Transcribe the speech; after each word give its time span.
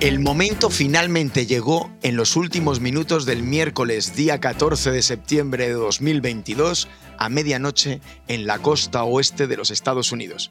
El 0.00 0.18
momento 0.18 0.70
finalmente 0.70 1.44
llegó 1.44 1.90
en 2.00 2.16
los 2.16 2.34
últimos 2.34 2.80
minutos 2.80 3.26
del 3.26 3.42
miércoles 3.42 4.16
día 4.16 4.40
14 4.40 4.92
de 4.92 5.02
septiembre 5.02 5.66
de 5.66 5.74
2022 5.74 6.88
a 7.18 7.28
medianoche 7.28 8.00
en 8.26 8.46
la 8.46 8.60
costa 8.60 9.04
oeste 9.04 9.46
de 9.46 9.58
los 9.58 9.70
Estados 9.70 10.10
Unidos. 10.10 10.48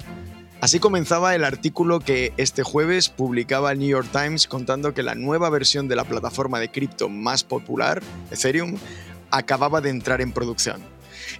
Así 0.62 0.77
comenzaba 0.77 1.34
el 1.34 1.43
artículo 1.43 1.99
que 1.99 2.31
este 2.38 2.62
jueves 2.62 3.09
publicaba 3.09 3.71
el 3.71 3.80
New 3.80 3.89
York 3.89 4.09
Times 4.12 4.45
contando 4.45 4.93
que 4.93 5.02
la 5.02 5.16
nueva 5.16 5.50
versión 5.50 5.88
de 5.88 5.95
la 5.95 6.04
plataforma 6.04 6.59
de 6.59 6.70
cripto 6.70 7.09
más 7.09 7.43
popular, 7.43 8.04
Ethereum, 8.29 8.77
acababa 9.31 9.81
de 9.81 9.89
entrar 9.89 10.22
en 10.22 10.31
producción. 10.31 10.80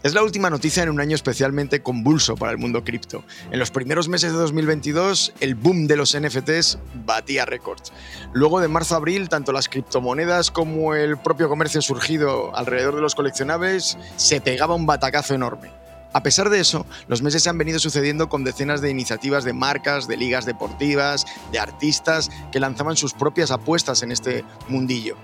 Es 0.03 0.13
la 0.13 0.23
última 0.23 0.49
noticia 0.49 0.84
en 0.84 0.89
un 0.89 0.99
año 0.99 1.16
especialmente 1.16 1.81
convulso 1.81 2.35
para 2.35 2.52
el 2.52 2.57
mundo 2.57 2.84
cripto. 2.84 3.23
En 3.52 3.59
los 3.59 3.71
primeros 3.71 4.07
meses 4.07 4.31
de 4.31 4.38
2022, 4.38 5.34
el 5.39 5.55
boom 5.55 5.88
de 5.88 5.95
los 5.95 6.17
NFTs 6.17 6.79
batía 7.05 7.45
récords. 7.45 7.91
Luego 8.34 8.59
de 8.59 8.67
marzo 8.67 8.95
a 8.95 8.98
abril, 8.98 9.29
tanto 9.29 9.52
las 9.52 9.70
criptomonedas 9.70 10.52
como 10.52 10.95
el 10.95 11.17
propio 11.17 11.49
comercio 11.49 11.81
surgido 11.81 12.55
alrededor 12.55 12.95
de 12.95 13.02
los 13.02 13.15
coleccionables 13.15 13.98
se 14.15 14.41
pegaba 14.41 14.75
un 14.75 14.85
batacazo 14.85 15.34
enorme. 15.34 15.71
A 16.12 16.23
pesar 16.23 16.49
de 16.49 16.59
eso, 16.59 16.88
los 17.08 17.22
meses 17.22 17.44
se 17.44 17.49
han 17.49 17.58
venido 17.58 17.77
sucediendo 17.77 18.30
con 18.30 18.44
decenas 18.44 18.81
de 18.81 18.90
iniciativas 18.90 19.44
de 19.44 19.54
marcas, 19.54 20.08
de 20.08 20.18
ligas 20.18 20.45
deportivas, 20.45 21.26
de 21.52 21.59
artistas 21.59 22.32
que 22.52 22.59
lanzaban 22.59 22.98
sus 22.98 23.13
propias 23.13 23.52
apuestas 23.52 24.02
en 24.02 24.12
este 24.12 24.44
mundillo. 24.68 25.18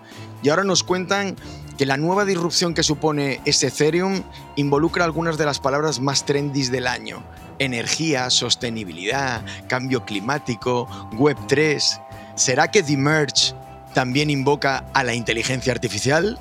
Y 0.43 0.49
ahora 0.49 0.63
nos 0.63 0.83
cuentan 0.83 1.35
que 1.77 1.87
la 1.87 1.97
nueva 1.97 2.23
disrupción 2.23 2.75
que 2.75 2.83
supone 2.83 3.41
este 3.45 3.67
Ethereum 3.67 4.21
involucra 4.55 5.05
algunas 5.05 5.37
de 5.37 5.45
las 5.45 5.59
palabras 5.59 5.99
más 5.99 6.25
trendy 6.25 6.67
del 6.67 6.85
año. 6.85 7.23
Energía, 7.57 8.29
sostenibilidad, 8.29 9.43
cambio 9.67 10.05
climático, 10.05 10.87
Web3. 11.13 12.01
¿Será 12.35 12.69
que 12.69 12.83
The 12.83 12.95
Merge 12.95 13.55
también 13.93 14.29
invoca 14.29 14.85
a 14.93 15.03
la 15.03 15.15
inteligencia 15.15 15.73
artificial? 15.73 16.37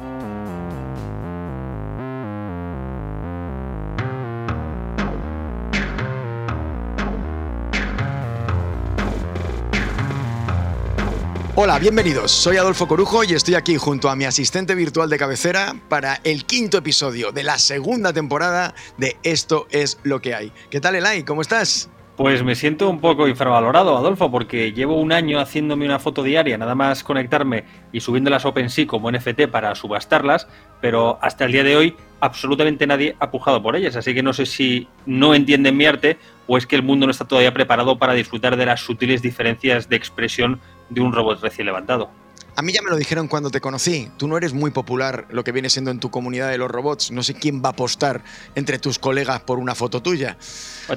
Hola, 11.57 11.79
bienvenidos. 11.79 12.33
Soy 12.33 12.57
Adolfo 12.57 12.89
Corujo 12.89 13.23
y 13.23 13.33
estoy 13.33 13.55
aquí 13.55 13.77
junto 13.77 14.11
a 14.11 14.17
mi 14.17 14.25
asistente 14.25 14.75
virtual 14.75 15.09
de 15.09 15.19
cabecera 15.19 15.77
para 15.89 16.19
el 16.25 16.47
quinto 16.47 16.79
episodio 16.79 17.31
de 17.31 17.45
la 17.45 17.59
segunda 17.59 18.13
temporada 18.13 18.75
de 18.99 19.17
Esto 19.23 19.69
es 19.71 20.01
lo 20.03 20.21
que 20.21 20.35
hay. 20.35 20.51
¿Qué 20.69 20.81
tal, 20.81 20.97
Elay? 20.97 21.23
¿Cómo 21.23 21.43
estás? 21.43 21.89
Pues 22.17 22.43
me 22.43 22.57
siento 22.57 22.91
un 22.91 23.01
poco 23.01 23.29
infravalorado, 23.29 23.97
Adolfo, 23.97 24.33
porque 24.33 24.73
llevo 24.73 25.01
un 25.01 25.13
año 25.13 25.39
haciéndome 25.39 25.85
una 25.85 26.01
foto 26.01 26.25
diaria, 26.25 26.59
nada 26.59 26.75
más 26.75 27.05
conectarme 27.05 27.65
y 27.93 28.01
subiéndolas 28.01 28.45
OpenSea 28.45 28.89
como 28.89 29.13
NFT 29.13 29.47
para 29.49 29.77
subastarlas, 29.77 30.49
pero 30.81 31.19
hasta 31.23 31.45
el 31.45 31.53
día 31.53 31.63
de 31.63 31.77
hoy 31.77 31.97
absolutamente 32.21 32.87
nadie 32.87 33.17
ha 33.19 33.31
pujado 33.31 33.63
por 33.63 33.77
ellas, 33.77 33.97
así 33.97 34.15
que 34.15 34.23
no 34.23 34.33
sé 34.33 34.47
si 34.47 34.89
no 35.07 35.35
entienden 35.35 35.77
mi 35.77 35.87
arte 35.87 36.19
o 36.47 36.57
es 36.57 36.67
que 36.67 36.77
el 36.77 36.83
mundo 36.83 37.07
no 37.07 37.11
está 37.11 37.27
todavía 37.27 37.53
preparado 37.53 37.99
para 37.99 38.15
disfrutar 38.15 38.57
de 38.57 38.67
las 38.67 38.81
sutiles 38.81 39.21
diferencias 39.21 39.89
de 39.89 39.97
expresión 39.97 40.61
de 40.95 41.01
un 41.01 41.13
robot 41.13 41.41
recién 41.41 41.67
levantado. 41.67 42.11
A 42.57 42.63
mí 42.63 42.73
ya 42.73 42.83
me 42.83 42.91
lo 42.91 42.97
dijeron 42.97 43.27
cuando 43.27 43.51
te 43.51 43.61
conocí. 43.61 44.09
Tú 44.17 44.29
no 44.29 44.37
eres 44.37 44.55
muy 44.55 44.71
popular 44.71 45.27
lo 45.31 45.43
que 45.43 45.51
viene 45.51 45.69
siendo 45.69 45.91
en 45.91 45.99
tu 45.99 46.11
comunidad 46.11 46.51
de 46.51 46.59
los 46.59 46.71
robots. 46.71 47.11
No 47.11 47.23
sé 47.25 47.35
quién 47.35 47.63
va 47.63 47.71
a 47.71 47.73
apostar 47.73 48.23
entre 48.55 48.79
tus 48.79 48.99
colegas 48.99 49.41
por 49.41 49.59
una 49.59 49.75
foto 49.75 50.01
tuya. 50.01 50.37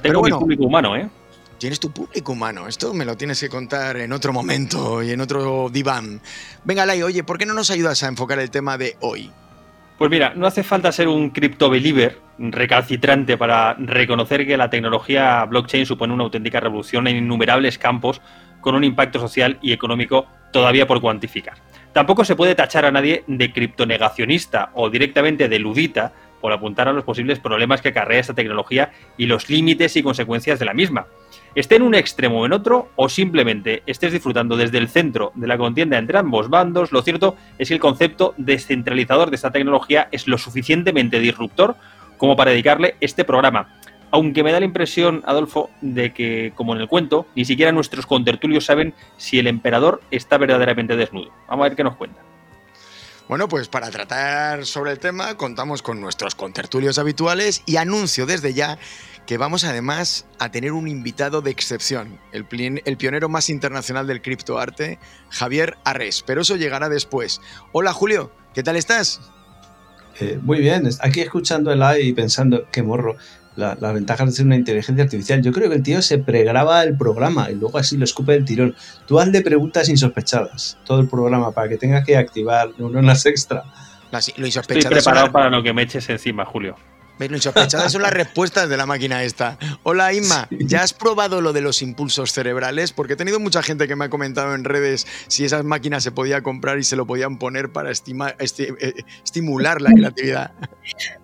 Tengo 0.02 0.22
Pero 0.22 0.22
mi 0.22 0.32
público 0.32 0.66
humano, 0.66 0.96
¿eh? 0.96 1.10
Tienes 1.58 1.80
tu 1.80 1.90
público 1.90 2.34
humano. 2.34 2.68
Esto 2.68 2.94
me 2.94 3.06
lo 3.06 3.18
tienes 3.18 3.40
que 3.40 3.50
contar 3.50 3.98
en 3.98 4.14
otro 4.14 4.32
momento 4.32 5.02
y 5.02 5.10
en 5.12 5.22
otro 5.22 5.70
diván. 5.72 6.22
Venga, 6.64 6.86
Lai, 6.86 7.02
oye, 7.02 7.24
¿por 7.24 7.40
qué 7.40 7.48
no 7.48 7.56
nos 7.56 7.72
ayudas 7.72 8.04
a 8.04 8.08
enfocar 8.08 8.38
el 8.38 8.52
tema 8.52 8.78
de 8.78 8.96
hoy? 9.02 9.32
Pues 9.98 10.12
mira, 10.12 10.34
no 10.36 10.46
hace 10.46 10.62
falta 10.62 10.92
ser 10.92 11.08
un 11.08 11.32
crypto 11.32 11.72
believer 11.72 12.20
recalcitrante 12.38 13.36
para 13.36 13.74
reconocer 13.74 14.46
que 14.46 14.56
la 14.56 14.70
tecnología 14.70 15.44
blockchain 15.46 15.88
supone 15.88 16.14
una 16.14 16.26
auténtica 16.26 16.60
revolución 16.60 17.08
en 17.08 17.18
innumerables 17.18 17.80
campos 17.80 18.22
con 18.68 18.76
un 18.76 18.84
impacto 18.84 19.18
social 19.18 19.58
y 19.62 19.72
económico 19.72 20.28
todavía 20.52 20.86
por 20.86 21.00
cuantificar. 21.00 21.54
Tampoco 21.94 22.26
se 22.26 22.36
puede 22.36 22.54
tachar 22.54 22.84
a 22.84 22.92
nadie 22.92 23.24
de 23.26 23.54
criptonegacionista 23.54 24.72
o 24.74 24.90
directamente 24.90 25.48
de 25.48 25.58
ludita 25.58 26.12
por 26.42 26.52
apuntar 26.52 26.90
a 26.90 26.92
los 26.92 27.06
posibles 27.06 27.40
problemas 27.40 27.82
que 27.82 27.88
acarrea 27.88 28.20
esta 28.20 28.34
tecnología 28.34 28.92
y 29.18 29.26
los 29.26 29.50
límites 29.50 29.96
y 29.96 30.04
consecuencias 30.04 30.60
de 30.60 30.66
la 30.66 30.74
misma. 30.74 31.06
Esté 31.56 31.78
en 31.78 31.84
un 31.84 31.96
extremo 31.96 32.42
o 32.42 32.46
en 32.46 32.52
otro, 32.52 32.90
o 32.98 33.08
simplemente 33.08 33.84
estés 33.86 34.12
disfrutando 34.12 34.58
desde 34.58 34.80
el 34.80 34.90
centro 34.90 35.32
de 35.36 35.48
la 35.48 35.58
contienda 35.58 35.98
entre 35.98 36.18
ambos 36.18 36.50
bandos, 36.50 36.92
lo 36.92 37.02
cierto 37.04 37.38
es 37.58 37.70
que 37.70 37.76
el 37.76 37.80
concepto 37.80 38.34
descentralizador 38.36 39.30
de 39.30 39.38
esta 39.38 39.52
tecnología 39.52 40.10
es 40.12 40.28
lo 40.28 40.38
suficientemente 40.38 41.22
disruptor 41.22 41.78
como 42.18 42.36
para 42.36 42.52
dedicarle 42.52 42.98
este 43.00 43.24
programa 43.24 43.70
aunque 44.12 44.44
me 44.44 44.52
da 44.52 44.60
la 44.60 44.66
impresión, 44.66 45.24
Adolfo, 45.26 45.70
de 45.82 46.14
que, 46.14 46.54
como 46.56 46.76
en 46.76 46.82
el 46.82 46.88
cuento, 46.88 47.26
ni 47.36 47.46
siquiera 47.46 47.72
nuestros 47.72 48.06
contertulios 48.06 48.66
saben 48.66 48.94
si 49.18 49.40
el 49.40 49.48
emperador 49.48 50.02
está 50.12 50.38
verdaderamente 50.38 50.96
desnudo. 50.96 51.32
Vamos 51.48 51.66
a 51.66 51.70
ver 51.70 51.78
qué 51.78 51.84
nos 51.84 51.96
cuenta. 51.96 52.22
Bueno, 53.28 53.50
pues 53.50 53.68
para 53.68 53.90
tratar 53.90 54.66
sobre 54.66 54.92
el 54.92 55.00
tema 55.00 55.36
contamos 55.36 55.82
con 55.82 56.00
nuestros 56.00 56.34
contertulios 56.34 56.98
habituales 56.98 57.62
y 57.66 57.76
anuncio 57.76 58.26
desde 58.26 58.54
ya 58.54 58.78
que 59.26 59.38
vamos 59.38 59.66
además 59.66 60.26
a 60.40 60.50
tener 60.50 60.72
un 60.72 60.88
invitado 60.88 61.42
de 61.42 61.52
excepción, 61.52 62.18
el, 62.32 62.46
pionero 62.46 63.28
más 63.28 63.50
internacional 63.50 64.08
del 64.08 64.22
criptoarte, 64.22 65.00
Javier 65.30 65.76
Arres, 65.84 66.24
pero 66.26 66.42
eso 66.42 66.56
llegará 66.56 66.88
después. 66.88 67.42
Hola 67.74 67.92
Julio, 67.92 68.32
¿qué 68.54 68.64
tal 68.64 68.78
estás? 68.78 69.20
Eh, 70.22 70.40
muy 70.42 70.60
bien, 70.60 70.88
aquí 71.02 71.20
escuchando 71.20 71.74
el 71.74 71.84
AI 71.84 72.08
y 72.08 72.14
pensando, 72.14 72.68
qué 72.72 72.82
morro, 72.82 73.18
las 73.58 73.82
la 73.82 73.92
ventajas 73.92 74.28
de 74.28 74.34
ser 74.34 74.46
una 74.46 74.56
inteligencia 74.56 75.04
artificial. 75.04 75.42
Yo 75.42 75.52
creo 75.52 75.70
que 75.70 75.76
el 75.76 75.84
tío 75.84 76.02
se 76.02 76.20
pregraba 76.20 76.84
el 76.84 76.96
programa 76.96 77.50
y 77.52 77.56
luego 77.56 77.78
así 77.78 77.98
lo 77.98 78.06
escupe 78.06 78.34
del 78.34 78.46
tirón. 78.46 78.76
Tú 79.06 79.20
hazle 79.20 79.42
preguntas 79.42 79.90
insospechadas 79.90 80.78
todo 80.86 81.02
el 81.02 81.10
programa 81.10 81.52
para 81.52 81.68
que 81.68 81.78
tengas 81.78 82.06
que 82.06 82.16
activar 82.16 82.70
neuronas 82.78 83.26
extra. 83.26 83.64
lo 84.12 84.48
Estoy 84.48 84.82
preparado 84.84 85.32
para 85.32 85.50
lo 85.50 85.64
que 85.64 85.74
me 85.74 85.82
eches 85.82 86.10
encima, 86.10 86.46
Julio. 86.46 86.76
Lo 87.20 87.36
insospechadas 87.36 87.92
son 87.92 88.02
las 88.04 88.14
respuestas 88.14 88.70
de 88.70 88.78
la 88.78 88.86
máquina 88.86 89.24
esta. 89.24 89.58
Hola 89.84 90.14
Inma, 90.14 90.48
¿ya 90.52 90.84
has 90.84 90.94
probado 90.94 91.42
lo 91.42 91.54
de 91.54 91.62
los 91.62 91.82
impulsos 91.82 92.32
cerebrales? 92.32 92.94
Porque 92.94 93.14
he 93.14 93.16
tenido 93.16 93.40
mucha 93.40 93.64
gente 93.64 93.88
que 93.88 93.96
me 93.96 94.06
ha 94.06 94.10
comentado 94.10 94.54
en 94.54 94.64
redes 94.64 95.08
si 95.28 95.44
esas 95.44 95.64
máquinas 95.64 96.04
se 96.04 96.12
podía 96.12 96.42
comprar 96.42 96.78
y 96.80 96.84
se 96.84 96.96
lo 96.96 97.06
podían 97.06 97.38
poner 97.38 97.72
para 97.72 97.92
eh, 97.92 98.94
estimular 99.24 99.82
la 99.82 99.92
creatividad. 99.92 100.52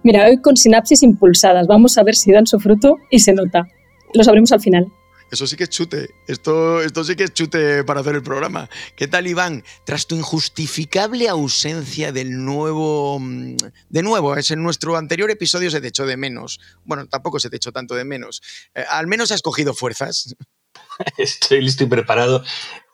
Mira, 0.03 0.25
hoy 0.27 0.41
con 0.41 0.57
sinapsis 0.57 1.03
impulsadas, 1.03 1.67
vamos 1.67 1.97
a 1.97 2.03
ver 2.03 2.15
si 2.15 2.31
dan 2.31 2.47
su 2.47 2.59
fruto 2.59 2.97
y 3.09 3.19
se 3.19 3.33
nota. 3.33 3.67
Lo 4.13 4.23
sabremos 4.23 4.51
al 4.51 4.61
final. 4.61 4.91
Eso 5.33 5.47
sí 5.47 5.55
que 5.57 5.63
es 5.63 5.71
chute. 5.71 6.11
Esto, 6.27 6.79
esto 6.83 7.03
sí 7.03 7.15
que 7.15 7.23
es 7.23 7.33
chute 7.33 7.83
para 7.83 8.01
hacer 8.01 8.13
el 8.13 8.21
programa. 8.21 8.69
¿Qué 8.95 9.07
tal, 9.07 9.25
Iván? 9.25 9.63
Tras 9.83 10.05
tu 10.05 10.13
injustificable 10.13 11.27
ausencia 11.27 12.11
del 12.11 12.45
nuevo. 12.45 13.17
Mm, 13.19 13.55
de 13.89 14.03
nuevo, 14.03 14.37
es 14.37 14.51
en 14.51 14.61
nuestro 14.61 14.95
anterior 14.95 15.31
episodio 15.31 15.71
se 15.71 15.81
te 15.81 15.87
echó 15.87 16.05
de 16.05 16.17
menos. 16.17 16.59
Bueno, 16.85 17.07
tampoco 17.07 17.39
se 17.39 17.49
te 17.49 17.55
echó 17.55 17.71
tanto 17.71 17.95
de 17.95 18.05
menos. 18.05 18.43
Eh, 18.75 18.85
al 18.87 19.07
menos 19.07 19.31
has 19.31 19.41
cogido 19.41 19.73
fuerzas. 19.73 20.35
Estoy 21.17 21.61
listo 21.61 21.83
y 21.83 21.87
preparado 21.87 22.43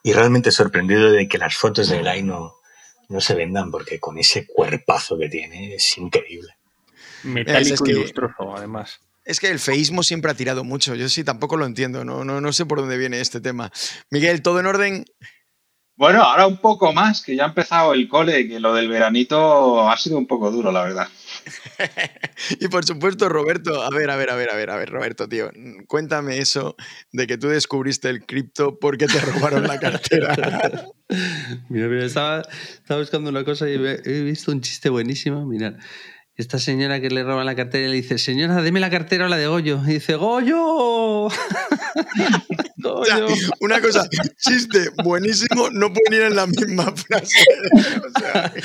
y 0.02 0.14
realmente 0.14 0.52
sorprendido 0.52 1.12
de 1.12 1.28
que 1.28 1.38
las 1.38 1.58
fotos 1.58 1.90
de 1.90 2.00
Eli 2.00 2.24
no, 2.24 2.54
no 3.10 3.20
se 3.20 3.36
vendan 3.36 3.70
porque 3.70 4.00
con 4.00 4.18
ese 4.18 4.48
cuerpazo 4.48 5.18
que 5.18 5.28
tiene 5.28 5.76
es 5.76 5.98
increíble. 5.98 6.56
Metálico 7.24 7.86
y 7.86 7.96
lustroso, 7.96 8.56
además. 8.56 9.02
Es 9.30 9.40
que 9.40 9.52
el 9.52 9.60
feísmo 9.60 10.02
siempre 10.02 10.32
ha 10.32 10.34
tirado 10.34 10.64
mucho. 10.64 10.96
Yo 10.96 11.08
sí 11.08 11.24
tampoco 11.24 11.56
lo 11.56 11.68
entiendo. 11.68 12.04
No, 12.04 12.26
no, 12.26 12.42
no 12.42 12.52
sé 12.52 12.66
por 12.66 12.80
dónde 12.80 12.98
viene 12.98 13.22
este 13.22 13.40
tema. 13.40 13.72
Miguel, 14.10 14.42
¿todo 14.42 14.60
en 14.60 14.66
orden? 14.66 15.06
Bueno, 15.96 16.24
ahora 16.24 16.48
un 16.48 16.58
poco 16.58 16.94
más, 16.94 17.22
que 17.22 17.36
ya 17.36 17.44
ha 17.44 17.50
empezado 17.50 17.94
el 17.94 18.08
cole, 18.08 18.48
que 18.48 18.60
lo 18.60 18.74
del 18.74 18.88
veranito 18.88 19.88
ha 19.88 19.96
sido 19.98 20.18
un 20.18 20.26
poco 20.26 20.50
duro, 20.50 20.72
la 20.72 20.82
verdad. 20.82 21.08
y 22.60 22.68
por 22.70 22.86
supuesto, 22.86 23.30
Roberto, 23.30 23.84
a 23.84 23.92
ver, 23.92 24.10
a 24.10 24.16
ver, 24.16 24.32
a 24.32 24.36
ver, 24.36 24.50
a 24.50 24.56
ver, 24.56 24.72
a 24.72 24.78
ver, 24.78 24.90
Roberto, 24.90 25.30
tío, 25.30 25.52
cuéntame 25.88 26.40
eso 26.40 26.76
de 27.12 27.28
que 27.28 27.38
tú 27.38 27.50
descubriste 27.50 28.10
el 28.10 28.26
cripto 28.26 28.80
porque 28.80 29.06
te 29.06 29.20
robaron 29.20 29.68
la 29.68 29.80
cartera. 29.80 30.34
mira, 31.70 31.88
mira, 31.88 32.06
estaba, 32.06 32.42
estaba 32.74 33.02
buscando 33.02 33.30
una 33.30 33.44
cosa 33.44 33.70
y 33.70 33.74
he 33.76 34.22
visto 34.24 34.52
un 34.52 34.62
chiste 34.62 34.90
buenísimo. 34.90 35.46
Mira, 35.46 35.78
esta 36.42 36.58
señora 36.58 37.02
que 37.02 37.10
le 37.10 37.24
roba 37.24 37.44
la 37.44 37.56
cartera 37.56 37.88
y 37.88 37.90
le 37.90 37.96
dice, 37.96 38.18
señora, 38.18 38.62
deme 38.62 38.80
la 38.80 38.90
cartera 38.90 39.26
o 39.26 39.28
la 39.28 39.38
de 39.38 39.48
Goyo. 39.48 39.82
Y 39.86 39.94
dice, 39.94 40.16
Goyo. 40.16 41.28
Goyo. 42.78 43.28
una 43.60 43.82
cosa, 43.82 44.08
chiste 44.38 44.90
buenísimo, 45.04 45.70
no 45.72 45.92
pueden 45.92 46.14
ir 46.14 46.22
en 46.28 46.36
la 46.36 46.48
misma 46.48 46.94
frase. 46.96 47.44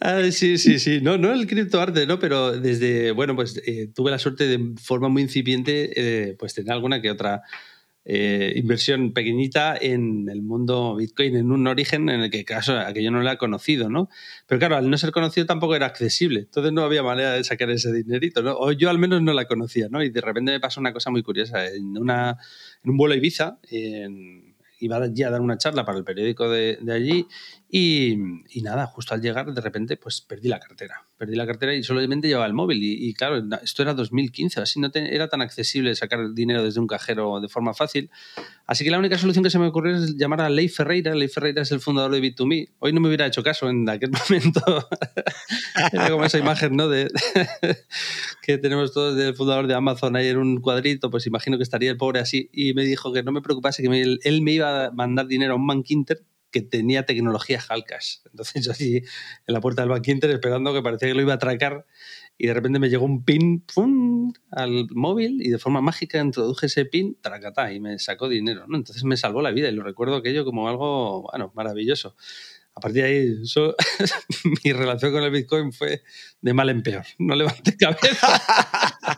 Ah, 0.00 0.22
sí, 0.30 0.58
sí, 0.58 0.78
sí. 0.78 1.00
No, 1.02 1.18
no 1.18 1.32
el 1.32 1.46
criptoarte, 1.46 2.06
¿no? 2.06 2.18
Pero 2.18 2.52
desde, 2.52 3.10
bueno, 3.10 3.34
pues 3.34 3.60
eh, 3.66 3.88
tuve 3.92 4.10
la 4.10 4.18
suerte 4.18 4.46
de 4.46 4.74
forma 4.80 5.08
muy 5.08 5.22
incipiente, 5.22 5.90
eh, 5.96 6.36
pues 6.38 6.54
tener 6.54 6.72
alguna 6.72 7.02
que 7.02 7.10
otra 7.10 7.42
eh, 8.10 8.54
inversión 8.56 9.12
pequeñita 9.12 9.76
en 9.78 10.30
el 10.30 10.40
mundo 10.40 10.96
Bitcoin, 10.96 11.36
en 11.36 11.52
un 11.52 11.66
origen 11.66 12.08
en 12.08 12.22
el 12.22 12.30
que, 12.30 12.42
caso, 12.42 12.78
aquello 12.78 13.10
no 13.10 13.20
lo 13.20 13.28
ha 13.28 13.36
conocido, 13.36 13.90
¿no? 13.90 14.08
Pero 14.46 14.58
claro, 14.58 14.76
al 14.76 14.88
no 14.88 14.96
ser 14.96 15.12
conocido 15.12 15.44
tampoco 15.44 15.76
era 15.76 15.84
accesible, 15.84 16.40
entonces 16.40 16.72
no 16.72 16.84
había 16.84 17.02
manera 17.02 17.32
de 17.32 17.44
sacar 17.44 17.68
ese 17.68 17.92
dinerito, 17.92 18.42
¿no? 18.42 18.56
O 18.56 18.72
yo 18.72 18.88
al 18.88 18.98
menos 18.98 19.20
no 19.20 19.34
la 19.34 19.44
conocía, 19.44 19.88
¿no? 19.90 20.02
Y 20.02 20.08
de 20.08 20.22
repente 20.22 20.52
me 20.52 20.58
pasó 20.58 20.80
una 20.80 20.94
cosa 20.94 21.10
muy 21.10 21.22
curiosa. 21.22 21.66
En, 21.66 21.98
una, 21.98 22.38
en 22.82 22.90
un 22.90 22.96
vuelo 22.96 23.12
a 23.12 23.18
Ibiza, 23.18 23.58
iba 24.80 25.06
ya 25.12 25.28
a 25.28 25.30
dar 25.30 25.42
una 25.42 25.58
charla 25.58 25.84
para 25.84 25.98
el 25.98 26.04
periódico 26.04 26.48
de, 26.48 26.78
allí 26.90 27.26
y, 27.68 28.16
y, 28.48 28.62
nada, 28.62 28.86
justo 28.86 29.12
al 29.12 29.20
llegar 29.20 29.52
de 29.52 29.60
repente 29.60 29.98
pues 29.98 30.22
perdí 30.22 30.48
la 30.48 30.60
cartera 30.60 31.04
perdí 31.18 31.34
la 31.34 31.46
cartera 31.46 31.74
y 31.74 31.82
solamente 31.82 32.28
llevaba 32.28 32.46
el 32.46 32.54
móvil. 32.54 32.78
Y, 32.82 33.12
claro, 33.12 33.42
esto 33.62 33.82
era 33.82 33.92
2015, 33.92 34.60
así 34.60 34.78
no 34.80 34.88
era 34.94 35.28
tan 35.28 35.42
accesible 35.42 35.94
sacar 35.96 36.32
dinero 36.32 36.62
desde 36.62 36.80
un 36.80 36.86
cajero 36.86 37.40
de 37.40 37.48
forma 37.48 37.74
fácil. 37.74 38.10
Así 38.66 38.84
que 38.84 38.90
la 38.90 38.98
única 38.98 39.18
solución 39.18 39.42
que 39.42 39.50
se 39.50 39.58
me 39.58 39.66
ocurrió 39.66 39.96
es 39.96 40.16
llamar 40.16 40.40
a 40.42 40.48
Ley 40.48 40.68
Ferreira. 40.68 41.14
Ley 41.14 41.28
Ferreira 41.28 41.62
es 41.62 41.72
el 41.72 41.80
fundador 41.80 42.12
de 42.12 42.22
Bit2Me. 42.22 42.68
Hoy 42.78 42.92
no 42.92 43.00
me 43.00 43.08
hubiera 43.08 43.26
hecho 43.26 43.42
caso 43.42 43.68
en 43.68 43.88
aquel 43.88 44.10
momento. 44.28 44.60
era 45.92 46.26
esa 46.26 46.38
imagen, 46.38 46.76
¿no? 46.76 46.88
De, 46.88 47.10
que 48.42 48.58
tenemos 48.58 48.92
todos 48.92 49.16
del 49.16 49.34
fundador 49.34 49.66
de 49.66 49.74
Amazon 49.74 50.14
ahí 50.14 50.30
un 50.30 50.60
cuadrito. 50.60 51.10
Pues 51.10 51.26
imagino 51.26 51.56
que 51.56 51.64
estaría 51.64 51.90
el 51.90 51.96
pobre 51.96 52.20
así. 52.20 52.48
Y 52.52 52.74
me 52.74 52.84
dijo 52.84 53.12
que 53.12 53.24
no 53.24 53.32
me 53.32 53.42
preocupase, 53.42 53.82
que 53.82 54.18
él 54.22 54.42
me 54.42 54.52
iba 54.52 54.86
a 54.86 54.90
mandar 54.92 55.26
dinero 55.26 55.54
a 55.54 55.56
un 55.56 55.66
Mankinter 55.66 56.22
que 56.50 56.62
tenía 56.62 57.04
tecnología 57.04 57.60
Halcas. 57.68 58.22
Entonces 58.30 58.64
yo 58.64 58.72
así 58.72 58.96
en 58.96 59.54
la 59.54 59.60
puerta 59.60 59.82
del 59.82 59.90
Bank 59.90 60.06
Inter 60.08 60.30
esperando 60.30 60.72
que 60.72 60.82
parecía 60.82 61.08
que 61.08 61.14
lo 61.14 61.22
iba 61.22 61.32
a 61.32 61.36
atracar 61.36 61.86
y 62.36 62.46
de 62.46 62.54
repente 62.54 62.78
me 62.78 62.88
llegó 62.88 63.04
un 63.04 63.24
pin 63.24 63.64
al 64.52 64.86
móvil 64.90 65.42
y 65.42 65.50
de 65.50 65.58
forma 65.58 65.80
mágica 65.80 66.20
introduje 66.20 66.66
ese 66.66 66.84
pin, 66.84 67.18
tracatá, 67.20 67.72
y 67.72 67.80
me 67.80 67.98
sacó 67.98 68.28
dinero. 68.28 68.64
Entonces 68.72 69.02
me 69.02 69.16
salvó 69.16 69.42
la 69.42 69.50
vida 69.50 69.68
y 69.68 69.72
lo 69.72 69.82
recuerdo 69.82 70.16
aquello 70.16 70.44
como 70.44 70.68
algo, 70.68 71.22
bueno, 71.22 71.52
maravilloso. 71.56 72.14
A 72.76 72.80
partir 72.80 73.02
de 73.02 73.08
ahí, 73.08 73.34
mi 74.64 74.72
relación 74.72 75.10
con 75.10 75.24
el 75.24 75.32
Bitcoin 75.32 75.72
fue 75.72 76.04
de 76.40 76.54
mal 76.54 76.70
en 76.70 76.84
peor. 76.84 77.04
No 77.18 77.34
levanté 77.34 77.76
cabeza. 77.76 78.40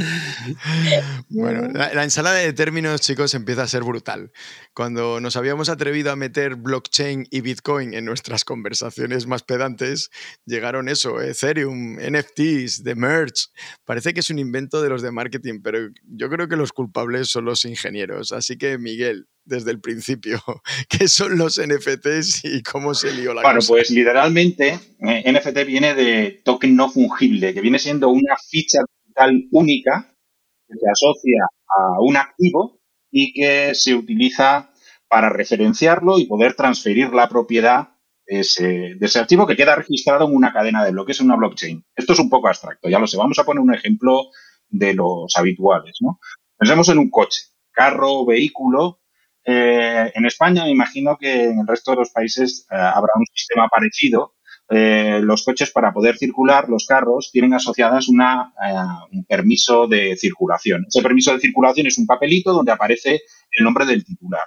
Bueno, 1.28 1.68
la, 1.72 2.04
ensalada 2.04 2.38
de 2.38 2.52
términos, 2.52 3.00
chicos, 3.00 3.34
empieza 3.34 3.62
a 3.62 3.68
ser 3.68 3.82
brutal. 3.82 4.32
Cuando 4.74 5.20
nos 5.20 5.36
habíamos 5.36 5.68
atrevido 5.68 6.10
a 6.10 6.16
meter 6.16 6.56
blockchain 6.56 7.26
y 7.30 7.40
Bitcoin 7.40 7.94
en 7.94 8.04
nuestras 8.04 8.44
conversaciones 8.44 9.26
más 9.26 9.42
pedantes, 9.42 10.10
llegaron 10.44 10.88
eso, 10.88 11.20
Ethereum, 11.20 11.96
NFTs, 11.96 12.82
The 12.82 12.94
Merge. 12.94 13.46
Parece 13.84 14.12
que 14.12 14.20
es 14.20 14.30
un 14.30 14.38
invento 14.38 14.82
de 14.82 14.88
los 14.88 15.02
de 15.02 15.12
marketing, 15.12 15.60
pero 15.62 15.78
yo 16.04 16.28
creo 16.28 16.48
que 16.48 16.56
los 16.56 16.72
culpables 16.72 17.28
son 17.28 17.44
los 17.44 17.64
ingenieros. 17.64 18.32
Así 18.32 18.56
que, 18.56 18.78
Miguel, 18.78 19.26
desde 19.44 19.70
el 19.70 19.80
principio, 19.80 20.40
¿qué 20.88 21.08
son 21.08 21.38
los 21.38 21.60
NFTs 21.60 22.44
y 22.44 22.62
cómo 22.62 22.94
se 22.94 23.12
lió 23.12 23.34
la 23.34 23.42
Bueno, 23.42 23.60
pues 23.66 23.90
literalmente 23.90 24.78
eh, 25.00 25.32
NFT 25.32 25.66
viene 25.66 25.94
de 25.94 26.40
token 26.44 26.74
no 26.76 26.90
fungible, 26.90 27.54
que 27.54 27.60
viene 27.60 27.78
siendo 27.78 28.08
una 28.08 28.36
ficha 28.36 28.80
única 29.50 30.14
que 30.68 30.74
se 30.74 30.90
asocia 30.90 31.46
a 31.68 32.00
un 32.00 32.16
activo 32.16 32.80
y 33.10 33.32
que 33.32 33.74
se 33.74 33.94
utiliza 33.94 34.70
para 35.08 35.28
referenciarlo 35.28 36.18
y 36.18 36.26
poder 36.26 36.54
transferir 36.54 37.12
la 37.12 37.28
propiedad 37.28 37.88
de 38.26 38.40
ese, 38.40 39.18
archivo 39.18 39.46
que 39.46 39.56
queda 39.56 39.74
registrado 39.74 40.28
en 40.28 40.36
una 40.36 40.52
cadena 40.52 40.84
de 40.84 40.92
bloques, 40.92 41.18
en 41.20 41.26
una 41.26 41.36
blockchain. 41.36 41.84
Esto 41.96 42.12
es 42.12 42.18
un 42.20 42.30
poco 42.30 42.46
abstracto, 42.46 42.88
ya 42.88 43.00
lo 43.00 43.08
sé. 43.08 43.16
Vamos 43.16 43.38
a 43.38 43.44
poner 43.44 43.60
un 43.60 43.74
ejemplo 43.74 44.28
de 44.68 44.94
los 44.94 45.34
habituales. 45.36 45.96
¿no? 46.00 46.20
Pensemos 46.56 46.88
en 46.90 46.98
un 46.98 47.10
coche, 47.10 47.42
carro, 47.72 48.24
vehículo. 48.24 49.00
Eh, 49.44 50.12
en 50.14 50.26
España 50.26 50.64
me 50.64 50.70
imagino 50.70 51.16
que 51.18 51.44
en 51.44 51.58
el 51.58 51.66
resto 51.66 51.90
de 51.90 51.96
los 51.96 52.10
países 52.10 52.66
eh, 52.70 52.76
habrá 52.76 53.10
un 53.16 53.26
sistema 53.34 53.68
parecido 53.68 54.34
eh, 54.72 55.20
los 55.24 55.42
coches 55.42 55.72
para 55.72 55.92
poder 55.92 56.16
circular, 56.16 56.68
los 56.68 56.86
carros, 56.86 57.30
tienen 57.32 57.54
asociadas 57.54 58.08
una, 58.08 58.54
eh, 58.64 58.72
un 59.10 59.24
permiso 59.24 59.88
de 59.88 60.16
circulación. 60.16 60.84
Ese 60.86 61.02
permiso 61.02 61.32
de 61.32 61.40
circulación 61.40 61.88
es 61.88 61.98
un 61.98 62.06
papelito 62.06 62.52
donde 62.52 62.70
aparece 62.70 63.22
el 63.50 63.64
nombre 63.64 63.84
del 63.84 64.04
titular. 64.04 64.44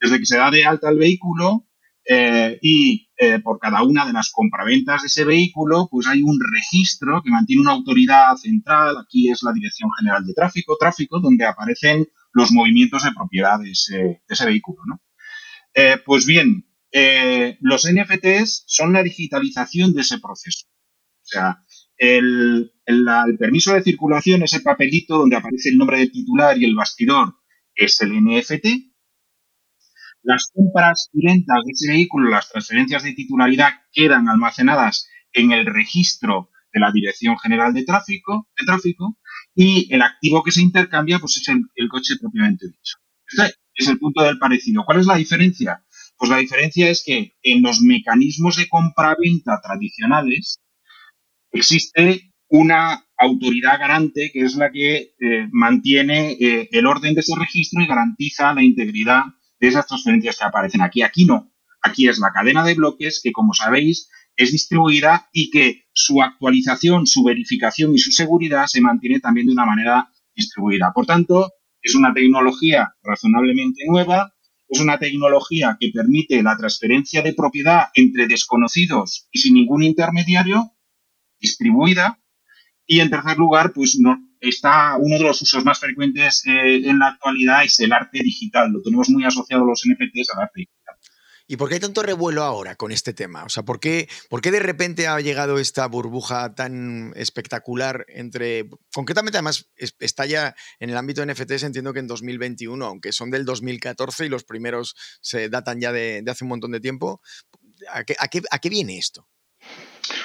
Desde 0.00 0.20
que 0.20 0.26
se 0.26 0.36
da 0.36 0.52
de 0.52 0.64
alta 0.64 0.88
el 0.88 0.98
vehículo 0.98 1.66
eh, 2.08 2.60
y 2.62 3.08
por 3.42 3.58
cada 3.58 3.82
una 3.82 4.06
de 4.06 4.12
las 4.12 4.30
compraventas 4.30 5.02
de 5.02 5.06
ese 5.06 5.24
vehículo, 5.24 5.88
pues 5.90 6.06
hay 6.06 6.22
un 6.22 6.38
registro 6.38 7.20
que 7.22 7.30
mantiene 7.30 7.62
una 7.62 7.72
autoridad 7.72 8.36
central, 8.36 8.98
aquí 8.98 9.30
es 9.30 9.42
la 9.42 9.52
Dirección 9.52 9.90
General 9.98 10.24
de 10.24 10.34
Tráfico, 10.34 10.76
Tráfico, 10.78 11.20
donde 11.20 11.46
aparecen 11.46 12.06
los 12.32 12.52
movimientos 12.52 13.02
de 13.02 13.12
propiedad 13.12 13.58
de 13.58 13.70
ese, 13.70 14.44
vehículo. 14.44 15.00
pues 16.04 16.26
bien, 16.26 16.66
eh, 16.96 17.58
los 17.60 17.88
NFTs 17.92 18.62
son 18.68 18.92
la 18.92 19.02
digitalización 19.02 19.92
de 19.94 20.02
ese 20.02 20.20
proceso. 20.20 20.68
O 20.68 21.26
sea, 21.26 21.64
el, 21.96 22.70
permiso 23.36 23.74
de 23.74 23.82
circulación, 23.82 24.44
ese 24.44 24.60
papelito 24.60 25.18
donde 25.18 25.34
aparece 25.34 25.70
el 25.70 25.78
nombre 25.78 25.98
del 25.98 26.12
titular 26.12 26.56
y 26.56 26.64
el 26.64 26.76
bastidor, 26.76 27.34
es 27.74 28.00
el 28.00 28.12
NFT. 28.12 28.66
Las 30.22 30.52
compras 30.54 31.10
y 31.12 31.26
ventas 31.26 31.56
de 31.64 31.72
ese 31.72 31.92
vehículo, 31.92 32.30
las 32.30 32.48
transferencias 32.48 33.02
de 33.02 33.12
titularidad 33.12 33.72
quedan 33.92 34.28
almacenadas 34.28 35.08
en 35.32 35.50
el 35.50 35.66
registro 35.66 36.50
de 36.72 36.78
la 36.78 36.92
Dirección 36.92 37.36
General 37.40 37.74
de 37.74 37.84
Tráfico, 37.84 38.48
y 39.56 39.92
el 39.92 40.02
activo 40.02 40.44
que 40.44 40.52
se 40.52 40.62
intercambia 40.62 41.18
pues 41.18 41.38
es 41.38 41.48
el, 41.48 41.62
el 41.74 41.88
coche 41.88 42.14
propiamente 42.20 42.66
dicho. 42.68 42.98
Este 43.26 43.58
es 43.74 43.88
el 43.88 43.98
punto 43.98 44.22
del 44.22 44.38
parecido. 44.38 44.84
¿Cuál 44.84 45.00
es 45.00 45.06
la 45.06 45.16
diferencia? 45.16 45.84
Pues 46.16 46.30
la 46.30 46.38
diferencia 46.38 46.88
es 46.88 47.02
que 47.04 47.34
en 47.42 47.62
los 47.62 47.80
mecanismos 47.80 48.56
de 48.56 48.68
compra-venta 48.68 49.60
tradicionales 49.62 50.60
existe 51.50 52.32
una 52.48 53.04
autoridad 53.16 53.78
garante 53.78 54.30
que 54.32 54.40
es 54.40 54.54
la 54.56 54.70
que 54.70 55.14
eh, 55.18 55.48
mantiene 55.50 56.32
eh, 56.32 56.68
el 56.72 56.86
orden 56.86 57.14
de 57.14 57.20
ese 57.20 57.34
registro 57.38 57.82
y 57.82 57.86
garantiza 57.86 58.54
la 58.54 58.62
integridad 58.62 59.22
de 59.58 59.68
esas 59.68 59.86
transferencias 59.86 60.38
que 60.38 60.44
aparecen 60.44 60.82
aquí. 60.82 61.02
Aquí 61.02 61.24
no. 61.24 61.52
Aquí 61.82 62.08
es 62.08 62.18
la 62.18 62.32
cadena 62.32 62.64
de 62.64 62.74
bloques 62.74 63.20
que, 63.22 63.32
como 63.32 63.52
sabéis, 63.52 64.08
es 64.36 64.52
distribuida 64.52 65.28
y 65.32 65.50
que 65.50 65.84
su 65.92 66.22
actualización, 66.22 67.06
su 67.06 67.22
verificación 67.22 67.94
y 67.94 67.98
su 67.98 68.10
seguridad 68.10 68.66
se 68.66 68.80
mantiene 68.80 69.20
también 69.20 69.46
de 69.46 69.52
una 69.52 69.66
manera 69.66 70.08
distribuida. 70.34 70.92
Por 70.94 71.06
tanto, 71.06 71.52
es 71.82 71.94
una 71.94 72.12
tecnología 72.12 72.94
razonablemente 73.02 73.84
nueva 73.86 74.33
es 74.74 74.80
una 74.80 74.98
tecnología 74.98 75.76
que 75.78 75.90
permite 75.94 76.42
la 76.42 76.56
transferencia 76.56 77.22
de 77.22 77.32
propiedad 77.32 77.88
entre 77.94 78.26
desconocidos 78.26 79.28
y 79.30 79.38
sin 79.38 79.54
ningún 79.54 79.84
intermediario, 79.84 80.72
distribuida. 81.38 82.20
Y 82.86 83.00
en 83.00 83.08
tercer 83.08 83.38
lugar, 83.38 83.72
pues 83.72 83.96
está 84.40 84.96
uno 84.98 85.16
de 85.16 85.22
los 85.22 85.40
usos 85.40 85.64
más 85.64 85.78
frecuentes 85.78 86.44
eh, 86.46 86.88
en 86.88 86.98
la 86.98 87.08
actualidad 87.08 87.64
es 87.64 87.78
el 87.80 87.92
arte 87.92 88.20
digital. 88.22 88.72
Lo 88.72 88.82
tenemos 88.82 89.08
muy 89.10 89.24
asociado 89.24 89.64
los 89.64 89.82
NFTs 89.86 90.30
al 90.34 90.42
arte. 90.42 90.68
¿Y 91.46 91.56
por 91.56 91.68
qué 91.68 91.74
hay 91.74 91.80
tanto 91.80 92.02
revuelo 92.02 92.42
ahora 92.42 92.74
con 92.74 92.90
este 92.90 93.12
tema? 93.12 93.44
O 93.44 93.50
sea, 93.50 93.64
¿por 93.64 93.78
qué, 93.78 94.08
¿por 94.30 94.40
qué 94.40 94.50
de 94.50 94.60
repente 94.60 95.06
ha 95.08 95.20
llegado 95.20 95.58
esta 95.58 95.86
burbuja 95.86 96.54
tan 96.54 97.12
espectacular 97.16 98.06
entre... 98.08 98.70
Concretamente, 98.94 99.36
además, 99.36 99.68
está 99.76 100.24
ya 100.24 100.54
en 100.80 100.88
el 100.88 100.96
ámbito 100.96 101.20
de 101.20 101.32
NFTs, 101.32 101.64
entiendo 101.64 101.92
que 101.92 102.00
en 102.00 102.06
2021, 102.06 102.82
aunque 102.86 103.12
son 103.12 103.30
del 103.30 103.44
2014 103.44 104.24
y 104.24 104.28
los 104.30 104.44
primeros 104.44 104.96
se 105.20 105.50
datan 105.50 105.80
ya 105.80 105.92
de, 105.92 106.24
hace 106.26 106.44
un 106.44 106.48
montón 106.48 106.72
de 106.72 106.80
tiempo. 106.80 107.20
¿A 107.90 108.04
qué, 108.04 108.68
viene 108.70 108.96
esto? 108.96 109.28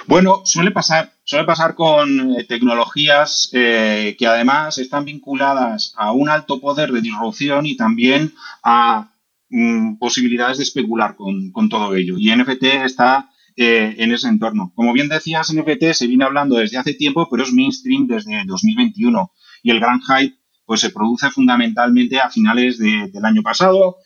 Bueno, 0.08 0.42
suele 0.46 0.72
pasar, 0.72 1.12
suele 1.26 1.46
pasar 1.46 1.76
con 1.76 2.32
eh, 2.32 2.46
tecnologías 2.46 3.50
eh, 3.52 4.16
que 4.18 4.26
además 4.26 4.78
están 4.78 5.04
vinculadas 5.04 5.94
a 5.98 6.14
un 6.14 6.30
alto 6.30 6.62
poder 6.62 6.94
de 6.94 7.02
disrupción 7.02 7.66
y 7.66 7.76
también 7.76 8.34
a 8.64 9.12
Mm, 9.52 9.98
posibilidades 9.98 10.58
de 10.58 10.64
especular 10.64 11.16
con, 11.16 11.70
todo 11.70 11.96
ello. 11.96 12.16
Y 12.18 12.30
NFT 12.36 12.64
está 12.86 13.30
eh, 13.56 13.96
en 13.98 14.12
ese 14.12 14.28
entorno. 14.28 14.72
Como 14.76 14.94
bien 14.94 15.10
decías, 15.10 15.52
NFT 15.54 15.94
se 15.94 16.08
viene 16.08 16.26
hablando 16.26 16.58
desde 16.58 16.78
hace 16.78 16.94
tiempo, 16.94 17.28
pero 17.30 17.44
es 17.44 17.52
mainstream 17.52 18.06
desde 18.08 18.44
2021. 18.46 19.32
Y 19.64 19.72
el 19.72 19.80
gran 19.80 20.02
hype 20.02 20.38
pues, 20.66 20.82
se 20.82 20.92
produce 20.92 21.32
fundamentalmente 21.32 22.20
a 22.20 22.30
finales 22.30 22.78
del 22.78 23.26
año 23.26 23.42
pasado. 23.42 23.98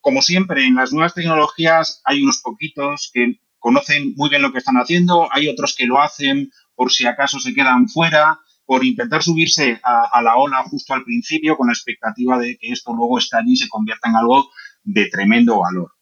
Como 0.00 0.20
siempre, 0.20 0.66
en 0.66 0.74
las 0.74 0.92
nuevas 0.92 1.14
tecnologías 1.14 2.02
hay 2.04 2.22
unos 2.22 2.40
poquitos 2.42 3.10
que 3.12 3.40
conocen 3.58 4.14
muy 4.16 4.28
bien 4.28 4.42
lo 4.42 4.52
que 4.52 4.58
están 4.58 4.76
haciendo, 4.76 5.28
hay 5.32 5.48
otros 5.48 5.74
que 5.76 5.86
lo 5.86 6.00
hacen 6.00 6.50
por 6.74 6.92
si 6.92 7.06
acaso 7.06 7.40
se 7.40 7.54
quedan 7.54 7.88
fuera, 7.88 8.38
por 8.68 8.84
intentar 8.84 9.22
subirse 9.22 9.80
a, 9.82 10.20
la 10.20 10.36
ola 10.36 10.62
justo 10.64 10.92
al 10.92 11.02
principio 11.02 11.56
con 11.56 11.68
la 11.68 11.72
expectativa 11.72 12.38
de 12.38 12.58
que 12.58 12.70
esto 12.70 12.92
luego 12.92 13.16
estalle 13.16 13.52
y 13.52 13.56
se 13.56 13.66
convierta 13.66 14.10
en 14.10 14.16
algo 14.16 14.50
de 14.82 15.08
tremendo 15.08 15.60
valor. 15.60 15.92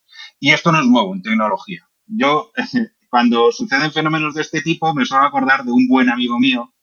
Y 0.40 0.50
esto 0.50 0.73
no 0.73 0.80
es 0.80 0.87
nuevo 0.87 1.14
en 1.14 1.23
tecnología. 1.23 1.88
Yo, 2.06 2.50
cuando 3.08 3.52
suceden 3.52 3.92
fenómenos 3.92 4.35
de 4.35 4.42
este 4.42 4.62
tipo, 4.62 4.92
me 4.94 5.04
suelo 5.06 5.23
acordar 5.23 5.62
de 5.62 5.70
un 5.70 5.87
buen 5.87 6.11
amigo 6.11 6.40
mío 6.40 6.75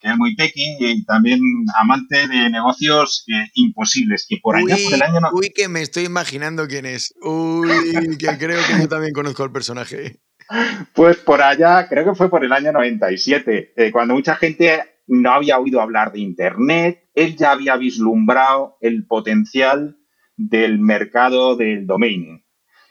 que 0.00 0.08
es 0.08 0.16
muy 0.16 0.34
tequi 0.36 0.76
y 0.78 1.04
también 1.04 1.38
amante 1.78 2.28
de 2.28 2.48
negocios 2.48 3.24
eh, 3.28 3.50
imposibles, 3.54 4.24
que 4.26 4.38
por 4.42 4.56
allá 4.56 4.76
por 4.82 4.94
el 4.94 5.02
año... 5.02 5.20
Uy, 5.32 5.50
que 5.54 5.68
me 5.68 5.82
estoy 5.82 6.04
imaginando 6.04 6.66
quién 6.66 6.86
es. 6.86 7.14
Uy, 7.20 8.16
que 8.18 8.38
creo 8.38 8.60
que 8.66 8.80
yo 8.80 8.88
también 8.88 9.12
conozco 9.12 9.42
al 9.42 9.52
personaje. 9.52 10.18
Pues 10.94 11.16
por 11.16 11.42
allá, 11.42 11.88
creo 11.88 12.04
que 12.04 12.14
fue 12.14 12.30
por 12.30 12.44
el 12.44 12.52
año 12.52 12.70
97, 12.70 13.72
eh, 13.76 13.90
cuando 13.90 14.14
mucha 14.14 14.36
gente 14.36 14.95
no 15.06 15.32
había 15.32 15.58
oído 15.58 15.80
hablar 15.80 16.12
de 16.12 16.20
Internet, 16.20 17.08
él 17.14 17.34
ya 17.36 17.52
había 17.52 17.76
vislumbrado 17.76 18.76
el 18.80 19.06
potencial 19.06 19.96
del 20.36 20.78
mercado 20.78 21.56
del 21.56 21.86
domain. 21.86 22.44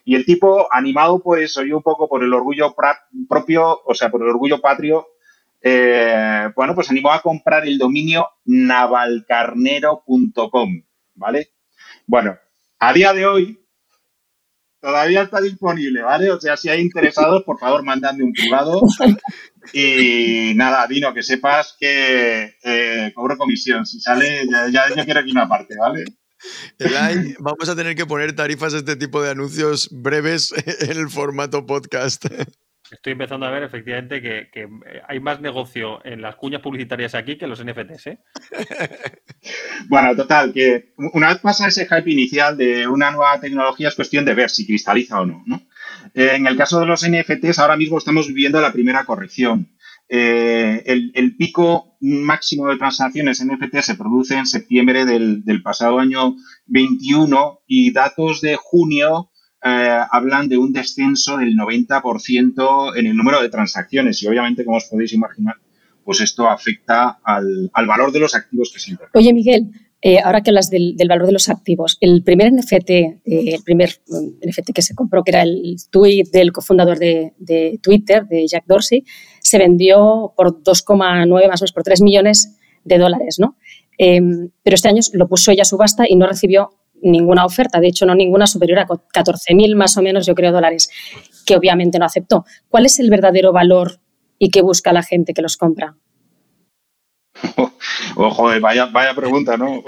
Y 0.03 0.15
el 0.15 0.25
tipo, 0.25 0.67
animado 0.71 1.21
pues, 1.21 1.55
oye 1.57 1.73
un 1.73 1.81
poco 1.81 2.07
por 2.07 2.23
el 2.23 2.31
orgullo 2.33 2.75
propio, 3.27 3.81
o 3.85 3.93
sea, 3.93 4.09
por 4.11 4.21
el 4.21 4.29
orgullo 4.29 4.61
patrio, 4.61 5.07
eh, 5.61 6.49
bueno, 6.55 6.75
pues 6.75 6.91
animó 6.91 7.11
a 7.11 7.21
comprar 7.21 7.67
el 7.67 7.79
dominio 7.79 8.27
navalcarnero.com, 8.45 10.83
¿vale? 11.15 11.49
Bueno, 12.05 12.37
a 12.77 12.93
día 12.93 13.13
de 13.13 13.25
hoy 13.25 13.64
todavía 14.85 15.23
está 15.23 15.41
disponible, 15.41 16.03
¿vale? 16.03 16.29
O 16.29 16.39
sea, 16.39 16.55
si 16.55 16.69
hay 16.69 16.79
interesados, 16.79 17.41
por 17.43 17.57
favor, 17.57 17.83
mandadme 17.83 18.23
un 18.23 18.33
privado. 18.33 18.81
Y 19.73 20.53
nada, 20.53 20.85
Dino, 20.85 21.11
que 21.11 21.23
sepas 21.23 21.75
que 21.79 22.53
eh, 22.63 23.11
cobro 23.15 23.35
comisión. 23.35 23.83
Si 23.83 23.99
sale, 23.99 24.45
ya, 24.71 24.93
ya, 24.95 25.03
quiero 25.03 25.21
aquí 25.21 25.31
una 25.31 25.49
parte, 25.49 25.73
¿vale? 25.75 26.03
vamos 27.39 27.67
a 27.67 27.75
tener 27.75 27.95
que 27.95 28.05
poner 28.05 28.35
tarifas 28.35 28.75
a 28.75 28.77
este 28.77 28.95
tipo 28.95 29.23
de 29.23 29.31
anuncios 29.31 29.89
breves 29.91 30.53
en 30.81 30.97
el 30.99 31.09
formato 31.09 31.65
podcast. 31.65 32.25
Estoy 32.91 33.13
empezando 33.13 33.45
a 33.47 33.51
ver 33.51 33.63
efectivamente 33.63 34.21
que, 34.21 34.47
eh, 34.53 34.67
hay 35.07 35.19
más 35.19 35.41
negocio 35.41 36.05
en 36.05 36.21
las 36.21 36.35
cuñas 36.35 36.61
publicitarias 36.61 37.15
aquí 37.15 37.35
que 37.35 37.45
en 37.45 37.49
los 37.49 37.63
NFTs. 37.63 38.07
¿eh? 38.07 38.19
bueno, 39.89 40.15
total, 40.15 40.53
que 40.53 40.93
una 41.13 41.29
vez 41.29 41.39
pasa 41.39 41.67
ese 41.67 41.87
hype 41.87 42.11
inicial 42.11 42.57
de 42.57 42.87
una 42.87 43.09
nueva 43.11 43.39
tecnología 43.39 43.87
es 43.87 43.95
cuestión 43.95 44.23
de 44.23 44.35
ver 44.35 44.51
si 44.51 44.67
cristaliza 44.67 45.19
o 45.19 45.25
no. 45.25 45.43
Eh, 46.13 46.31
en 46.35 46.45
el 46.45 46.55
caso 46.55 46.79
de 46.79 46.85
los 46.85 47.07
NFTs, 47.07 47.57
ahora 47.57 47.77
mismo 47.77 47.97
estamos 47.97 48.27
viviendo 48.27 48.61
la 48.61 48.71
primera 48.71 49.03
corrección. 49.05 49.71
El, 50.07 51.35
pico 51.35 51.97
máximo 51.99 52.67
de 52.67 52.77
transacciones 52.77 53.43
NFT 53.43 53.77
se 53.77 53.95
produce 53.95 54.35
en 54.35 54.45
septiembre 54.45 55.03
del, 55.03 55.43
del 55.43 55.63
pasado 55.63 55.97
año 55.97 56.35
21 56.67 57.61
y 57.65 57.91
datos 57.91 58.41
de 58.41 58.55
junio 58.55 59.31
eh, 59.67 59.99
hablan 60.11 60.47
de 60.47 60.59
un 60.59 60.71
descenso 60.71 61.37
del 61.37 61.55
90% 61.55 62.99
en 62.99 63.07
el 63.07 63.15
número 63.15 63.41
de 63.41 63.49
transacciones 63.49 64.21
y 64.21 64.27
obviamente, 64.27 64.63
como 64.63 64.77
os 64.77 64.85
podéis 64.85 65.11
imaginar, 65.13 65.55
pues 66.03 66.21
esto 66.21 66.47
afecta 66.47 67.17
al, 67.23 67.71
valor 67.87 68.11
de 68.11 68.19
los 68.19 68.35
activos 68.35 68.69
que 68.71 68.79
se 68.79 68.91
intercambian. 68.91 69.23
Oye, 69.23 69.33
Miguel, 69.33 69.71
eh, 70.03 70.19
ahora 70.19 70.41
que 70.41 70.51
hablas 70.51 70.69
del, 70.69 70.95
valor 71.09 71.25
de 71.25 71.31
los 71.31 71.49
activos, 71.49 71.97
el 71.99 72.21
primer 72.23 72.53
NFT, 72.53 72.89
eh, 72.91 73.15
el 73.25 73.63
primer 73.63 73.89
mm, 74.07 74.47
NFT 74.47 74.71
que 74.71 74.83
se 74.83 74.93
compró, 74.93 75.23
que 75.23 75.31
era 75.31 75.41
el 75.41 75.77
tweet 75.89 76.25
del 76.31 76.51
cofundador 76.51 76.99
de, 76.99 77.79
Twitter, 77.81 78.27
de 78.27 78.45
Jack 78.47 78.65
Dorsey, 78.67 79.03
se 79.41 79.57
vendió 79.57 80.31
por 80.37 80.61
2,9 80.61 81.47
más 81.47 81.61
o 81.61 81.63
menos, 81.63 81.71
por 81.73 81.81
3 81.81 82.03
millones 82.03 82.55
de 82.83 82.99
dólares, 82.99 83.37
¿no? 83.39 83.57
pero 83.97 84.75
este 84.75 84.89
año 84.89 85.01
lo 85.13 85.29
puso 85.29 85.51
ella 85.51 85.61
a 85.61 85.65
subasta 85.65 86.03
y 86.05 86.17
no 86.17 86.27
recibió 86.27 86.71
ninguna 87.05 87.45
oferta, 87.45 87.79
de 87.79 87.87
hecho 87.87 88.05
no 88.05 88.15
ninguna 88.15 88.47
superior 88.47 88.79
a 88.79 88.87
14.000 88.87 89.75
más 89.75 89.95
o 89.97 90.01
menos, 90.01 90.25
yo 90.25 90.35
creo, 90.35 90.51
dólares, 90.51 90.89
que 91.45 91.55
obviamente 91.55 91.99
no 91.99 92.05
aceptó. 92.05 92.45
¿Cuál 92.67 92.85
es 92.85 92.99
el 92.99 93.09
verdadero 93.09 93.53
valor 93.53 93.99
y 94.39 94.49
qué 94.49 94.61
busca 94.61 94.91
la 94.91 95.03
gente 95.03 95.33
que 95.33 95.41
los 95.41 95.57
compra? 95.57 95.95
Ojo, 98.15 98.49
vaya, 98.59 98.85
vaya 98.87 99.13
pregunta, 99.13 99.57
¿no? 99.57 99.83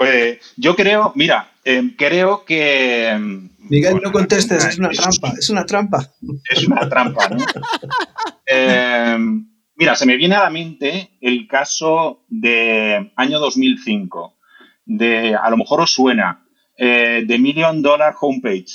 yo 0.56 0.76
creo, 0.76 1.12
mira, 1.14 1.50
em, 1.64 1.94
creo 1.96 2.44
que... 2.44 3.08
Em, 3.08 3.50
Miguel, 3.70 4.00
no 4.02 4.12
contestes, 4.12 4.64
es 4.64 4.78
una 4.78 4.88
trampa, 4.90 5.34
es 5.38 5.50
una 5.50 5.66
trampa. 5.66 6.10
Es 6.48 6.66
una 6.66 6.88
trampa, 6.88 7.28
¿no? 7.28 7.36
Em, 8.50 9.46
mira, 9.76 9.94
se 9.94 10.06
me 10.06 10.16
viene 10.16 10.34
a 10.34 10.44
la 10.44 10.50
mente 10.50 11.18
el 11.20 11.46
caso 11.46 12.24
de 12.28 13.12
año 13.14 13.38
2005, 13.38 14.38
de, 14.86 15.34
a 15.34 15.50
lo 15.50 15.58
mejor 15.58 15.82
os 15.82 15.92
suena, 15.92 16.47
eh, 16.78 17.24
The 17.26 17.38
Million 17.38 17.82
Dollar 17.82 18.14
Homepage. 18.18 18.72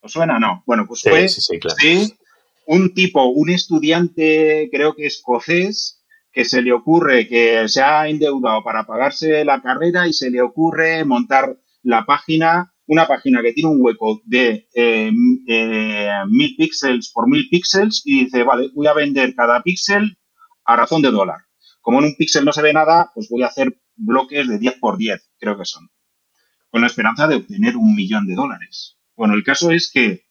¿Os 0.00 0.12
suena? 0.12 0.38
No. 0.38 0.62
Bueno, 0.66 0.86
pues 0.86 1.02
fue 1.02 1.26
un 2.66 2.94
tipo, 2.94 3.24
un 3.24 3.50
estudiante, 3.50 4.68
creo 4.70 4.94
que 4.94 5.06
escocés, 5.06 6.04
que 6.30 6.44
se 6.44 6.62
le 6.62 6.72
ocurre 6.72 7.26
que 7.26 7.68
se 7.68 7.82
ha 7.82 8.08
endeudado 8.08 8.62
para 8.62 8.84
pagarse 8.84 9.44
la 9.44 9.60
carrera 9.60 10.06
y 10.06 10.12
se 10.12 10.30
le 10.30 10.40
ocurre 10.40 11.04
montar 11.04 11.58
la 11.82 12.04
página, 12.06 12.72
una 12.86 13.06
página 13.06 13.42
que 13.42 13.52
tiene 13.52 13.70
un 13.70 13.78
hueco 13.80 14.22
de 14.24 14.68
eh, 14.74 15.10
eh, 15.48 16.10
mil 16.28 16.54
píxeles 16.56 17.10
por 17.12 17.28
mil 17.28 17.48
píxeles 17.50 18.02
y 18.04 18.24
dice, 18.24 18.44
vale, 18.44 18.70
voy 18.74 18.86
a 18.86 18.94
vender 18.94 19.34
cada 19.34 19.62
píxel 19.62 20.16
a 20.64 20.76
razón 20.76 21.02
de 21.02 21.10
dólar. 21.10 21.38
Como 21.80 21.98
en 21.98 22.06
un 22.06 22.16
píxel 22.16 22.44
no 22.44 22.52
se 22.52 22.62
ve 22.62 22.72
nada, 22.72 23.10
pues 23.14 23.28
voy 23.28 23.42
a 23.42 23.48
hacer 23.48 23.76
bloques 23.96 24.48
de 24.48 24.58
10 24.58 24.78
por 24.78 24.96
10, 24.96 25.32
creo 25.38 25.58
que 25.58 25.64
son 25.64 25.88
con 26.72 26.80
la 26.80 26.86
esperanza 26.86 27.28
de 27.28 27.36
obtener 27.36 27.76
un 27.76 27.94
millón 27.94 28.26
de 28.26 28.34
dólares. 28.34 28.96
Bueno, 29.14 29.34
el 29.34 29.44
caso 29.44 29.70
es 29.70 29.90
que 29.92 30.24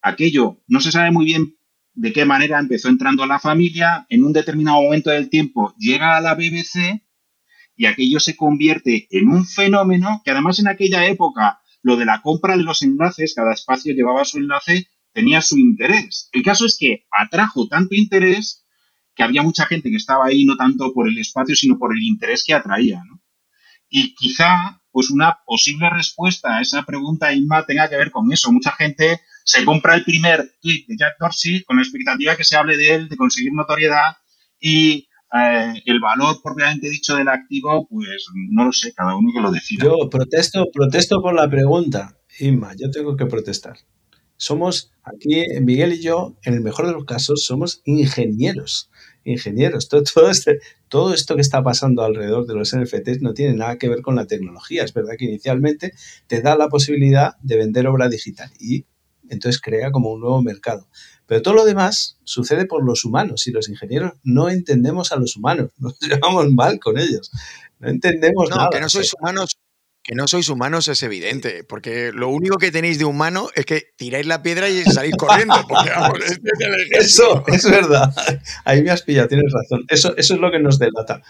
aquello 0.00 0.62
no 0.66 0.80
se 0.80 0.90
sabe 0.90 1.10
muy 1.10 1.26
bien 1.26 1.58
de 1.92 2.14
qué 2.14 2.24
manera 2.24 2.58
empezó 2.58 2.88
entrando 2.88 3.22
a 3.22 3.26
la 3.26 3.38
familia, 3.38 4.06
en 4.08 4.24
un 4.24 4.32
determinado 4.32 4.80
momento 4.80 5.10
del 5.10 5.28
tiempo 5.28 5.74
llega 5.78 6.16
a 6.16 6.22
la 6.22 6.34
BBC 6.34 7.04
y 7.76 7.84
aquello 7.84 8.18
se 8.18 8.34
convierte 8.34 9.06
en 9.10 9.28
un 9.28 9.44
fenómeno 9.44 10.22
que 10.24 10.30
además 10.30 10.58
en 10.58 10.68
aquella 10.68 11.06
época 11.06 11.60
lo 11.82 11.96
de 11.96 12.06
la 12.06 12.22
compra 12.22 12.56
de 12.56 12.62
los 12.62 12.80
enlaces, 12.82 13.34
cada 13.34 13.52
espacio 13.52 13.92
llevaba 13.92 14.24
su 14.24 14.38
enlace, 14.38 14.88
tenía 15.12 15.42
su 15.42 15.58
interés. 15.58 16.30
El 16.32 16.42
caso 16.42 16.64
es 16.64 16.78
que 16.80 17.04
atrajo 17.10 17.68
tanto 17.68 17.94
interés 17.94 18.64
que 19.14 19.22
había 19.22 19.42
mucha 19.42 19.66
gente 19.66 19.90
que 19.90 19.96
estaba 19.96 20.24
ahí 20.24 20.46
no 20.46 20.56
tanto 20.56 20.94
por 20.94 21.08
el 21.08 21.18
espacio, 21.18 21.54
sino 21.54 21.78
por 21.78 21.94
el 21.94 22.02
interés 22.02 22.42
que 22.42 22.54
atraía. 22.54 23.02
Y 23.90 24.14
quizá 24.14 24.80
pues 24.94 25.10
una 25.10 25.40
posible 25.44 25.90
respuesta 25.90 26.56
a 26.56 26.62
esa 26.62 26.84
pregunta, 26.84 27.32
Inma, 27.34 27.66
tenga 27.66 27.88
que 27.88 27.96
ver 27.96 28.12
con 28.12 28.32
eso. 28.32 28.52
Mucha 28.52 28.70
gente 28.70 29.22
se 29.42 29.64
compra 29.64 29.96
el 29.96 30.04
primer 30.04 30.52
tweet 30.62 30.84
de 30.86 30.96
Jack 30.96 31.16
Dorsey 31.18 31.64
con 31.64 31.78
la 31.78 31.82
expectativa 31.82 32.36
que 32.36 32.44
se 32.44 32.54
hable 32.54 32.76
de 32.76 32.94
él, 32.94 33.08
de 33.08 33.16
conseguir 33.16 33.52
notoriedad 33.52 34.16
y 34.60 35.08
eh, 35.36 35.82
el 35.84 35.98
valor 35.98 36.40
propiamente 36.40 36.88
dicho 36.88 37.16
del 37.16 37.26
activo, 37.26 37.88
pues 37.88 38.24
no 38.50 38.66
lo 38.66 38.72
sé, 38.72 38.94
cada 38.94 39.16
uno 39.16 39.32
que 39.34 39.40
lo 39.40 39.50
decida. 39.50 39.82
Yo 39.82 40.08
protesto, 40.08 40.64
protesto 40.72 41.20
por 41.20 41.34
la 41.34 41.50
pregunta, 41.50 42.16
Inma, 42.38 42.72
yo 42.76 42.88
tengo 42.92 43.16
que 43.16 43.26
protestar. 43.26 43.76
Somos 44.36 44.92
aquí, 45.02 45.42
Miguel 45.60 45.94
y 45.94 46.02
yo, 46.02 46.36
en 46.44 46.54
el 46.54 46.60
mejor 46.60 46.86
de 46.86 46.92
los 46.92 47.04
casos, 47.04 47.44
somos 47.44 47.82
ingenieros 47.84 48.90
ingenieros. 49.24 49.88
Todo, 49.88 50.02
todo, 50.02 50.30
este, 50.30 50.60
todo 50.94 51.12
esto 51.12 51.34
que 51.34 51.40
está 51.40 51.60
pasando 51.60 52.04
alrededor 52.04 52.46
de 52.46 52.54
los 52.54 52.72
NFTs 52.72 53.20
no 53.20 53.34
tiene 53.34 53.54
nada 53.54 53.78
que 53.78 53.88
ver 53.88 54.00
con 54.00 54.14
la 54.14 54.28
tecnología. 54.28 54.84
Es 54.84 54.94
verdad 54.94 55.14
que 55.18 55.24
inicialmente 55.24 55.92
te 56.28 56.40
da 56.40 56.56
la 56.56 56.68
posibilidad 56.68 57.32
de 57.42 57.56
vender 57.56 57.88
obra 57.88 58.08
digital 58.08 58.48
y 58.60 58.86
entonces 59.28 59.60
crea 59.60 59.90
como 59.90 60.12
un 60.12 60.20
nuevo 60.20 60.40
mercado. 60.40 60.86
Pero 61.26 61.42
todo 61.42 61.54
lo 61.54 61.64
demás 61.64 62.20
sucede 62.22 62.66
por 62.66 62.84
los 62.84 63.04
humanos 63.04 63.48
y 63.48 63.50
los 63.50 63.68
ingenieros 63.68 64.12
no 64.22 64.48
entendemos 64.48 65.10
a 65.10 65.16
los 65.16 65.34
humanos, 65.34 65.72
nos 65.78 65.98
llevamos 65.98 66.48
mal 66.52 66.78
con 66.78 66.96
ellos. 66.96 67.32
No 67.80 67.88
entendemos 67.88 68.48
no, 68.50 68.54
nada. 68.54 68.68
Que 68.70 68.78
no 68.78 68.88
sois 68.88 69.14
humanos 69.18 69.53
que 70.04 70.14
no 70.14 70.28
sois 70.28 70.50
humanos 70.50 70.86
es 70.88 71.02
evidente, 71.02 71.64
porque 71.64 72.12
lo 72.12 72.28
único 72.28 72.58
que 72.58 72.70
tenéis 72.70 72.98
de 72.98 73.06
humano 73.06 73.48
es 73.54 73.64
que 73.64 73.82
tiráis 73.96 74.26
la 74.26 74.42
piedra 74.42 74.68
y 74.68 74.82
salís 74.84 75.16
corriendo. 75.16 75.54
Eso, 76.90 77.42
es 77.46 77.68
verdad. 77.68 78.14
Ahí 78.66 78.82
me 78.82 78.90
has 78.90 79.02
pillado, 79.02 79.28
tienes 79.28 79.50
razón. 79.50 79.84
Eso, 79.88 80.14
eso 80.16 80.34
es 80.34 80.40
lo 80.40 80.50
que 80.50 80.58
nos 80.60 80.78
delata. 80.78 81.22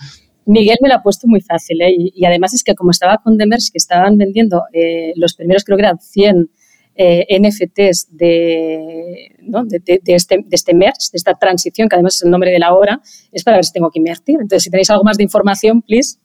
Miguel 0.45 0.77
me 0.83 0.89
lo 0.89 0.97
ha 0.97 1.03
puesto 1.03 1.29
muy 1.29 1.41
fácil, 1.41 1.81
¿eh? 1.81 1.95
y, 1.97 2.25
además 2.27 2.53
es 2.53 2.65
que 2.65 2.75
como 2.75 2.91
estaba 2.91 3.19
con 3.19 3.39
Demers, 3.39 3.71
que 3.71 3.79
estaban 3.79 4.19
vendiendo 4.19 4.65
eh, 4.73 5.13
los 5.17 5.35
primeros, 5.35 5.65
creo 5.65 5.79
que 5.79 5.85
eran 5.85 6.01
100 6.01 6.51
eh, 6.97 7.41
NFTs 7.41 8.09
de, 8.11 9.37
de, 9.41 10.01
este, 10.15 10.41
de 10.45 10.55
este 10.55 10.75
merge, 10.75 10.99
de 11.13 11.17
esta 11.17 11.35
transición, 11.35 11.89
que 11.89 11.97
además 11.97 12.17
es 12.17 12.25
el 12.25 12.31
nombre 12.31 12.51
de 12.51 12.59
la 12.59 12.75
obra, 12.75 13.01
es 13.33 13.43
para 13.45 13.57
ver 13.57 13.65
si 13.65 13.73
tengo 13.73 13.91
que 13.91 14.01
invertir. 14.01 14.35
Entonces, 14.35 14.65
si 14.65 14.71
tenéis 14.71 14.91
algo 14.91 15.05
más 15.05 15.17
de 15.17 15.23
información, 15.23 15.81
please, 15.81 16.19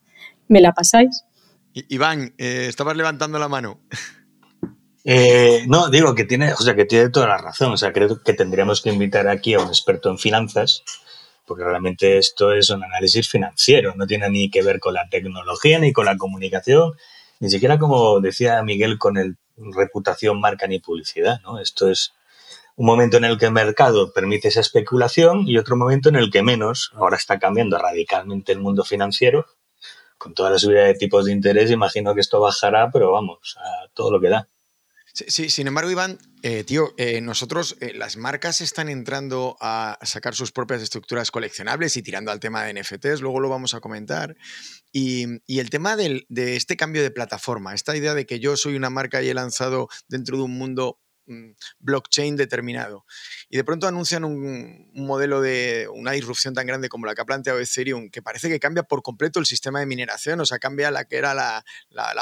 me 0.48 0.60
la 0.60 0.74
pasáis. 0.74 1.24
Iván, 1.74 2.34
eh, 2.38 2.66
estabas 2.68 2.98
levantando 2.98 3.40
la 3.40 3.48
mano. 3.48 3.80
Eh, 5.06 5.64
no, 5.68 5.90
digo 5.90 6.14
que 6.14 6.26
tiene, 6.26 6.54
o 6.54 6.58
sea, 6.58 6.76
que 6.76 6.86
tiene 6.86 7.10
toda 7.10 7.28
la 7.28 7.38
razón. 7.38 7.72
O 7.72 7.78
sea, 7.78 7.94
creo 7.94 8.22
que 8.22 8.34
tendríamos 8.34 8.82
que 8.82 8.90
invitar 8.90 9.28
aquí 9.28 9.54
a 9.54 9.60
un 9.60 9.68
experto 9.68 10.10
en 10.10 10.18
finanzas, 10.18 10.84
porque 11.46 11.64
realmente 11.64 12.18
esto 12.18 12.52
es 12.54 12.70
un 12.70 12.84
análisis 12.84 13.30
financiero, 13.30 13.94
no 13.96 14.06
tiene 14.06 14.30
ni 14.30 14.52
que 14.52 14.62
ver 14.62 14.80
con 14.80 14.94
la 14.94 15.08
tecnología 15.10 15.80
ni 15.80 15.94
con 15.94 16.06
la 16.06 16.18
comunicación, 16.18 16.94
ni 17.40 17.50
siquiera 17.50 17.80
como 17.80 18.20
decía 18.20 18.62
Miguel 18.62 19.00
con 19.00 19.18
el 19.18 19.38
reputación, 19.58 20.40
marca 20.40 20.68
ni 20.68 20.80
publicidad, 20.80 21.42
¿no? 21.42 21.60
Esto 21.60 21.90
es 21.90 22.14
un 22.76 22.86
momento 22.86 23.18
en 23.18 23.26
el 23.26 23.38
que 23.38 23.46
el 23.46 23.52
mercado 23.52 24.14
permite 24.14 24.48
esa 24.48 24.62
especulación 24.62 25.48
y 25.48 25.58
otro 25.58 25.76
momento 25.76 26.10
en 26.10 26.16
el 26.16 26.32
que 26.32 26.42
menos. 26.42 26.92
Ahora 26.96 27.18
está 27.18 27.40
cambiando 27.40 27.78
radicalmente 27.78 28.54
el 28.54 28.60
mundo 28.60 28.86
financiero. 28.86 29.46
Con 30.20 30.36
toda 30.36 30.52
la 30.52 30.60
subida 30.60 30.84
de 30.84 30.94
tipos 30.94 31.26
de 31.26 31.32
interés, 31.32 31.72
imagino 31.72 32.14
que 32.14 32.22
esto 32.22 32.40
bajará, 32.40 32.92
pero 32.92 33.12
vamos, 33.12 33.58
a 33.58 33.88
todo 33.96 34.12
lo 34.12 34.22
que 34.22 34.30
da. 34.30 34.48
Sí, 35.14 35.50
sin 35.50 35.68
embargo, 35.68 35.90
Iván, 35.90 36.20
eh, 36.44 36.64
tío, 36.64 36.94
eh, 36.98 37.20
nosotros, 37.20 37.76
eh, 37.82 37.94
las 37.94 38.16
marcas 38.16 38.62
están 38.62 38.90
entrando 38.90 39.58
a 39.60 39.98
sacar 40.04 40.36
sus 40.36 40.52
propias 40.52 40.82
estructuras 40.82 41.32
coleccionables 41.32 41.98
y 41.98 42.04
tirando 42.04 42.32
al 42.32 42.40
tema 42.40 42.64
de 42.64 42.74
NFTs, 42.74 43.22
luego 43.22 43.40
lo 43.40 43.50
vamos 43.50 43.74
a 43.74 43.82
comentar. 43.82 44.38
Y, 44.92 45.26
el 45.48 45.70
tema 45.70 45.96
de 45.96 46.26
este 46.30 46.78
cambio 46.78 47.02
de 47.02 47.12
plataforma, 47.12 47.74
esta 47.74 47.98
idea 47.98 48.14
de 48.14 48.26
que 48.26 48.40
yo 48.40 48.56
soy 48.56 48.76
una 48.76 48.90
marca 48.90 49.22
y 49.22 49.30
he 49.30 49.34
lanzado 49.34 49.90
dentro 50.08 50.38
de 50.38 50.44
un 50.44 50.58
mundo 50.58 51.00
Mm, 51.30 51.52
blockchain 51.80 52.36
determinado. 52.36 53.06
Y 53.51 53.58
de 53.58 53.63
pronto 53.63 53.88
anuncian 53.88 54.24
un, 54.24 54.91
modelo 54.94 55.41
de 55.41 55.88
una 55.91 56.12
disrupción 56.12 56.53
tan 56.53 56.68
grande 56.68 56.88
como 56.88 57.08
la 57.08 57.15
que 57.15 57.22
ha 57.22 57.25
planteado 57.25 57.60
Ethereum, 57.60 58.12
que 58.12 58.22
parece 58.22 58.48
que 58.48 58.60
cambia 58.60 58.84
por 58.84 59.01
completo 59.01 59.39
el 59.39 59.48
sistema 59.48 59.79
de 59.79 59.88
mineración, 59.88 60.39
o 60.39 60.46
sea, 60.46 60.60
cambia 60.60 60.91
la 60.91 61.06
que 61.06 61.18
era 61.18 61.34
la, 61.34 61.63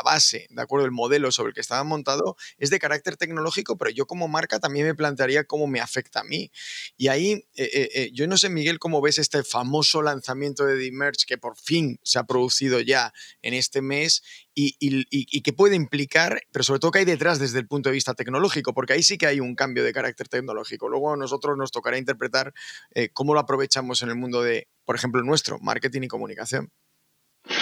base, 0.03 0.47
¿de 0.49 0.61
acuerdo? 0.61 0.85
El 0.85 0.91
modelo 0.91 1.31
sobre 1.31 1.49
el 1.49 1.53
que 1.53 1.59
estaba 1.59 1.83
montado 1.83 2.37
es 2.57 2.69
de 2.69 2.79
carácter 2.79 3.17
tecnológico, 3.17 3.77
pero 3.77 3.91
yo 3.91 4.05
como 4.05 4.29
marca 4.29 4.59
también 4.59 4.85
me 4.85 4.95
plantearía 4.95 5.43
cómo 5.43 5.67
me 5.67 5.81
afecta 5.81 6.21
a 6.21 6.23
mí. 6.23 6.49
Y 6.95 7.09
ahí, 7.09 7.31
eh, 7.55 7.69
eh, 7.73 7.89
eh, 7.93 8.09
yo 8.13 8.25
no 8.27 8.37
sé, 8.37 8.49
Miguel, 8.49 8.79
cómo 8.79 9.01
ves 9.01 9.17
este 9.17 9.43
famoso 9.43 10.01
lanzamiento 10.01 10.65
de 10.65 10.77
Demerge 10.77 11.25
que 11.27 11.37
por 11.37 11.57
fin 11.57 11.99
se 12.03 12.19
ha 12.19 12.23
producido 12.23 12.79
ya 12.79 13.11
en 13.41 13.53
este 13.53 13.81
mes 13.81 14.23
y, 14.59 15.41
qué 15.41 15.53
puede 15.53 15.75
implicar, 15.75 16.41
pero 16.51 16.63
sobre 16.63 16.79
todo 16.79 16.91
qué 16.91 16.99
hay 16.99 17.05
detrás 17.05 17.37
desde 17.37 17.59
el 17.59 17.67
punto 17.67 17.89
de 17.89 17.93
vista 17.93 18.15
tecnológico, 18.15 18.73
porque 18.73 18.93
ahí 18.93 19.03
sí 19.03 19.17
que 19.17 19.27
hay 19.27 19.39
un 19.39 19.55
cambio 19.55 19.83
de 19.83 19.93
carácter 19.93 20.27
tecnológico. 20.27 20.89
Luego 20.89 21.15
nosotros 21.17 21.57
nos 21.57 21.71
tocará 21.71 21.97
interpretar 21.97 22.53
eh, 22.93 23.09
cómo 23.13 23.33
lo 23.33 23.39
aprovechamos 23.39 24.01
en 24.01 24.09
el 24.09 24.15
mundo 24.15 24.41
de, 24.41 24.67
por 24.85 24.95
ejemplo, 24.95 25.21
nuestro, 25.23 25.59
marketing 25.59 26.03
y 26.03 26.07
comunicación. 26.07 26.69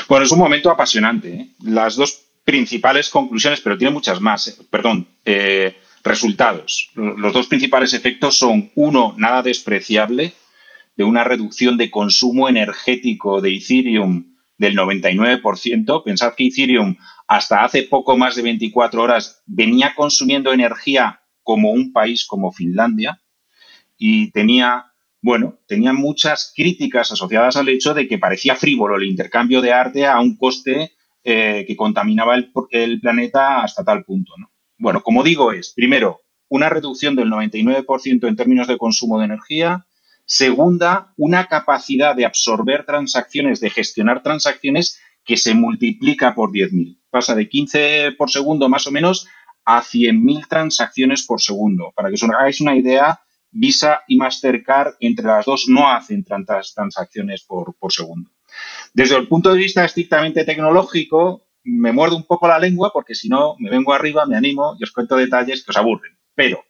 Bueno, 0.07 0.25
es 0.25 0.31
un 0.31 0.39
momento 0.39 0.69
apasionante. 0.69 1.33
¿eh? 1.33 1.55
Las 1.63 1.95
dos 1.95 2.25
principales 2.43 3.09
conclusiones, 3.09 3.61
pero 3.61 3.77
tiene 3.77 3.93
muchas 3.93 4.21
más, 4.21 4.47
eh, 4.47 4.55
perdón, 4.69 5.07
resultados. 6.03 6.91
Los 6.93 7.33
dos 7.33 7.47
principales 7.47 7.93
efectos 7.93 8.37
son, 8.37 8.71
uno, 8.75 9.15
nada 9.17 9.41
despreciable, 9.41 10.33
de 10.95 11.03
una 11.03 11.23
reducción 11.23 11.77
de 11.77 11.91
consumo 11.91 12.47
energético 12.47 13.41
de 13.41 13.55
Ethereum 13.55 14.35
del 14.57 14.75
99%. 14.75 16.03
Pensad 16.03 16.33
que 16.35 16.47
Ethereum 16.47 16.95
hasta 17.27 17.63
hace 17.63 17.83
poco 17.83 18.17
más 18.17 18.35
de 18.35 18.43
24 18.43 19.01
horas 19.01 19.43
venía 19.45 19.93
consumiendo 19.95 20.53
energía 20.53 21.21
como 21.43 21.71
un 21.71 21.91
país 21.91 22.25
como 22.25 22.51
Finlandia 22.51 23.21
y 23.97 24.31
tenía, 24.31 24.85
bueno, 25.21 25.59
tenía 25.67 25.93
muchas 25.93 26.53
críticas 26.55 27.11
asociadas 27.11 27.55
al 27.55 27.69
hecho 27.69 27.93
de 27.93 28.07
que 28.07 28.17
parecía 28.17 28.55
frívolo 28.55 28.95
el 28.95 29.03
intercambio 29.03 29.61
de 29.61 29.73
arte 29.73 30.05
a 30.05 30.19
un 30.19 30.37
coste 30.37 30.91
eh, 31.23 31.65
que 31.67 31.75
contaminaba 31.75 32.35
el, 32.35 32.51
el, 32.71 32.99
planeta 32.99 33.61
hasta 33.61 33.83
tal 33.83 34.03
punto. 34.03 34.33
Bueno, 34.77 35.01
como 35.01 35.23
digo, 35.23 35.51
es 35.51 35.73
primero 35.73 36.21
una 36.47 36.69
reducción 36.69 37.15
del 37.15 37.29
99% 37.29 38.27
en 38.27 38.35
términos 38.35 38.67
de 38.67 38.77
consumo 38.77 39.19
de 39.19 39.25
energía, 39.25 39.85
Segunda, 40.25 41.13
una 41.17 41.47
capacidad 41.47 42.15
de 42.15 42.25
absorber 42.25 42.83
transacciones, 42.85 43.59
de 43.59 43.69
gestionar 43.69 44.23
transacciones 44.23 44.99
que 45.23 45.37
se 45.37 45.53
multiplica 45.53 46.33
por 46.33 46.51
10.000. 46.51 46.99
Pasa 47.11 47.35
de 47.35 47.47
15 47.47 48.13
por 48.17 48.31
segundo 48.31 48.67
más 48.67 48.87
o 48.87 48.91
menos 48.91 49.27
a 49.65 49.83
100.000 49.83 50.47
transacciones 50.47 51.23
por 51.25 51.41
segundo. 51.41 51.93
Para 51.95 52.09
que 52.09 52.15
os 52.15 52.23
hagáis 52.23 52.59
una 52.59 52.75
idea, 52.75 53.19
Visa 53.57 54.01
y 54.07 54.17
Mastercard 54.17 54.95
entre 54.99 55.25
las 55.25 55.45
dos 55.45 55.65
no 55.69 55.89
hacen 55.89 56.25
tantas 56.25 56.73
transacciones 56.73 57.43
por, 57.43 57.73
por 57.77 57.93
segundo. 57.93 58.29
Desde 58.93 59.15
el 59.15 59.29
punto 59.29 59.51
de 59.51 59.57
vista 59.57 59.85
estrictamente 59.85 60.43
tecnológico, 60.43 61.47
me 61.63 61.93
muerdo 61.93 62.17
un 62.17 62.25
poco 62.25 62.49
la 62.49 62.59
lengua 62.59 62.91
porque 62.93 63.15
si 63.15 63.29
no, 63.29 63.55
me 63.59 63.69
vengo 63.69 63.93
arriba, 63.93 64.25
me 64.25 64.35
animo 64.35 64.75
y 64.77 64.83
os 64.83 64.91
cuento 64.91 65.15
detalles 65.15 65.63
que 65.63 65.71
os 65.71 65.77
aburren. 65.77 66.17
Pero, 66.35 66.65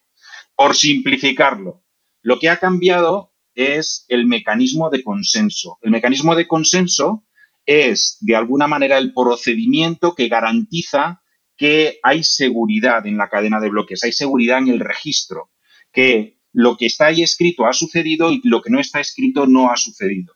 por 0.55 0.75
simplificarlo, 0.75 1.83
lo 2.21 2.37
que 2.39 2.49
ha 2.49 2.57
cambiado 2.57 3.33
es 3.55 4.05
el 4.07 4.27
mecanismo 4.27 4.91
de 4.91 5.03
consenso. 5.03 5.79
El 5.81 5.89
mecanismo 5.89 6.35
de 6.35 6.47
consenso 6.47 7.25
es, 7.65 8.17
de 8.21 8.35
alguna 8.35 8.67
manera, 8.67 8.99
el 8.99 9.11
procedimiento 9.11 10.13
que 10.13 10.27
garantiza 10.27 11.23
que 11.57 11.99
hay 12.03 12.23
seguridad 12.23 13.07
en 13.07 13.17
la 13.17 13.29
cadena 13.29 13.59
de 13.59 13.69
bloques, 13.69 14.03
hay 14.03 14.11
seguridad 14.11 14.59
en 14.59 14.67
el 14.67 14.79
registro, 14.79 15.49
que 15.91 16.34
lo 16.55 16.77
que 16.77 16.85
está 16.85 17.07
ahí 17.07 17.21
escrito 17.21 17.65
ha 17.65 17.73
sucedido 17.73 18.31
y 18.31 18.39
lo 18.45 18.61
que 18.61 18.69
no 18.69 18.79
está 18.79 19.01
escrito 19.01 19.45
no 19.45 19.71
ha 19.71 19.75
sucedido. 19.75 20.35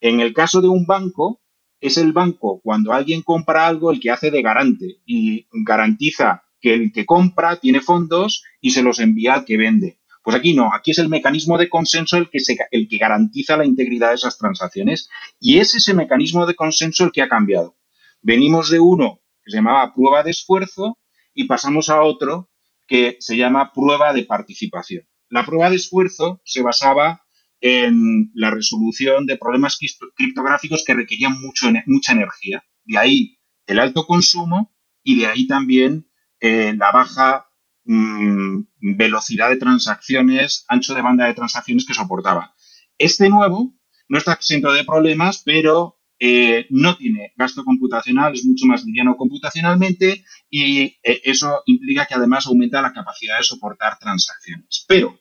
En 0.00 0.20
el 0.20 0.32
caso 0.32 0.60
de 0.60 0.68
un 0.68 0.86
banco, 0.86 1.42
es 1.80 1.96
el 1.96 2.12
banco 2.12 2.60
cuando 2.62 2.92
alguien 2.92 3.22
compra 3.22 3.66
algo 3.66 3.90
el 3.90 3.98
que 3.98 4.12
hace 4.12 4.30
de 4.30 4.40
garante 4.40 5.00
y 5.04 5.48
garantiza 5.50 6.44
que 6.60 6.74
el 6.74 6.92
que 6.92 7.04
compra 7.04 7.56
tiene 7.56 7.80
fondos 7.80 8.44
y 8.60 8.70
se 8.70 8.82
los 8.82 9.00
envía 9.00 9.34
al 9.34 9.44
que 9.44 9.56
vende. 9.56 9.98
Pues 10.22 10.36
aquí 10.36 10.54
no, 10.54 10.72
aquí 10.72 10.92
es 10.92 10.98
el 10.98 11.08
mecanismo 11.08 11.58
de 11.58 11.68
consenso 11.68 12.16
el 12.18 12.30
que, 12.30 12.38
el 12.70 12.88
que 12.88 12.98
garantiza 12.98 13.56
la 13.56 13.66
integridad 13.66 14.10
de 14.10 14.14
esas 14.14 14.38
transacciones 14.38 15.08
y 15.40 15.58
es 15.58 15.74
ese 15.74 15.92
mecanismo 15.92 16.46
de 16.46 16.54
consenso 16.54 17.04
el 17.04 17.10
que 17.10 17.22
ha 17.22 17.28
cambiado. 17.28 17.76
Venimos 18.22 18.70
de 18.70 18.78
uno 18.78 19.22
que 19.44 19.50
se 19.50 19.56
llamaba 19.56 19.92
prueba 19.92 20.22
de 20.22 20.30
esfuerzo 20.30 20.98
y 21.34 21.44
pasamos 21.44 21.88
a 21.88 22.02
otro 22.02 22.48
que 22.86 23.16
se 23.18 23.36
llama 23.36 23.72
prueba 23.72 24.12
de 24.12 24.22
participación. 24.22 25.08
La 25.28 25.44
prueba 25.44 25.70
de 25.70 25.76
esfuerzo 25.76 26.40
se 26.44 26.62
basaba 26.62 27.22
en 27.60 28.30
la 28.34 28.50
resolución 28.50 29.26
de 29.26 29.36
problemas 29.36 29.78
criptográficos 30.14 30.84
que 30.86 30.94
requerían 30.94 31.40
mucho, 31.40 31.68
mucha 31.86 32.12
energía. 32.12 32.64
De 32.84 32.98
ahí 32.98 33.38
el 33.66 33.80
alto 33.80 34.06
consumo 34.06 34.74
y 35.02 35.18
de 35.20 35.26
ahí 35.26 35.46
también 35.46 36.08
eh, 36.40 36.74
la 36.76 36.92
baja 36.92 37.48
Mm, 37.90 38.66
velocidad 38.98 39.48
de 39.48 39.56
transacciones, 39.56 40.66
ancho 40.68 40.94
de 40.94 41.00
banda 41.00 41.24
de 41.24 41.32
transacciones 41.32 41.86
que 41.86 41.94
soportaba. 41.94 42.54
Este 42.98 43.30
nuevo 43.30 43.72
no 44.10 44.18
está 44.18 44.34
exento 44.34 44.70
de 44.74 44.84
problemas, 44.84 45.40
pero 45.42 45.97
eh, 46.20 46.66
no 46.70 46.96
tiene 46.96 47.32
gasto 47.36 47.64
computacional, 47.64 48.34
es 48.34 48.44
mucho 48.44 48.66
más 48.66 48.84
liviano 48.84 49.16
computacionalmente 49.16 50.24
y 50.50 50.80
eh, 50.80 51.20
eso 51.24 51.62
implica 51.66 52.06
que 52.06 52.14
además 52.14 52.46
aumenta 52.46 52.82
la 52.82 52.92
capacidad 52.92 53.38
de 53.38 53.44
soportar 53.44 53.98
transacciones. 53.98 54.84
Pero 54.88 55.20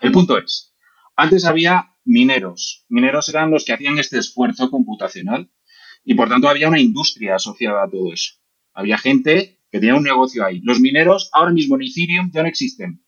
el 0.00 0.12
punto 0.12 0.38
es, 0.38 0.74
antes 1.16 1.44
había 1.44 1.96
mineros. 2.04 2.86
Mineros 2.88 3.28
eran 3.28 3.50
los 3.50 3.64
que 3.64 3.74
hacían 3.74 3.98
este 3.98 4.18
esfuerzo 4.18 4.70
computacional 4.70 5.50
y 6.04 6.14
por 6.14 6.28
tanto 6.28 6.48
había 6.48 6.68
una 6.68 6.80
industria 6.80 7.36
asociada 7.36 7.84
a 7.84 7.90
todo 7.90 8.12
eso. 8.12 8.34
Había 8.72 8.96
gente 8.96 9.60
que 9.70 9.80
tenía 9.80 9.94
un 9.94 10.02
negocio 10.02 10.44
ahí. 10.44 10.60
Los 10.62 10.80
mineros 10.80 11.28
ahora 11.32 11.52
mismo 11.52 11.76
en 11.76 11.82
Ethereum 11.82 12.30
ya 12.32 12.42
no 12.42 12.48
existen. 12.48 13.04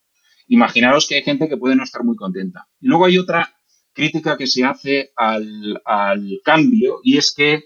Imaginaros 0.46 1.08
que 1.08 1.14
hay 1.14 1.22
gente 1.22 1.48
que 1.48 1.56
puede 1.56 1.76
no 1.76 1.84
estar 1.84 2.04
muy 2.04 2.16
contenta. 2.16 2.68
Y 2.80 2.88
luego 2.88 3.06
hay 3.06 3.16
otra 3.16 3.56
crítica 3.92 4.36
que 4.36 4.46
se 4.46 4.64
hace 4.64 5.12
al, 5.16 5.80
cambio 6.44 7.00
y 7.02 7.18
es 7.18 7.34
que 7.34 7.64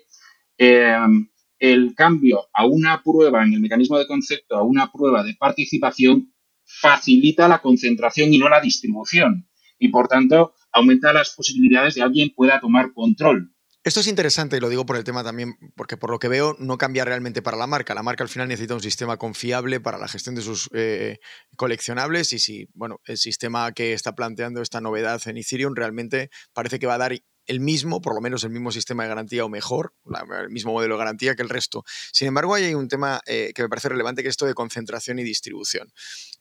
em, 0.59 1.29
el 1.59 1.95
cambio 1.95 2.47
a 2.53 2.67
una 2.67 3.03
prueba 3.03 3.45
en 3.45 3.55
el 3.55 3.61
mecanismo 3.61 3.99
de 3.99 4.07
concepto, 4.07 4.57
a 4.57 4.63
una 4.63 4.91
prueba 4.93 5.23
de 5.23 5.35
participación, 5.35 6.33
facilita 6.65 7.49
la 7.49 7.61
concentración 7.61 8.33
y 8.33 8.39
no 8.39 8.49
la 8.49 8.61
distribución. 8.61 9.49
Y 9.79 9.89
por 9.89 10.09
tanto, 10.09 10.55
aumenta 10.73 11.13
las 11.13 11.35
posibilidades 11.35 11.95
de 11.95 12.03
alguien 12.03 12.33
pueda 12.35 12.61
tomar 12.61 12.93
control 12.93 13.56
esto 13.87 14.01
es 14.01 14.09
interesante 14.09 14.57
y 14.57 14.61
lo 14.61 14.69
digo 14.69 14.85
por 14.85 14.97
el 14.97 15.05
tema 15.05 15.23
también, 15.23 15.57
porque 15.77 15.97
por 15.97 16.11
lo 16.11 16.19
que 16.19 16.27
veo 16.27 16.57
no 16.59 16.77
cambia 16.77 17.05
realmente 17.05 17.41
para 17.41 17.57
la 17.57 17.69
marca. 17.69 17.95
La 17.95 18.03
marca 18.03 18.25
al 18.25 18.29
final 18.29 18.49
necesita 18.49 18.75
un 18.75 18.81
sistema 18.81 19.17
confiable 19.17 19.79
para 19.79 19.97
la 19.97 20.09
gestión 20.09 20.35
de 20.35 20.43
sus 20.43 20.69
eh, 20.75 21.21
coleccionables 21.55 22.33
y 22.33 22.41
si, 22.41 22.69
bueno, 22.75 23.01
el 23.05 23.17
sistema 23.17 23.71
que 23.71 23.93
está 23.93 24.17
planteando 24.17 24.61
esta 24.61 24.81
novedad 24.81 25.23
en 25.27 25.37
Ethereum 25.37 25.77
realmente 25.77 26.31
parece 26.53 26.81
que 26.81 26.89
va 26.89 26.95
a 26.95 26.99
dar 26.99 27.13
el 27.47 27.61
mismo, 27.61 28.01
por 28.01 28.15
lo 28.15 28.21
menos 28.21 28.45
el 28.45 28.51
mismo 28.51 28.73
sistema 28.73 29.03
de 29.05 29.09
garantía 29.09 29.45
o 29.45 29.49
mejor, 29.49 29.95
el 30.43 30.51
mismo 30.51 30.73
modelo 30.73 30.95
de 30.95 30.99
garantía 30.99 31.35
que 31.35 31.43
el 31.43 31.49
resto. 31.49 31.85
Sin 32.13 32.29
embargo, 32.29 32.55
hay 32.55 32.75
un 32.75 32.89
tema 32.89 33.21
eh, 33.27 33.53
que 33.55 33.63
me 33.63 33.69
parece 33.69 33.89
relevante, 33.89 34.23
que 34.23 34.29
es 34.29 34.33
esto 34.33 34.47
de 34.47 34.55
concentración 34.55 35.19
y 35.19 35.25
distribución. 35.25 35.93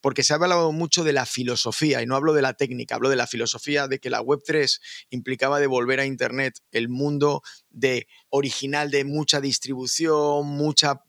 Porque 0.02 0.24
se 0.24 0.34
ha 0.34 0.38
hablado 0.38 0.72
mucho 0.72 1.04
de 1.04 1.14
la 1.14 1.26
filosofía, 1.26 2.02
y 2.02 2.06
no 2.06 2.16
hablo 2.16 2.34
de 2.34 2.42
la 2.42 2.54
técnica, 2.54 2.96
hablo 2.96 3.10
de 3.10 3.16
la 3.16 3.28
filosofía 3.28 3.88
de 3.88 4.00
que 4.00 4.10
la 4.10 4.22
Web3 4.22 4.80
implicaba 5.10 5.60
devolver 5.60 6.00
a 6.00 6.06
Internet 6.06 6.60
el 6.72 6.90
mundo 6.90 7.42
de 7.70 8.08
original 8.30 8.92
de 8.92 9.06
mucha 9.06 9.42
distribución, 9.42 10.48
mucha 10.48 11.02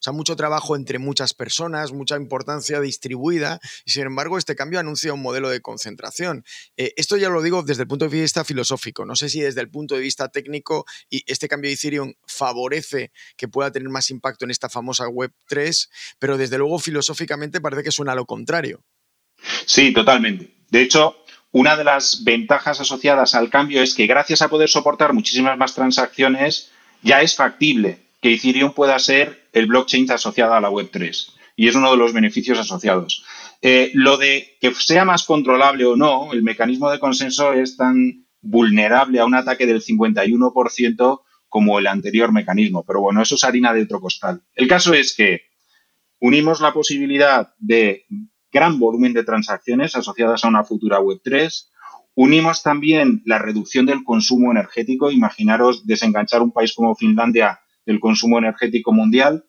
o 0.00 0.02
sea, 0.02 0.14
mucho 0.14 0.34
trabajo 0.34 0.76
entre 0.76 0.98
muchas 0.98 1.34
personas, 1.34 1.92
mucha 1.92 2.16
importancia 2.16 2.80
distribuida, 2.80 3.60
y 3.84 3.90
sin 3.90 4.04
embargo 4.04 4.38
este 4.38 4.56
cambio 4.56 4.80
anuncia 4.80 5.12
un 5.12 5.20
modelo 5.20 5.50
de 5.50 5.60
concentración. 5.60 6.42
Eh, 6.78 6.94
esto 6.96 7.18
ya 7.18 7.28
lo 7.28 7.42
digo 7.42 7.62
desde 7.62 7.82
el 7.82 7.88
punto 7.88 8.08
de 8.08 8.20
vista 8.20 8.42
filosófico, 8.44 9.04
no 9.04 9.14
sé 9.14 9.28
si 9.28 9.40
desde 9.40 9.60
el 9.60 9.70
punto 9.70 9.94
de 9.94 10.00
vista 10.00 10.30
técnico 10.30 10.86
y 11.10 11.22
este 11.26 11.48
cambio 11.48 11.68
de 11.68 11.74
Ethereum 11.74 12.14
favorece 12.26 13.12
que 13.36 13.46
pueda 13.46 13.70
tener 13.70 13.90
más 13.90 14.08
impacto 14.08 14.46
en 14.46 14.50
esta 14.50 14.70
famosa 14.70 15.06
Web 15.06 15.32
3, 15.48 15.90
pero 16.18 16.38
desde 16.38 16.56
luego 16.56 16.78
filosóficamente 16.78 17.60
parece 17.60 17.82
que 17.82 17.92
suena 17.92 18.14
lo 18.14 18.24
contrario. 18.24 18.82
Sí, 19.66 19.92
totalmente. 19.92 20.54
De 20.70 20.80
hecho, 20.80 21.16
una 21.52 21.76
de 21.76 21.84
las 21.84 22.24
ventajas 22.24 22.80
asociadas 22.80 23.34
al 23.34 23.50
cambio 23.50 23.82
es 23.82 23.94
que 23.94 24.06
gracias 24.06 24.40
a 24.40 24.48
poder 24.48 24.70
soportar 24.70 25.12
muchísimas 25.12 25.58
más 25.58 25.74
transacciones, 25.74 26.70
ya 27.02 27.20
es 27.22 27.34
factible 27.34 27.98
que 28.20 28.34
Ethereum 28.34 28.72
pueda 28.72 28.98
ser 28.98 29.39
el 29.52 29.66
blockchain 29.66 30.10
asociado 30.10 30.54
a 30.54 30.60
la 30.60 30.70
Web3. 30.70 31.34
Y 31.56 31.68
es 31.68 31.74
uno 31.74 31.90
de 31.90 31.96
los 31.96 32.12
beneficios 32.12 32.58
asociados. 32.58 33.24
Eh, 33.62 33.90
lo 33.94 34.16
de 34.16 34.56
que 34.60 34.74
sea 34.74 35.04
más 35.04 35.24
controlable 35.24 35.84
o 35.84 35.96
no, 35.96 36.32
el 36.32 36.42
mecanismo 36.42 36.90
de 36.90 36.98
consenso 36.98 37.52
es 37.52 37.76
tan 37.76 38.26
vulnerable 38.40 39.20
a 39.20 39.26
un 39.26 39.34
ataque 39.34 39.66
del 39.66 39.82
51% 39.82 41.20
como 41.48 41.78
el 41.78 41.86
anterior 41.86 42.32
mecanismo. 42.32 42.84
Pero 42.86 43.00
bueno, 43.00 43.20
eso 43.20 43.34
es 43.34 43.44
harina 43.44 43.74
de 43.74 43.82
otro 43.82 44.00
costal. 44.00 44.42
El 44.54 44.68
caso 44.68 44.94
es 44.94 45.14
que 45.14 45.42
unimos 46.20 46.60
la 46.60 46.72
posibilidad 46.72 47.52
de 47.58 48.06
gran 48.50 48.78
volumen 48.78 49.12
de 49.12 49.24
transacciones 49.24 49.94
asociadas 49.94 50.44
a 50.44 50.48
una 50.48 50.64
futura 50.64 51.00
Web3. 51.00 51.68
Unimos 52.14 52.62
también 52.62 53.22
la 53.24 53.38
reducción 53.38 53.86
del 53.86 54.04
consumo 54.04 54.50
energético. 54.50 55.10
Imaginaros 55.10 55.86
desenganchar 55.86 56.42
un 56.42 56.52
país 56.52 56.72
como 56.74 56.94
Finlandia 56.94 57.60
del 57.86 58.00
consumo 58.00 58.38
energético 58.38 58.92
mundial. 58.92 59.44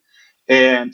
Eh, 0.48 0.86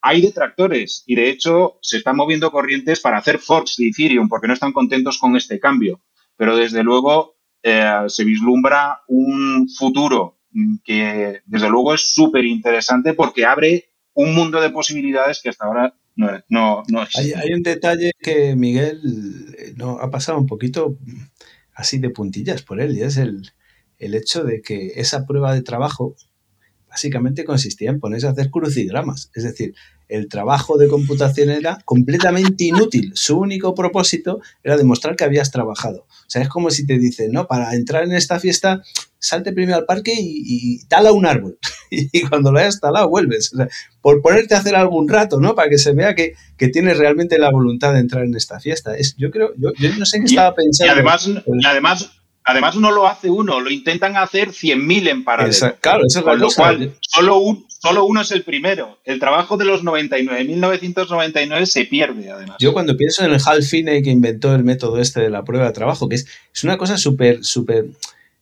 hay 0.00 0.20
detractores 0.20 1.02
y 1.06 1.16
de 1.16 1.30
hecho 1.30 1.78
se 1.82 1.96
están 1.98 2.16
moviendo 2.16 2.50
corrientes 2.50 3.00
para 3.00 3.18
hacer 3.18 3.38
forks 3.38 3.76
de 3.76 3.88
Ethereum 3.88 4.28
porque 4.28 4.46
no 4.46 4.54
están 4.54 4.72
contentos 4.72 5.18
con 5.18 5.36
este 5.36 5.58
cambio. 5.58 6.00
Pero 6.36 6.56
desde 6.56 6.82
luego 6.82 7.36
eh, 7.62 8.04
se 8.08 8.24
vislumbra 8.24 9.00
un 9.08 9.68
futuro 9.68 10.38
que 10.84 11.40
desde 11.44 11.68
luego 11.68 11.94
es 11.94 12.14
súper 12.14 12.44
interesante 12.44 13.12
porque 13.14 13.44
abre 13.44 13.90
un 14.14 14.34
mundo 14.34 14.60
de 14.60 14.70
posibilidades 14.70 15.42
que 15.42 15.50
hasta 15.50 15.66
ahora 15.66 15.94
no, 16.14 16.30
no, 16.48 16.82
no 16.88 17.00
hay, 17.00 17.32
hay, 17.32 17.52
un 17.52 17.62
detalle 17.62 18.12
que 18.22 18.56
Miguel 18.56 19.54
eh, 19.58 19.74
no, 19.76 19.98
ha 19.98 20.10
pasado 20.10 20.38
un 20.38 20.46
poquito 20.46 20.98
así 21.74 21.98
de 21.98 22.08
puntillas 22.08 22.62
por 22.62 22.80
él 22.80 22.96
y 22.96 23.02
es 23.02 23.18
el, 23.18 23.50
el 23.98 24.14
hecho 24.14 24.44
de 24.44 24.62
que 24.62 24.92
esa 24.96 25.26
prueba 25.26 25.52
de 25.52 25.60
trabajo 25.60 26.16
básicamente 26.96 27.44
consistía 27.44 27.90
en 27.90 28.00
ponerse 28.00 28.26
a 28.26 28.30
hacer 28.30 28.50
crucigramas. 28.50 29.30
Es 29.34 29.44
decir, 29.44 29.74
el 30.08 30.28
trabajo 30.28 30.78
de 30.78 30.88
computación 30.88 31.50
era 31.50 31.78
completamente 31.84 32.64
inútil. 32.64 33.12
Su 33.14 33.38
único 33.38 33.74
propósito 33.74 34.40
era 34.64 34.78
demostrar 34.78 35.14
que 35.14 35.24
habías 35.24 35.50
trabajado. 35.50 36.06
O 36.08 36.28
sea, 36.28 36.40
es 36.40 36.48
como 36.48 36.70
si 36.70 36.86
te 36.86 36.98
dicen, 36.98 37.32
no, 37.32 37.46
para 37.46 37.74
entrar 37.74 38.04
en 38.04 38.14
esta 38.14 38.40
fiesta, 38.40 38.82
salte 39.18 39.52
primero 39.52 39.76
al 39.76 39.84
parque 39.84 40.14
y, 40.16 40.86
tala 40.86 41.12
un 41.12 41.26
árbol. 41.26 41.58
y 41.90 42.22
cuando 42.22 42.50
lo 42.50 42.60
hayas 42.60 42.80
talado, 42.80 43.10
vuelves. 43.10 43.52
por 44.00 44.22
ponerte 44.22 44.54
a 44.54 44.60
hacer 44.60 44.74
algún 44.74 45.06
rato, 45.06 45.38
¿no? 45.38 45.54
Para 45.54 45.68
que 45.68 45.76
se 45.76 45.92
vea 45.92 46.14
que, 46.14 46.32
tienes 46.72 46.96
realmente 46.96 47.38
la 47.38 47.50
voluntad 47.50 47.92
de 47.92 48.00
entrar 48.00 48.24
en 48.24 48.34
esta 48.34 48.58
fiesta. 48.58 48.96
Es, 48.96 49.16
yo 49.18 49.30
creo, 49.30 49.52
yo, 49.58 49.72
no 49.98 50.06
sé 50.06 50.20
qué 50.20 50.24
estaba 50.24 50.54
pensando. 50.54 50.94
Y 50.94 50.94
además, 50.94 51.28
y 51.28 51.66
además 51.66 52.10
Además, 52.48 52.76
no 52.76 52.92
lo 52.92 53.08
hace 53.08 53.28
uno, 53.28 53.58
lo 53.58 53.70
intentan 53.70 54.16
hacer 54.16 54.50
100.000 54.50 55.08
en 55.08 55.24
paralelo. 55.24 55.74
claro, 55.80 56.04
eso 56.06 56.20
es 56.20 56.24
Con 56.24 56.38
lo 56.38 56.48
cual, 56.48 56.94
solo, 57.00 57.64
solo 57.66 58.04
uno 58.04 58.20
es 58.20 58.30
el 58.30 58.44
primero. 58.44 58.98
El 59.04 59.18
trabajo 59.18 59.56
de 59.56 59.64
los 59.64 59.82
99.999 59.82 61.66
se 61.66 61.86
pierde, 61.86 62.30
además. 62.30 62.56
Yo 62.60 62.72
cuando 62.72 62.96
pienso 62.96 63.24
en 63.24 63.32
el 63.32 63.40
Hal 63.44 63.64
Finney 63.64 64.00
que 64.00 64.10
inventó 64.10 64.54
el 64.54 64.62
método 64.62 65.00
este 65.00 65.22
de 65.22 65.30
la 65.30 65.42
prueba 65.42 65.66
de 65.66 65.72
trabajo, 65.72 66.08
que 66.08 66.14
es, 66.14 66.28
es 66.54 66.62
una 66.62 66.78
cosa 66.78 66.96
súper, 66.98 67.44
súper 67.44 67.86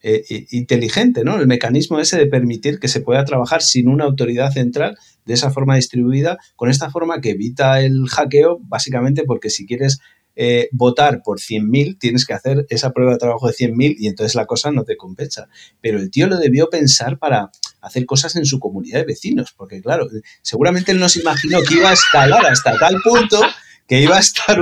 eh, 0.07 0.47
inteligente, 0.51 1.25
¿no? 1.25 1.41
El 1.41 1.47
mecanismo 1.47 1.99
ese 1.99 2.19
de 2.19 2.27
permitir 2.27 2.79
que 2.79 2.89
se 2.89 3.01
pueda 3.01 3.25
trabajar 3.25 3.63
sin 3.63 3.89
una 3.89 4.05
autoridad 4.05 4.53
central 4.53 4.99
de 5.25 5.33
esa 5.33 5.51
forma 5.51 5.77
distribuida, 5.77 6.37
con 6.57 6.69
esta 6.69 6.91
forma 6.91 7.23
que 7.23 7.31
evita 7.31 7.81
el 7.81 8.07
hackeo, 8.11 8.59
básicamente 8.69 9.23
porque 9.25 9.49
si 9.49 9.67
quieres 9.67 10.01
eh, 10.37 10.69
votar 10.73 11.23
por 11.23 11.39
100.000, 11.39 11.99
tienes 11.99 12.27
que 12.27 12.35
hacer 12.35 12.67
esa 12.69 12.91
prueba 12.91 13.13
de 13.13 13.19
trabajo 13.19 13.47
de 13.47 13.55
100.000 13.55 13.97
y 13.99 14.09
entonces 14.09 14.35
la 14.35 14.47
cosa 14.47 14.71
no 14.71 14.85
te 14.85 14.97
compensa. 14.97 15.49
Pero 15.81 15.99
el 15.99 16.11
tío 16.11 16.27
lo 16.27 16.39
debió 16.39 16.69
pensar 16.69 17.19
para 17.19 17.51
hacer 17.81 18.07
cosas 18.07 18.35
en 18.37 18.45
su 18.45 18.59
comunidad 18.59 19.01
de 19.01 19.07
vecinos, 19.07 19.55
porque 19.57 19.81
claro, 19.81 20.09
seguramente 20.43 20.93
él 20.93 20.99
no 20.99 21.09
se 21.09 21.21
imaginó 21.21 21.63
que 21.63 21.75
iba 21.75 21.91
a 21.91 21.95
escalar 21.95 22.45
hasta 22.47 22.79
tal 22.79 23.01
punto 23.03 23.41
que 23.87 24.01
iba 24.01 24.17
a 24.17 24.21
estar 24.21 24.59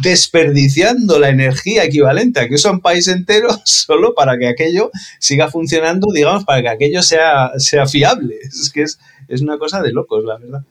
desperdiciando 0.00 1.18
la 1.18 1.28
energía 1.28 1.84
equivalente 1.84 2.40
a 2.40 2.48
que 2.48 2.54
usa 2.54 2.70
un 2.70 2.80
país 2.80 3.08
entero 3.08 3.48
solo 3.64 4.14
para 4.14 4.38
que 4.38 4.48
aquello 4.48 4.90
siga 5.18 5.50
funcionando, 5.50 6.08
digamos, 6.12 6.44
para 6.44 6.62
que 6.62 6.68
aquello 6.68 7.02
sea, 7.02 7.52
sea 7.58 7.86
fiable. 7.86 8.36
Es 8.42 8.70
que 8.70 8.82
es, 8.82 8.98
es 9.28 9.42
una 9.42 9.58
cosa 9.58 9.82
de 9.82 9.92
locos, 9.92 10.24
la 10.24 10.38
verdad. 10.38 10.64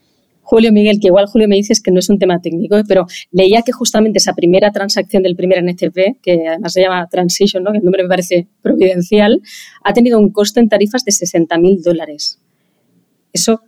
Julio 0.51 0.73
Miguel, 0.73 0.99
que 0.99 1.07
igual 1.07 1.27
Julio 1.27 1.47
me 1.47 1.55
dices 1.55 1.79
que 1.79 1.91
no 1.91 1.99
es 1.99 2.09
un 2.09 2.19
tema 2.19 2.41
técnico, 2.41 2.75
pero 2.85 3.05
leía 3.31 3.61
que 3.61 3.71
justamente 3.71 4.17
esa 4.17 4.33
primera 4.33 4.69
transacción 4.73 5.23
del 5.23 5.37
primer 5.37 5.63
NFP, 5.63 6.19
que 6.21 6.45
además 6.45 6.73
se 6.73 6.81
llama 6.81 7.07
Transition, 7.09 7.63
¿no? 7.63 7.71
que 7.71 7.77
el 7.77 7.85
nombre 7.85 8.03
me 8.03 8.09
parece 8.09 8.49
providencial, 8.61 9.41
ha 9.81 9.93
tenido 9.93 10.19
un 10.19 10.29
costo 10.29 10.59
en 10.59 10.67
tarifas 10.67 11.05
de 11.05 11.13
60 11.13 11.57
mil 11.57 11.81
dólares. 11.81 12.41
Eso 13.31 13.61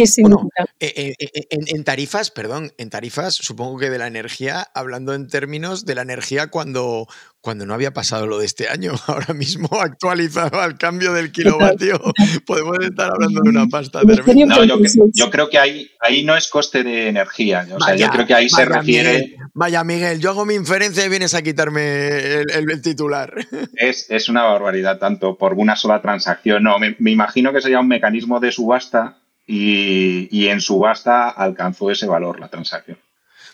¿Qué 0.00 0.06
significa? 0.06 0.64
Eh, 0.80 1.14
eh, 1.18 1.46
en, 1.50 1.84
tarifas, 1.84 2.30
perdón, 2.30 2.72
en 2.78 2.88
tarifas, 2.88 3.34
supongo 3.34 3.78
que 3.78 3.90
de 3.90 3.98
la 3.98 4.06
energía, 4.06 4.66
hablando 4.72 5.12
en 5.12 5.28
términos 5.28 5.84
de 5.84 5.94
la 5.94 6.00
energía 6.00 6.46
cuando, 6.46 7.06
cuando 7.42 7.66
no 7.66 7.74
había 7.74 7.92
pasado 7.92 8.26
lo 8.26 8.38
de 8.38 8.46
este 8.46 8.68
año. 8.68 8.92
Ahora 9.06 9.34
mismo 9.34 9.68
actualizado 9.78 10.58
al 10.58 10.78
cambio 10.78 11.12
del 11.12 11.32
kilovatio, 11.32 12.00
podemos 12.46 12.78
estar 12.80 13.10
hablando 13.12 13.42
de 13.42 13.48
una 13.50 13.66
pasta 13.66 14.00
tremenda. 14.00 14.56
No, 14.56 14.64
yo, 14.64 15.30
creo 15.30 15.50
que 15.50 15.58
ahí, 15.58 15.90
ahí 16.00 16.24
no 16.24 16.34
es 16.34 16.48
coste 16.48 16.82
de 16.82 17.08
energía. 17.08 17.66
O 17.70 17.84
sea, 17.84 17.94
yo 17.94 18.08
creo 18.08 18.26
que 18.26 18.34
ahí 18.34 18.48
se 18.48 18.64
refiere. 18.64 19.36
vaya, 19.52 19.84
Miguel, 19.84 20.18
yo 20.18 20.30
hago 20.30 20.46
mi 20.46 20.54
inferencia 20.54 21.04
y 21.04 21.10
vienes 21.10 21.34
a 21.34 21.42
quitarme 21.42 22.40
el, 22.40 22.80
titular. 22.80 23.34
Es, 23.76 24.28
una 24.30 24.44
barbaridad, 24.44 24.98
tanto 24.98 25.36
por 25.36 25.52
una 25.52 25.76
sola 25.76 26.00
transacción. 26.00 26.62
No, 26.62 26.78
me, 26.78 26.96
me 26.98 27.10
imagino 27.10 27.52
que 27.52 27.60
sería 27.60 27.80
un 27.80 27.88
mecanismo 27.88 28.40
de 28.40 28.50
subasta 28.50 29.19
y, 29.50 30.48
en 30.48 30.60
subasta 30.60 31.28
alcanzó 31.28 31.90
ese 31.90 32.06
valor 32.06 32.38
la 32.38 32.48
transacción. 32.48 32.98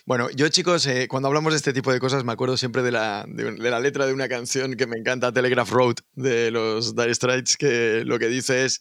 Bueno, 0.05 0.29
yo 0.29 0.47
chicos, 0.47 0.85
eh, 0.85 1.07
cuando 1.09 1.27
hablamos 1.27 1.51
de 1.51 1.57
este 1.57 1.73
tipo 1.73 1.91
de 1.91 1.99
cosas 1.99 2.23
me 2.23 2.31
acuerdo 2.31 2.55
siempre 2.55 2.81
de 2.81 2.91
la, 2.91 3.25
de, 3.27 3.51
la, 3.57 3.79
letra 3.79 4.05
de 4.05 4.13
una 4.13 4.29
canción 4.29 4.75
que 4.75 4.87
me 4.87 4.97
encanta, 4.97 5.33
Telegraph 5.33 5.69
Road, 5.69 5.95
de 6.13 6.49
los 6.51 6.95
Dire 6.95 7.13
Straits, 7.13 7.57
que 7.57 8.03
lo 8.05 8.17
que 8.17 8.27
dice 8.27 8.63
es, 8.63 8.79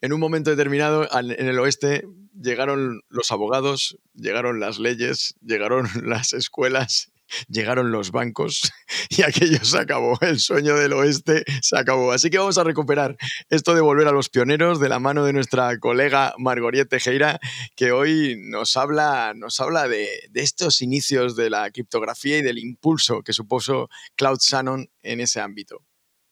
en 0.00 0.12
un 0.12 0.20
momento 0.20 0.50
determinado 0.50 1.08
en 1.12 1.48
el 1.48 1.58
oeste 1.58 2.04
llegaron 2.40 3.00
los 3.08 3.32
abogados, 3.32 3.98
llegaron 4.14 4.60
las 4.60 4.78
leyes, 4.78 5.34
llegaron 5.40 5.88
las 6.04 6.32
escuelas 6.32 7.10
llegaron 7.48 7.90
los 7.92 8.10
bancos 8.10 8.72
y 9.10 9.22
aquello 9.22 9.64
se 9.64 9.78
acabó. 9.78 10.18
El 10.20 10.40
sueño 10.40 10.76
del 10.76 10.92
oeste 10.92 11.44
se 11.62 11.78
acabó. 11.78 12.12
Así 12.12 12.30
que 12.30 12.38
vamos 12.38 12.58
a 12.58 12.64
recuperar 12.64 13.16
esto 13.48 13.74
de 13.74 13.80
volver 13.80 14.08
a 14.08 14.12
los 14.12 14.28
pioneros 14.28 14.80
de 14.80 14.88
la 14.88 14.98
mano 14.98 15.24
de 15.24 15.32
nuestra 15.32 15.78
colega 15.78 16.34
Margoriet 16.38 16.88
Tejera, 16.88 17.38
que 17.76 17.92
hoy 17.92 18.36
nos 18.38 18.76
habla, 18.76 19.32
nos 19.34 19.60
habla 19.60 19.88
de, 19.88 20.08
de 20.30 20.40
estos 20.42 20.82
inicios 20.82 21.36
de 21.36 21.50
la 21.50 21.70
criptografía 21.70 22.38
y 22.38 22.42
del 22.42 22.58
impulso 22.58 23.22
que 23.22 23.32
supuso 23.32 23.88
Cloud 24.16 24.38
Shannon 24.40 24.90
en 25.02 25.20
ese 25.20 25.40
ámbito. 25.40 25.82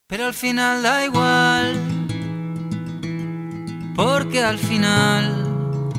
Pero 0.09 0.27
al 0.27 0.35
final 0.35 0.83
da 0.83 1.05
igual, 1.05 1.75
porque 3.97 4.41
al 4.41 4.59
final, 4.59 5.91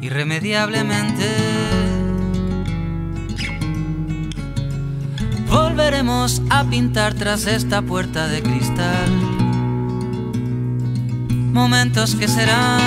irremediablemente, 0.00 1.83
volveremos 5.54 6.42
a 6.50 6.64
pintar 6.64 7.14
tras 7.14 7.46
esta 7.46 7.80
puerta 7.80 8.26
de 8.26 8.42
cristal. 8.42 9.08
Momentos 11.52 12.16
que 12.16 12.26
serán 12.26 12.80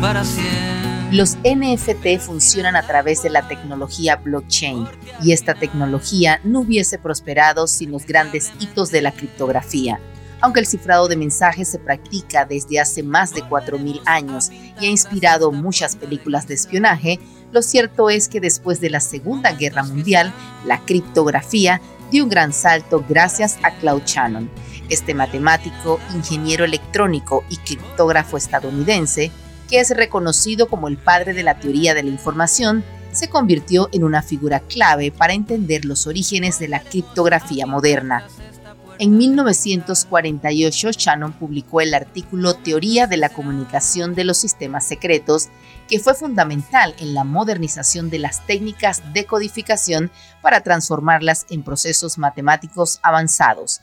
para 0.00 0.24
siempre. 0.24 0.64
Los 1.12 1.36
NFT 1.44 2.18
funcionan 2.20 2.74
a 2.74 2.86
través 2.86 3.22
de 3.22 3.28
la 3.30 3.46
tecnología 3.46 4.16
blockchain 4.16 4.88
y 5.22 5.32
esta 5.32 5.54
tecnología 5.54 6.40
no 6.42 6.60
hubiese 6.60 6.98
prosperado 6.98 7.66
sin 7.66 7.92
los 7.92 8.06
grandes 8.06 8.50
hitos 8.58 8.90
de 8.90 9.02
la 9.02 9.12
criptografía. 9.12 10.00
Aunque 10.44 10.60
el 10.60 10.66
cifrado 10.66 11.08
de 11.08 11.16
mensajes 11.16 11.68
se 11.68 11.78
practica 11.78 12.44
desde 12.44 12.78
hace 12.78 13.02
más 13.02 13.32
de 13.32 13.42
4.000 13.42 14.02
años 14.04 14.50
y 14.78 14.84
ha 14.84 14.90
inspirado 14.90 15.50
muchas 15.52 15.96
películas 15.96 16.46
de 16.46 16.52
espionaje, 16.52 17.18
lo 17.50 17.62
cierto 17.62 18.10
es 18.10 18.28
que 18.28 18.42
después 18.42 18.78
de 18.78 18.90
la 18.90 19.00
Segunda 19.00 19.52
Guerra 19.52 19.84
Mundial, 19.84 20.34
la 20.66 20.80
criptografía 20.84 21.80
dio 22.10 22.24
un 22.24 22.28
gran 22.28 22.52
salto 22.52 23.02
gracias 23.08 23.56
a 23.62 23.70
Claude 23.70 24.04
Shannon. 24.04 24.50
Este 24.90 25.14
matemático, 25.14 25.98
ingeniero 26.14 26.66
electrónico 26.66 27.42
y 27.48 27.56
criptógrafo 27.56 28.36
estadounidense, 28.36 29.30
que 29.70 29.80
es 29.80 29.96
reconocido 29.96 30.68
como 30.68 30.88
el 30.88 30.98
padre 30.98 31.32
de 31.32 31.42
la 31.42 31.58
teoría 31.58 31.94
de 31.94 32.02
la 32.02 32.10
información, 32.10 32.84
se 33.12 33.30
convirtió 33.30 33.88
en 33.92 34.04
una 34.04 34.20
figura 34.20 34.60
clave 34.60 35.10
para 35.10 35.32
entender 35.32 35.86
los 35.86 36.06
orígenes 36.06 36.58
de 36.58 36.68
la 36.68 36.80
criptografía 36.80 37.64
moderna. 37.64 38.26
En 39.00 39.16
1948, 39.16 40.92
Shannon 40.92 41.32
publicó 41.32 41.80
el 41.80 41.94
artículo 41.94 42.54
Teoría 42.54 43.08
de 43.08 43.16
la 43.16 43.28
comunicación 43.28 44.14
de 44.14 44.22
los 44.22 44.38
sistemas 44.38 44.86
secretos, 44.86 45.48
que 45.88 45.98
fue 45.98 46.14
fundamental 46.14 46.94
en 47.00 47.12
la 47.12 47.24
modernización 47.24 48.08
de 48.08 48.20
las 48.20 48.46
técnicas 48.46 49.02
de 49.12 49.24
codificación 49.24 50.12
para 50.42 50.60
transformarlas 50.60 51.44
en 51.50 51.64
procesos 51.64 52.18
matemáticos 52.18 53.00
avanzados. 53.02 53.80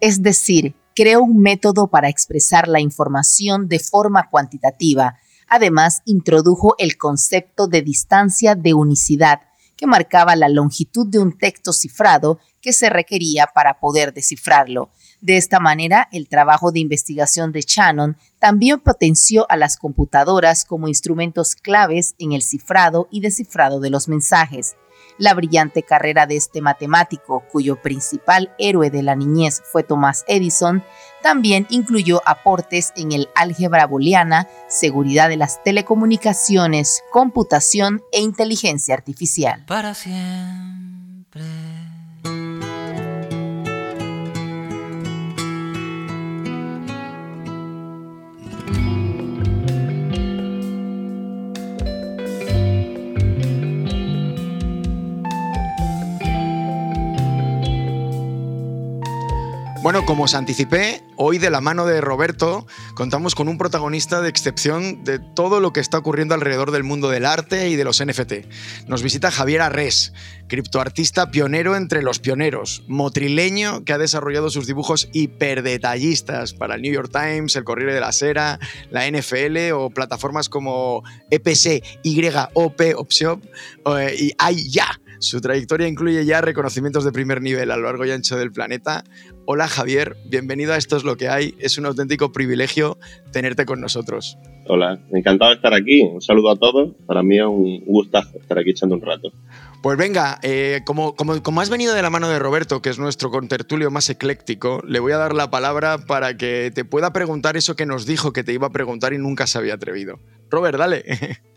Es 0.00 0.22
decir, 0.22 0.74
creó 0.94 1.20
un 1.22 1.42
método 1.42 1.88
para 1.88 2.08
expresar 2.08 2.66
la 2.66 2.80
información 2.80 3.68
de 3.68 3.80
forma 3.80 4.30
cuantitativa. 4.30 5.18
Además, 5.46 6.00
introdujo 6.06 6.74
el 6.78 6.96
concepto 6.96 7.66
de 7.66 7.82
distancia 7.82 8.54
de 8.54 8.72
unicidad, 8.72 9.40
que 9.76 9.86
marcaba 9.86 10.36
la 10.36 10.48
longitud 10.48 11.06
de 11.06 11.18
un 11.18 11.36
texto 11.36 11.72
cifrado 11.72 12.38
que 12.64 12.72
se 12.72 12.88
requería 12.88 13.46
para 13.54 13.78
poder 13.78 14.14
descifrarlo. 14.14 14.88
De 15.20 15.36
esta 15.36 15.60
manera, 15.60 16.08
el 16.12 16.28
trabajo 16.28 16.72
de 16.72 16.80
investigación 16.80 17.52
de 17.52 17.60
Shannon 17.60 18.16
también 18.38 18.80
potenció 18.80 19.44
a 19.50 19.58
las 19.58 19.76
computadoras 19.76 20.64
como 20.64 20.88
instrumentos 20.88 21.56
claves 21.56 22.14
en 22.18 22.32
el 22.32 22.40
cifrado 22.40 23.06
y 23.10 23.20
descifrado 23.20 23.80
de 23.80 23.90
los 23.90 24.08
mensajes. 24.08 24.76
La 25.18 25.34
brillante 25.34 25.82
carrera 25.82 26.26
de 26.26 26.36
este 26.36 26.62
matemático, 26.62 27.44
cuyo 27.52 27.76
principal 27.82 28.54
héroe 28.58 28.90
de 28.90 29.02
la 29.02 29.14
niñez 29.14 29.60
fue 29.70 29.82
Thomas 29.82 30.24
Edison, 30.26 30.82
también 31.22 31.66
incluyó 31.68 32.22
aportes 32.24 32.94
en 32.96 33.12
el 33.12 33.28
álgebra 33.34 33.86
booleana, 33.86 34.48
seguridad 34.68 35.28
de 35.28 35.36
las 35.36 35.62
telecomunicaciones, 35.62 37.02
computación 37.12 38.02
e 38.10 38.22
inteligencia 38.22 38.94
artificial. 38.94 39.64
Para 39.66 39.92
siempre. 39.92 40.73
Bueno, 59.84 60.06
como 60.06 60.24
os 60.24 60.34
anticipé, 60.34 61.02
hoy 61.16 61.36
de 61.36 61.50
la 61.50 61.60
mano 61.60 61.84
de 61.84 62.00
Roberto 62.00 62.66
contamos 62.94 63.34
con 63.34 63.48
un 63.48 63.58
protagonista 63.58 64.22
de 64.22 64.30
excepción 64.30 65.04
de 65.04 65.18
todo 65.18 65.60
lo 65.60 65.74
que 65.74 65.80
está 65.80 65.98
ocurriendo 65.98 66.34
alrededor 66.34 66.70
del 66.70 66.84
mundo 66.84 67.10
del 67.10 67.26
arte 67.26 67.68
y 67.68 67.76
de 67.76 67.84
los 67.84 68.02
NFT. 68.02 68.32
Nos 68.88 69.02
visita 69.02 69.30
Javier 69.30 69.60
Arres, 69.60 70.14
criptoartista 70.48 71.30
pionero 71.30 71.76
entre 71.76 72.00
los 72.00 72.18
pioneros, 72.18 72.82
motrileño 72.88 73.84
que 73.84 73.92
ha 73.92 73.98
desarrollado 73.98 74.48
sus 74.48 74.66
dibujos 74.66 75.10
hiperdetallistas 75.12 76.54
para 76.54 76.76
el 76.76 76.80
New 76.80 76.94
York 76.94 77.10
Times, 77.12 77.54
el 77.54 77.64
Corriere 77.64 77.92
de 77.92 78.00
la 78.00 78.12
Sera, 78.12 78.58
la 78.90 79.06
NFL 79.06 79.72
o 79.74 79.90
plataformas 79.90 80.48
como 80.48 81.02
EPC, 81.30 81.84
YOP, 82.02 82.80
Opshop 82.96 83.44
eh, 83.98 84.16
y 84.18 84.70
ya. 84.70 84.98
Su 85.24 85.40
trayectoria 85.40 85.88
incluye 85.88 86.26
ya 86.26 86.42
reconocimientos 86.42 87.02
de 87.02 87.10
primer 87.10 87.40
nivel 87.40 87.70
a 87.70 87.78
lo 87.78 87.84
largo 87.84 88.04
y 88.04 88.10
ancho 88.10 88.36
del 88.36 88.52
planeta. 88.52 89.04
Hola 89.46 89.68
Javier, 89.68 90.18
bienvenido 90.26 90.74
a 90.74 90.76
Esto 90.76 90.98
es 90.98 91.04
lo 91.04 91.16
que 91.16 91.30
hay. 91.30 91.54
Es 91.60 91.78
un 91.78 91.86
auténtico 91.86 92.30
privilegio 92.30 92.98
tenerte 93.32 93.64
con 93.64 93.80
nosotros. 93.80 94.36
Hola, 94.66 95.00
encantado 95.14 95.52
de 95.52 95.56
estar 95.56 95.72
aquí. 95.72 96.02
Un 96.02 96.20
saludo 96.20 96.50
a 96.50 96.56
todos. 96.56 96.90
Para 97.06 97.22
mí 97.22 97.38
es 97.38 97.46
un 97.46 97.86
gustazo 97.86 98.36
estar 98.36 98.58
aquí 98.58 98.72
echando 98.72 98.96
un 98.96 99.00
rato. 99.00 99.32
Pues 99.82 99.96
venga, 99.96 100.38
eh, 100.42 100.82
como, 100.84 101.16
como, 101.16 101.42
como, 101.42 101.62
has 101.62 101.70
venido 101.70 101.94
de 101.94 102.02
la 102.02 102.10
mano 102.10 102.28
de 102.28 102.38
Roberto, 102.38 102.82
que 102.82 102.90
es 102.90 102.98
nuestro 102.98 103.30
contertulio 103.30 103.90
más 103.90 104.10
ecléctico, 104.10 104.82
le 104.86 105.00
voy 105.00 105.12
a 105.12 105.16
dar 105.16 105.34
la 105.34 105.50
palabra 105.50 105.96
para 106.06 106.36
que 106.36 106.70
te 106.74 106.84
pueda 106.84 107.14
preguntar 107.14 107.56
eso 107.56 107.76
que 107.76 107.86
nos 107.86 108.04
dijo 108.04 108.34
que 108.34 108.44
te 108.44 108.52
iba 108.52 108.66
a 108.66 108.72
preguntar 108.72 109.14
y 109.14 109.18
nunca 109.18 109.46
se 109.46 109.56
había 109.56 109.72
atrevido. 109.72 110.18
Robert, 110.50 110.76
dale. 110.76 111.02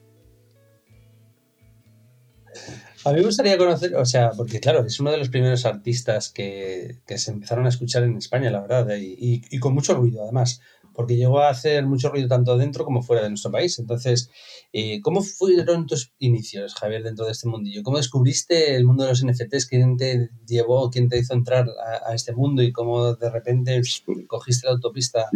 A 3.08 3.12
mí 3.14 3.20
me 3.20 3.26
gustaría 3.26 3.58
conocer, 3.58 3.96
o 3.96 4.04
sea, 4.04 4.32
porque 4.32 4.60
claro, 4.60 4.86
es 4.86 5.00
uno 5.00 5.12
de 5.12 5.18
los 5.18 5.30
primeros 5.30 5.66
artistas 5.66 6.30
que, 6.30 6.98
se 7.08 7.32
empezaron 7.32 7.66
a 7.66 7.70
escuchar 7.70 8.04
en 8.04 8.18
España, 8.18 8.52
la 8.52 8.60
verdad, 8.60 8.86
y, 9.00 9.60
con 9.60 9.74
mucho 9.74 9.94
ruido 9.96 10.24
además, 10.24 10.60
porque 10.94 11.16
llegó 11.16 11.40
a 11.40 11.48
hacer 11.48 11.86
mucho 11.86 12.10
ruido 12.10 12.28
tanto 12.28 12.58
dentro 12.58 12.84
como 12.84 13.02
fuera 13.02 13.24
de 13.24 13.30
nuestro 13.30 13.50
país. 13.50 13.80
Entonces, 13.80 14.30
eh, 14.74 15.00
¿cómo 15.02 15.22
fueron 15.22 15.88
tus 15.88 16.12
inicios, 16.20 16.76
Javier, 16.76 17.02
dentro 17.02 17.26
de 17.26 17.32
este 17.32 17.48
mundillo? 17.48 17.82
¿Cómo 17.82 17.96
descubriste 17.96 18.76
el 18.76 18.84
mundo 18.84 19.06
de 19.06 19.12
los 19.12 19.24
NFTs? 19.24 19.68
¿Quién 19.68 19.96
te 19.96 20.30
llevó, 20.46 20.90
quién 20.90 21.08
te 21.08 21.18
hizo 21.18 21.34
entrar 21.34 21.66
a, 22.06 22.14
este 22.14 22.34
mundo 22.34 22.62
y 22.62 22.74
cómo 22.74 23.14
de 23.16 23.30
repente 23.30 23.82
cogiste 24.28 24.68
la 24.68 24.74
autopista? 24.74 25.30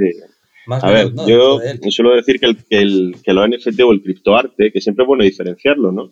A 0.67 0.91
ver, 0.91 1.11
yo 1.27 1.59
suelo 1.89 2.15
decir 2.15 2.39
que, 2.39 2.45
el, 2.45 3.15
que, 3.23 3.33
los 3.33 3.47
NFT 3.47 3.81
o 3.81 3.91
el 3.91 4.01
criptoarte, 4.01 4.71
que 4.71 4.81
siempre 4.81 5.03
es 5.03 5.07
bueno 5.07 5.23
diferenciarlo, 5.23 5.91
¿no? 5.91 6.09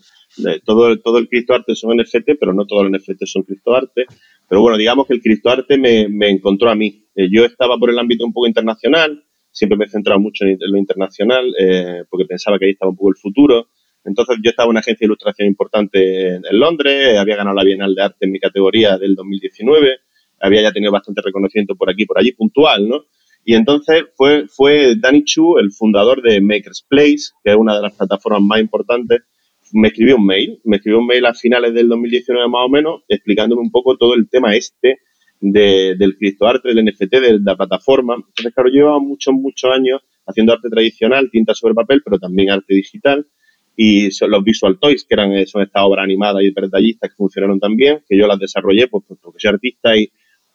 todo, 0.65 0.97
todo 0.97 1.17
el 1.19 1.27
criptoarte 1.27 1.75
son 1.75 1.97
NFT, 1.97 2.31
pero 2.39 2.53
no 2.53 2.65
todos 2.65 2.83
los 2.83 2.91
NFT 2.91 3.25
son 3.25 3.43
criptoarte. 3.43 4.05
Pero 4.47 4.61
bueno, 4.61 4.77
digamos 4.77 5.05
que 5.05 5.13
el 5.13 5.21
criptoarte 5.21 5.77
me, 5.77 6.07
me 6.09 6.29
encontró 6.29 6.69
a 6.71 6.75
mí. 6.75 7.05
Eh, 7.15 7.27
yo 7.31 7.45
estaba 7.45 7.77
por 7.77 7.91
el 7.91 7.99
ámbito 7.99 8.25
un 8.25 8.33
poco 8.33 8.47
internacional, 8.47 9.23
siempre 9.51 9.77
me 9.77 9.85
he 9.85 9.89
centrado 9.89 10.19
mucho 10.19 10.45
en 10.45 10.57
lo 10.59 10.77
internacional, 10.77 11.53
eh, 11.59 12.03
porque 12.09 12.25
pensaba 12.25 12.57
que 12.57 12.65
ahí 12.65 12.71
estaba 12.71 12.89
un 12.89 12.97
poco 12.97 13.09
el 13.09 13.17
futuro. 13.17 13.67
Entonces 14.03 14.37
yo 14.43 14.49
estaba 14.49 14.65
en 14.67 14.71
una 14.71 14.79
agencia 14.79 15.05
de 15.05 15.07
ilustración 15.07 15.47
importante 15.47 16.35
en, 16.35 16.41
en 16.49 16.59
Londres, 16.59 17.17
había 17.17 17.35
ganado 17.35 17.55
la 17.55 17.63
Bienal 17.63 17.93
de 17.93 18.01
Arte 18.01 18.25
en 18.25 18.31
mi 18.31 18.39
categoría 18.39 18.97
del 18.97 19.13
2019, 19.13 19.99
había 20.39 20.61
ya 20.63 20.71
tenido 20.71 20.91
bastante 20.91 21.21
reconocimiento 21.21 21.75
por 21.75 21.89
aquí, 21.89 22.05
por 22.05 22.17
allí, 22.17 22.31
puntual, 22.31 22.87
¿no? 22.87 23.05
Y 23.43 23.55
entonces 23.55 24.03
fue, 24.15 24.47
fue 24.47 24.95
Danny 24.97 25.23
Chu, 25.23 25.57
el 25.57 25.71
fundador 25.71 26.21
de 26.21 26.41
Maker's 26.41 26.85
Place, 26.87 27.31
que 27.43 27.51
es 27.51 27.55
una 27.55 27.75
de 27.75 27.81
las 27.81 27.95
plataformas 27.95 28.41
más 28.41 28.59
importantes, 28.59 29.21
me 29.73 29.89
escribió 29.89 30.17
un 30.17 30.25
mail, 30.25 30.59
me 30.63 30.77
escribió 30.77 30.99
un 30.99 31.07
mail 31.07 31.25
a 31.25 31.33
finales 31.33 31.73
del 31.73 31.89
2019 31.89 32.47
más 32.47 32.65
o 32.65 32.69
menos, 32.69 33.01
explicándome 33.07 33.61
un 33.61 33.71
poco 33.71 33.97
todo 33.97 34.15
el 34.15 34.29
tema 34.29 34.55
este 34.55 34.97
de, 35.39 35.95
del 35.97 36.17
criptoarte, 36.17 36.73
del 36.73 36.85
NFT, 36.85 37.11
de, 37.11 37.39
la 37.39 37.55
plataforma. 37.55 38.15
Entonces, 38.15 38.53
claro, 38.53 38.69
llevaba 38.69 38.99
muchos, 38.99 39.33
muchos 39.33 39.71
años 39.71 40.01
haciendo 40.25 40.53
arte 40.53 40.69
tradicional, 40.69 41.29
tinta 41.31 41.53
sobre 41.53 41.73
papel, 41.73 42.01
pero 42.03 42.19
también 42.19 42.51
arte 42.51 42.73
digital. 42.73 43.25
Y 43.75 44.09
los 44.27 44.43
Visual 44.43 44.77
Toys, 44.79 45.05
que 45.05 45.13
eran, 45.13 45.45
son 45.47 45.61
estas 45.61 45.83
obras 45.83 46.03
animadas 46.03 46.43
y 46.43 46.51
detallistas 46.51 47.11
que 47.11 47.15
funcionaron 47.15 47.59
también, 47.59 48.01
que 48.07 48.17
yo 48.17 48.27
las 48.27 48.37
desarrollé 48.37 48.87
pues 48.87 49.05
porque 49.21 49.39
soy 49.39 49.49
artista 49.49 49.95
y, 49.95 50.11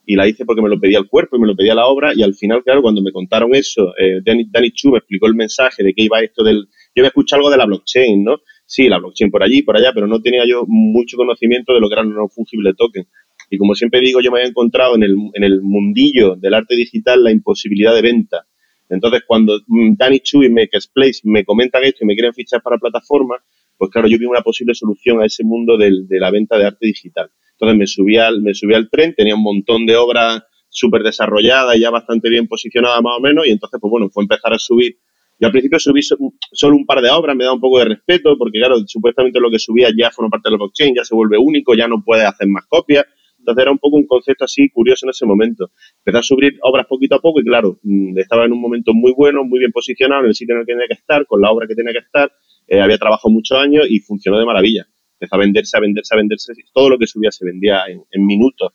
y 0.07 0.17
la 0.17 0.29
hice 0.29 0.45
porque 0.45 0.62
me 0.62 0.69
lo 0.69 0.79
pedía 0.79 0.99
el 0.99 1.09
cuerpo 1.09 1.37
y 1.37 1.40
me 1.40 1.47
lo 1.47 1.57
pedía 1.57 1.75
la 1.75 1.87
obra 1.87 2.12
y 2.14 2.23
al 2.23 2.35
final, 2.35 2.62
claro, 2.62 2.83
cuando 2.83 3.03
me 3.03 3.12
contaron 3.12 3.55
eso, 3.55 3.95
eh, 3.99 4.21
Danny, 4.25 4.47
Danny, 4.51 4.71
Chu 4.73 4.90
me 4.90 4.99
explicó 4.99 5.27
el 5.27 5.35
mensaje 5.35 5.83
de 5.83 5.95
que 5.95 6.03
iba 6.03 6.21
esto 6.21 6.43
del... 6.43 6.69
Yo 6.95 7.03
había 7.03 7.09
escuchado 7.09 7.40
algo 7.40 7.51
de 7.51 7.57
la 7.57 7.67
blockchain, 7.67 8.23
¿no? 8.23 8.38
Sí, 8.67 8.88
la 8.88 8.99
blockchain 8.99 9.31
por 9.31 9.43
allí, 9.43 9.62
por 9.62 9.77
allá, 9.77 9.93
pero 9.93 10.07
no 10.07 10.21
tenía 10.21 10.45
yo 10.47 10.64
mucho 10.67 11.17
conocimiento 11.17 11.75
de 11.75 11.81
lo 11.81 11.88
que 11.88 11.95
era 11.95 12.03
un 12.03 12.14
no 12.14 12.29
fungible 12.29 12.75
token. 12.75 13.07
Y 13.51 13.59
como 13.59 13.75
siempre 13.75 14.01
digo, 14.01 14.21
yo 14.21 14.31
me 14.31 14.38
había 14.38 14.49
encontrado 14.49 14.97
en 14.97 15.03
el, 15.03 15.17
en 15.33 15.45
el 15.45 15.61
mundillo 15.62 16.37
del 16.37 16.55
arte 16.55 16.77
digital 16.77 17.23
la 17.23 17.31
imposibilidad 17.31 17.95
de 17.95 18.03
venta. 18.03 18.47
Entonces, 18.88 19.23
cuando 19.27 19.61
mm, 19.67 19.97
Danny 19.97 20.21
Chu 20.21 20.43
y 20.43 20.49
Place 20.49 21.21
me 21.25 21.45
comentan 21.45 21.85
esto 21.85 22.05
y 22.05 22.07
me 22.07 22.14
quieren 22.14 22.35
fichar 22.35 22.62
para 22.62 22.79
plataforma, 22.79 23.37
pues 23.77 23.90
claro, 23.90 24.09
yo 24.09 24.19
vi 24.19 24.27
una 24.27 24.43
posible 24.43 24.75
solución 24.75 25.21
a 25.21 25.27
ese 25.27 25.45
mundo 25.45 25.77
del, 25.77 26.07
de 26.07 26.21
la 26.21 26.31
venta 26.31 26.57
de 26.59 26.67
arte 26.67 26.87
digital. 26.87 27.31
Entonces 27.55 27.79
me 27.79 27.87
subí 27.87 28.17
al, 28.17 28.43
me 28.43 28.55
subí 28.55 28.75
al 28.75 28.90
tren, 28.90 29.14
tenía 29.14 29.35
un 29.35 29.43
montón 29.43 29.87
de 29.87 29.97
obras 29.97 30.43
súper 30.69 31.03
desarrolladas 31.03 31.77
y 31.77 31.81
ya 31.81 31.90
bastante 31.90 32.29
bien 32.29 32.49
posicionadas 32.49 33.01
más 33.01 33.14
o 33.19 33.21
menos, 33.21 33.47
y 33.47 33.51
entonces, 33.51 33.79
pues 33.81 33.90
bueno, 33.90 34.11
fue 34.11 34.25
empezar 34.25 34.53
a 34.53 34.59
subir. 34.59 34.99
Yo 35.40 35.47
al 35.47 35.53
principio 35.53 35.79
subí 35.79 36.01
solo 36.03 36.77
un 36.77 36.87
par 36.87 37.01
de 37.01 37.11
obras, 37.11 37.37
me 37.37 37.45
da 37.45 37.53
un 37.53 37.61
poco 37.61 37.79
de 37.79 37.87
respeto, 37.87 38.37
porque 38.38 38.59
claro, 38.59 38.77
supuestamente 38.87 39.40
lo 39.40 39.51
que 39.51 39.59
subía 39.59 39.88
ya 39.97 40.11
forma 40.11 40.31
parte 40.31 40.49
del 40.49 40.59
blockchain, 40.59 40.95
ya 40.95 41.05
se 41.05 41.14
vuelve 41.14 41.38
único, 41.38 41.75
ya 41.75 41.88
no 41.88 42.03
puedes 42.05 42.25
hacer 42.25 42.47
más 42.49 42.64
copias. 42.69 43.05
Entonces 43.38 43.62
era 43.62 43.73
un 43.73 43.79
poco 43.79 43.97
un 43.97 44.07
concepto 44.07 44.45
así 44.45 44.71
curioso 44.71 45.07
en 45.07 45.11
ese 45.11 45.27
momento. 45.27 45.71
Empecé 45.99 46.19
a 46.19 46.23
subir 46.23 46.59
obras 46.62 46.87
poquito 46.87 47.17
a 47.17 47.21
poco 47.21 47.40
y 47.40 47.45
claro, 47.45 47.79
mm, 47.83 48.17
estaba 48.19 48.45
en 48.47 48.53
un 48.53 48.61
momento 48.61 48.93
muy 48.95 49.12
bueno, 49.12 49.45
muy 49.45 49.59
bien 49.59 49.73
posicionado 49.73 50.23
en 50.23 50.29
el 50.29 50.35
sitio 50.35 50.55
en 50.55 50.61
el 50.61 50.67
que 50.67 50.73
tenía 50.73 50.87
que 50.88 50.95
estar, 50.95 51.27
con 51.27 51.40
la 51.40 51.51
obra 51.51 51.67
que 51.67 51.75
tenía 51.75 51.93
que 51.93 51.99
estar. 51.99 52.33
Eh, 52.69 52.81
había 52.81 52.97
trabajado 52.97 53.31
muchos 53.31 53.59
años 53.59 53.87
y 53.90 53.99
funcionó 53.99 54.38
de 54.38 54.47
maravilla 54.47 54.87
empezó 55.14 55.37
a 55.37 55.38
venderse, 55.38 55.77
a 55.77 55.81
venderse, 55.81 56.14
a 56.14 56.18
venderse. 56.18 56.53
Todo 56.72 56.90
lo 56.90 56.98
que 56.98 57.07
subía 57.07 57.31
se 57.31 57.44
vendía 57.44 57.83
en, 57.88 58.27
minutos 58.27 58.72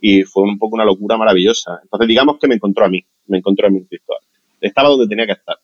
y 0.00 0.22
fue 0.22 0.42
un 0.42 0.58
poco 0.58 0.76
una 0.76 0.84
locura 0.84 1.16
maravillosa. 1.16 1.78
Entonces, 1.82 2.08
digamos 2.08 2.38
que 2.38 2.48
me 2.48 2.54
encontró 2.54 2.84
a 2.84 2.88
mí, 2.88 3.04
me 3.26 3.38
encontró 3.38 3.66
a 3.66 3.70
mí 3.70 3.86
Estaba 4.60 4.88
donde 4.88 5.08
tenía 5.08 5.26
que 5.26 5.32
estar, 5.32 5.56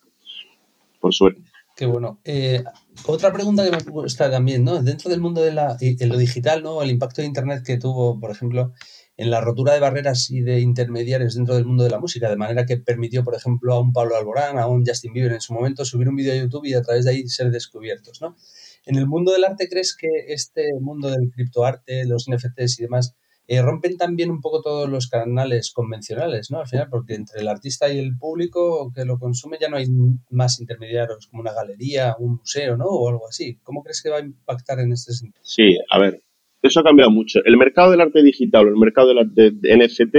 por 1.01 1.13
suerte. 1.15 1.43
Qué 1.75 1.87
bueno. 1.87 2.21
Eh, 2.25 2.63
otra 3.07 3.33
pregunta 3.33 3.65
que 3.65 3.71
me 3.71 3.83
gusta 3.91 4.31
también, 4.31 4.65
¿no? 4.65 4.83
Dentro 4.83 5.11
del 5.11 5.21
mundo 5.21 5.43
de, 5.43 5.53
la, 5.53 5.77
de 5.77 6.07
lo 6.07 6.19
digital, 6.19 6.63
¿no? 6.63 6.83
El 6.83 6.91
impacto 6.91 7.23
de 7.23 7.27
Internet 7.27 7.63
que 7.65 7.79
tuvo, 7.79 8.21
por 8.21 8.31
ejemplo, 8.31 8.73
en 9.17 9.31
la 9.31 9.41
rotura 9.41 9.73
de 9.73 9.81
barreras 9.81 10.31
y 10.31 10.41
de 10.41 10.61
intermediarios 10.61 11.35
dentro 11.35 11.55
del 11.55 11.65
mundo 11.65 11.85
de 11.85 11.91
la 11.91 11.99
música, 11.99 12.29
de 12.29 12.37
manera 12.37 12.67
que 12.67 12.77
permitió, 12.77 13.25
por 13.25 13.35
ejemplo, 13.35 13.75
a 13.75 13.81
un 13.81 13.93
Pablo 13.93 14.17
Alborán, 14.17 14.59
a 14.59 14.67
un 14.67 14.85
Justin 14.87 15.13
Bieber 15.13 15.33
en 15.33 15.41
su 15.41 15.55
momento 15.55 15.85
subir 15.85 16.09
un 16.09 16.17
vídeo 16.17 16.33
a 16.33 16.37
YouTube 16.37 16.67
y 16.67 16.75
a 16.75 16.83
través 16.83 17.05
de 17.05 17.13
ahí 17.13 17.29
ser 17.29 17.51
descubiertos, 17.51 18.21
¿no? 18.21 18.37
En 18.85 18.97
el 18.97 19.07
mundo 19.07 19.33
del 19.33 19.45
arte, 19.45 19.69
¿crees 19.69 19.97
que 19.97 20.09
este 20.29 20.71
mundo 20.81 21.11
del 21.11 21.31
criptoarte, 21.31 22.05
los 22.07 22.27
NFTs 22.29 22.81
y 22.81 22.83
demás, 22.83 23.17
eh, 23.49 23.61
rompen 23.61 23.97
también 23.97 24.31
un 24.31 24.41
poco 24.41 24.63
todos 24.63 24.89
los 24.89 25.09
canales 25.09 25.73
convencionales, 25.73 26.51
¿no? 26.51 26.61
Al 26.61 26.69
final, 26.69 26.89
porque 26.91 27.15
entre 27.15 27.41
el 27.41 27.49
artista 27.49 27.93
y 27.93 27.99
el 27.99 28.17
público 28.17 28.93
que 28.95 29.05
lo 29.05 29.19
consume 29.19 29.59
ya 29.61 29.69
no 29.69 29.77
hay 29.77 29.87
más 30.31 30.61
intermediarios, 30.61 31.27
como 31.27 31.43
una 31.43 31.53
galería, 31.53 32.15
un 32.19 32.37
museo, 32.37 32.77
¿no? 32.77 32.87
O 32.87 33.09
algo 33.09 33.29
así. 33.29 33.59
¿Cómo 33.63 33.83
crees 33.83 34.03
que 34.03 34.11
va 34.11 34.19
a 34.19 34.25
impactar 34.25 34.79
en 34.81 34.93
este 34.93 35.13
sentido? 35.13 35.43
Sí, 35.45 35.77
a 35.91 35.99
ver, 35.99 36.23
eso 36.63 36.81
ha 36.81 36.85
cambiado 36.85 37.11
mucho. 37.11 37.41
El 37.45 37.57
mercado 37.57 37.91
del 37.91 38.01
arte 38.01 38.23
digital 38.23 38.69
el 38.69 38.77
mercado 38.77 39.09
del 39.09 39.19
arte 39.19 39.53
NFT 39.53 40.17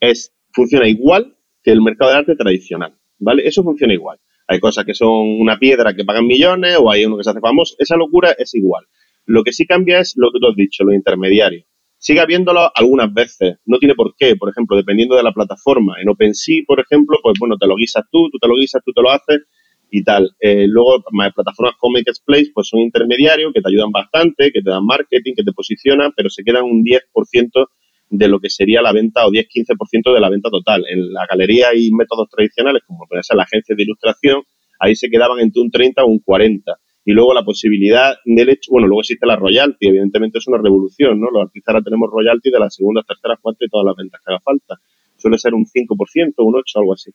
es, 0.00 0.32
funciona 0.52 0.86
igual 0.86 1.36
que 1.62 1.72
el 1.72 1.80
mercado 1.82 2.10
del 2.10 2.20
arte 2.20 2.36
tradicional, 2.36 2.94
¿vale? 3.18 3.46
Eso 3.48 3.62
funciona 3.62 3.94
igual. 3.94 4.18
Hay 4.50 4.58
cosas 4.58 4.84
que 4.84 4.94
son 4.94 5.40
una 5.40 5.60
piedra 5.60 5.94
que 5.94 6.04
pagan 6.04 6.26
millones 6.26 6.76
o 6.80 6.90
hay 6.90 7.04
uno 7.04 7.16
que 7.16 7.22
se 7.22 7.30
hace 7.30 7.38
famoso. 7.38 7.76
Esa 7.78 7.96
locura 7.96 8.34
es 8.36 8.52
igual. 8.56 8.84
Lo 9.24 9.44
que 9.44 9.52
sí 9.52 9.64
cambia 9.64 10.00
es 10.00 10.14
lo 10.16 10.32
que 10.32 10.40
tú 10.40 10.48
has 10.48 10.56
dicho, 10.56 10.82
los 10.82 10.92
intermediarios. 10.92 11.66
Sigue 11.98 12.18
habiéndolo 12.18 12.68
algunas 12.74 13.14
veces, 13.14 13.58
no 13.64 13.78
tiene 13.78 13.94
por 13.94 14.12
qué, 14.18 14.34
por 14.34 14.50
ejemplo, 14.50 14.76
dependiendo 14.76 15.14
de 15.14 15.22
la 15.22 15.30
plataforma. 15.30 16.00
En 16.02 16.08
OpenSea, 16.08 16.64
por 16.66 16.80
ejemplo, 16.80 17.18
pues 17.22 17.38
bueno, 17.38 17.58
te 17.58 17.68
lo 17.68 17.76
guisas 17.76 18.02
tú, 18.10 18.28
tú 18.28 18.38
te 18.40 18.48
lo 18.48 18.56
guisas, 18.56 18.82
tú 18.84 18.90
te 18.92 19.00
lo 19.00 19.10
haces 19.10 19.42
y 19.88 20.02
tal. 20.02 20.28
Eh, 20.40 20.66
luego, 20.66 21.04
más 21.12 21.32
plataformas 21.32 21.76
como 21.78 21.98
Place, 22.26 22.50
pues 22.52 22.66
son 22.66 22.80
intermediarios 22.80 23.52
que 23.54 23.60
te 23.60 23.68
ayudan 23.68 23.92
bastante, 23.92 24.50
que 24.50 24.62
te 24.62 24.70
dan 24.70 24.84
marketing, 24.84 25.34
que 25.36 25.44
te 25.44 25.52
posicionan, 25.52 26.10
pero 26.16 26.28
se 26.28 26.42
quedan 26.42 26.64
un 26.64 26.82
10% 26.82 27.68
de 28.10 28.28
lo 28.28 28.40
que 28.40 28.50
sería 28.50 28.82
la 28.82 28.92
venta 28.92 29.26
o 29.26 29.30
10-15% 29.30 30.12
de 30.12 30.20
la 30.20 30.28
venta 30.28 30.50
total. 30.50 30.84
En 30.88 31.12
la 31.12 31.26
galería 31.26 31.68
y 31.74 31.90
métodos 31.92 32.28
tradicionales, 32.28 32.82
como 32.86 33.06
puede 33.08 33.22
ser 33.22 33.36
la 33.36 33.44
agencia 33.44 33.74
de 33.74 33.82
ilustración, 33.82 34.42
ahí 34.78 34.94
se 34.94 35.08
quedaban 35.08 35.40
entre 35.40 35.62
un 35.62 35.70
30 35.70 36.04
o 36.04 36.06
un 36.08 36.18
40 36.18 36.78
y 37.04 37.12
luego 37.12 37.32
la 37.32 37.44
posibilidad 37.44 38.14
del 38.24 38.50
hecho, 38.50 38.72
bueno, 38.72 38.86
luego 38.86 39.00
existe 39.00 39.26
la 39.26 39.36
royalty, 39.36 39.88
evidentemente 39.88 40.38
es 40.38 40.46
una 40.48 40.58
revolución, 40.58 41.18
¿no? 41.18 41.30
Los 41.30 41.42
artistas 41.42 41.74
ahora 41.74 41.84
tenemos 41.84 42.10
royalty 42.10 42.50
de 42.50 42.58
las 42.58 42.74
segundas, 42.74 43.06
terceras, 43.06 43.38
cuartas 43.40 43.66
y 43.66 43.70
todas 43.70 43.86
las 43.86 43.96
ventas 43.96 44.20
que 44.24 44.32
haga 44.32 44.40
falta. 44.40 44.76
Suele 45.16 45.38
ser 45.38 45.54
un 45.54 45.64
5%, 45.64 46.34
un 46.38 46.54
8%, 46.54 46.62
algo 46.76 46.92
así. 46.92 47.10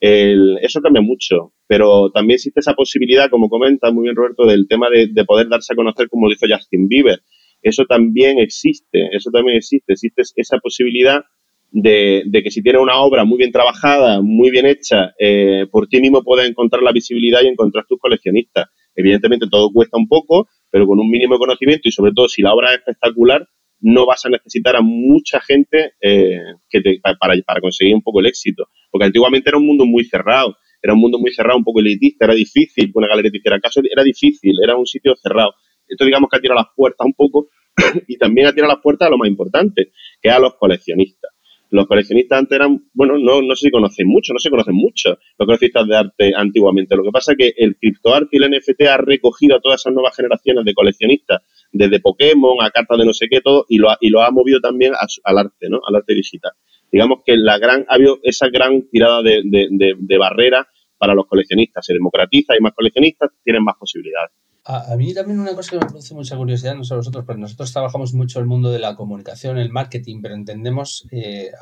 eso 0.00 0.80
cambia 0.80 1.02
mucho, 1.02 1.52
pero 1.66 2.10
también 2.10 2.36
existe 2.36 2.60
esa 2.60 2.74
posibilidad, 2.74 3.28
como 3.30 3.48
comenta 3.48 3.90
muy 3.90 4.04
bien 4.04 4.16
Roberto, 4.16 4.46
del 4.46 4.66
tema 4.68 4.88
de, 4.90 5.24
poder 5.24 5.48
darse 5.48 5.74
a 5.74 5.76
conocer, 5.76 6.08
como 6.08 6.28
dijo 6.28 6.46
Justin 6.48 6.88
Bieber. 6.88 7.20
Eso 7.62 7.84
también 7.84 8.38
existe, 8.38 9.08
eso 9.12 9.30
también 9.30 9.56
existe, 9.56 9.92
existe 9.92 10.22
esa 10.36 10.58
posibilidad 10.58 11.24
de, 11.70 12.24
que 12.32 12.50
si 12.50 12.62
tienes 12.62 12.80
una 12.80 12.98
obra 13.00 13.24
muy 13.24 13.38
bien 13.38 13.52
trabajada, 13.52 14.22
muy 14.22 14.50
bien 14.50 14.66
hecha, 14.66 15.12
eh, 15.18 15.66
por 15.70 15.88
ti 15.88 16.00
mismo 16.00 16.22
puedes 16.22 16.48
encontrar 16.48 16.82
la 16.82 16.92
visibilidad 16.92 17.42
y 17.42 17.48
encontrar 17.48 17.84
tus 17.88 17.98
coleccionistas. 17.98 18.66
Evidentemente 18.94 19.46
todo 19.50 19.70
cuesta 19.72 19.98
un 19.98 20.08
poco, 20.08 20.48
pero 20.70 20.86
con 20.86 20.98
un 20.98 21.10
mínimo 21.10 21.34
de 21.34 21.38
conocimiento 21.38 21.88
y 21.88 21.92
sobre 21.92 22.12
todo 22.14 22.28
si 22.28 22.42
la 22.42 22.54
obra 22.54 22.70
es 22.70 22.78
espectacular, 22.78 23.46
no 23.80 24.06
vas 24.06 24.24
a 24.24 24.30
necesitar 24.30 24.74
a 24.76 24.80
mucha 24.80 25.40
gente 25.40 25.92
eh, 26.00 26.40
que 26.70 26.80
para, 27.02 27.34
para 27.44 27.60
conseguir 27.60 27.94
un 27.94 28.02
poco 28.02 28.20
el 28.20 28.26
éxito. 28.26 28.68
Porque 28.90 29.06
antiguamente 29.06 29.50
era 29.50 29.58
un 29.58 29.66
mundo 29.66 29.84
muy 29.84 30.04
cerrado, 30.04 30.56
era 30.82 30.94
un 30.94 31.00
mundo 31.00 31.18
muy 31.18 31.32
cerrado, 31.32 31.58
un 31.58 31.64
poco 31.64 31.80
elitista, 31.80 32.24
era 32.24 32.34
difícil 32.34 32.86
que 32.86 32.92
una 32.94 33.08
galería 33.08 33.30
te 33.30 33.38
hiciera 33.38 33.60
caso, 33.60 33.80
era 33.90 34.02
difícil, 34.02 34.52
era 34.62 34.76
un 34.76 34.86
sitio 34.86 35.14
cerrado. 35.16 35.54
Esto 35.88 36.04
digamos 36.04 36.28
que 36.30 36.36
ha 36.36 36.40
tirado 36.40 36.60
las 36.60 36.72
puertas 36.74 37.04
un 37.06 37.14
poco 37.14 37.48
y 38.08 38.16
también 38.16 38.46
ha 38.46 38.52
tirado 38.52 38.72
las 38.72 38.82
puertas 38.82 39.08
a 39.08 39.10
lo 39.10 39.18
más 39.18 39.28
importante, 39.28 39.92
que 40.20 40.28
es 40.28 40.34
a 40.34 40.38
los 40.38 40.54
coleccionistas 40.54 41.30
los 41.70 41.86
coleccionistas 41.86 42.38
antes 42.38 42.56
eran, 42.56 42.84
bueno, 42.92 43.18
no, 43.18 43.42
no 43.42 43.56
si 43.56 43.70
conocen 43.70 44.06
mucho, 44.06 44.32
no 44.32 44.38
se 44.38 44.50
conocen 44.50 44.74
mucho 44.74 45.18
los 45.38 45.46
coleccionistas 45.46 45.86
de 45.86 45.96
arte 45.96 46.32
antiguamente. 46.34 46.96
Lo 46.96 47.02
que 47.02 47.10
pasa 47.10 47.32
es 47.32 47.38
que 47.38 47.54
el 47.56 47.76
criptoarte 47.76 48.36
y 48.36 48.42
el 48.42 48.50
NFT 48.50 48.82
ha 48.82 48.96
recogido 48.96 49.56
a 49.56 49.60
todas 49.60 49.80
esas 49.80 49.92
nuevas 49.92 50.14
generaciones 50.14 50.64
de 50.64 50.74
coleccionistas, 50.74 51.42
desde 51.72 52.00
Pokémon 52.00 52.56
a 52.62 52.70
cartas 52.70 52.98
de 52.98 53.04
no 53.04 53.12
sé 53.12 53.26
qué, 53.28 53.40
todo, 53.40 53.66
y 53.68 53.78
lo 53.78 53.90
ha, 53.90 53.98
y 54.00 54.10
lo 54.10 54.22
ha 54.22 54.30
movido 54.30 54.60
también 54.60 54.92
al 55.24 55.38
arte, 55.38 55.68
¿no? 55.68 55.80
Al 55.86 55.96
arte 55.96 56.14
digital. 56.14 56.52
Digamos 56.90 57.20
que 57.24 57.36
la 57.36 57.58
gran, 57.58 57.84
ha 57.88 57.94
habido 57.94 58.20
esa 58.22 58.48
gran 58.48 58.88
tirada 58.88 59.22
de, 59.22 59.42
de, 59.44 59.94
de 59.98 60.18
barrera 60.18 60.68
para 60.98 61.14
los 61.14 61.26
coleccionistas. 61.26 61.84
Se 61.84 61.92
democratiza, 61.92 62.54
hay 62.54 62.60
más 62.60 62.72
coleccionistas, 62.74 63.30
tienen 63.42 63.64
más 63.64 63.74
posibilidades. 63.78 64.30
A, 64.68 64.96
mí 64.96 65.14
también 65.14 65.38
una 65.38 65.54
cosa 65.54 65.70
que 65.70 65.76
me 65.76 65.86
produce 65.86 66.12
mucha 66.12 66.36
curiosidad, 66.36 66.74
no 66.74 66.82
solo 66.82 66.98
nosotros, 66.98 67.24
pero 67.24 67.38
nosotros 67.38 67.72
trabajamos 67.72 68.14
mucho 68.14 68.40
el 68.40 68.46
mundo 68.46 68.68
de 68.68 68.80
la 68.80 68.96
comunicación, 68.96 69.58
el 69.58 69.70
marketing, 69.70 70.20
pero 70.20 70.34
entendemos, 70.34 71.06
eh, 71.12 71.52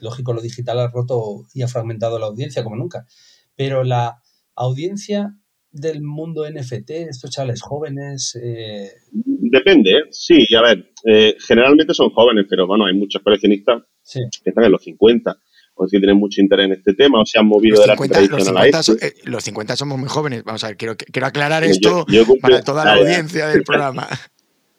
lógico, 0.00 0.32
lo 0.32 0.40
digital 0.40 0.78
ha 0.78 0.88
roto 0.88 1.44
y 1.52 1.60
ha 1.60 1.68
fragmentado 1.68 2.18
la 2.18 2.26
audiencia 2.26 2.64
como 2.64 2.76
nunca, 2.76 3.06
pero 3.54 3.84
la 3.84 4.22
audiencia 4.54 5.36
del 5.70 6.00
mundo 6.00 6.48
NFT, 6.50 6.90
estos 6.90 7.30
chavales 7.30 7.60
jóvenes... 7.60 8.38
Eh... 8.42 8.90
Depende, 9.12 9.90
¿eh? 9.90 10.02
sí, 10.10 10.46
a 10.56 10.62
ver, 10.62 10.90
eh, 11.04 11.36
generalmente 11.46 11.92
son 11.92 12.08
jóvenes, 12.10 12.46
pero 12.48 12.66
bueno, 12.66 12.86
hay 12.86 12.94
muchos 12.94 13.22
coleccionistas 13.22 13.82
que 14.10 14.50
están 14.50 14.64
en 14.64 14.72
los 14.72 14.82
50 14.82 15.36
o 15.82 15.88
si 15.88 15.98
tienen 15.98 16.16
mucho 16.16 16.40
interés 16.40 16.66
en 16.66 16.72
este 16.72 16.94
tema 16.94 17.20
o 17.20 17.26
se 17.26 17.38
han 17.38 17.46
movido 17.46 17.80
de 17.80 17.86
la 17.86 18.60
a 18.60 18.66
este. 18.66 19.06
Eh, 19.06 19.14
los 19.24 19.42
50 19.44 19.76
somos 19.76 19.98
muy 19.98 20.08
jóvenes. 20.08 20.44
Vamos 20.44 20.62
a 20.64 20.68
ver, 20.68 20.76
quiero, 20.76 20.96
quiero 20.96 21.26
aclarar 21.26 21.64
esto 21.64 22.06
para 22.40 22.62
toda 22.62 22.84
la 22.84 22.94
audiencia 22.98 23.48
del 23.48 23.62
programa. 23.62 24.06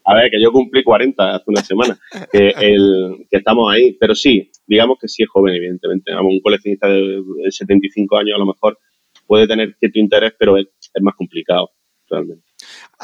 A 0.05 0.15
ver, 0.15 0.29
que 0.29 0.41
yo 0.41 0.51
cumplí 0.51 0.83
40 0.83 1.35
hace 1.35 1.45
una 1.47 1.63
semana, 1.63 1.97
que, 2.29 2.49
el, 2.59 3.25
que 3.31 3.37
estamos 3.37 3.71
ahí. 3.71 3.95
Pero 3.97 4.13
sí, 4.13 4.51
digamos 4.67 4.97
que 4.99 5.07
sí 5.07 5.23
es 5.23 5.29
joven, 5.29 5.55
evidentemente. 5.55 6.11
Un 6.13 6.41
coleccionista 6.41 6.89
de 6.89 7.23
75 7.49 8.17
años 8.17 8.35
a 8.35 8.39
lo 8.39 8.47
mejor 8.47 8.77
puede 9.25 9.47
tener 9.47 9.73
cierto 9.79 9.99
interés, 9.99 10.33
pero 10.37 10.57
es 10.57 10.67
más 10.99 11.15
complicado 11.15 11.71
realmente. 12.09 12.52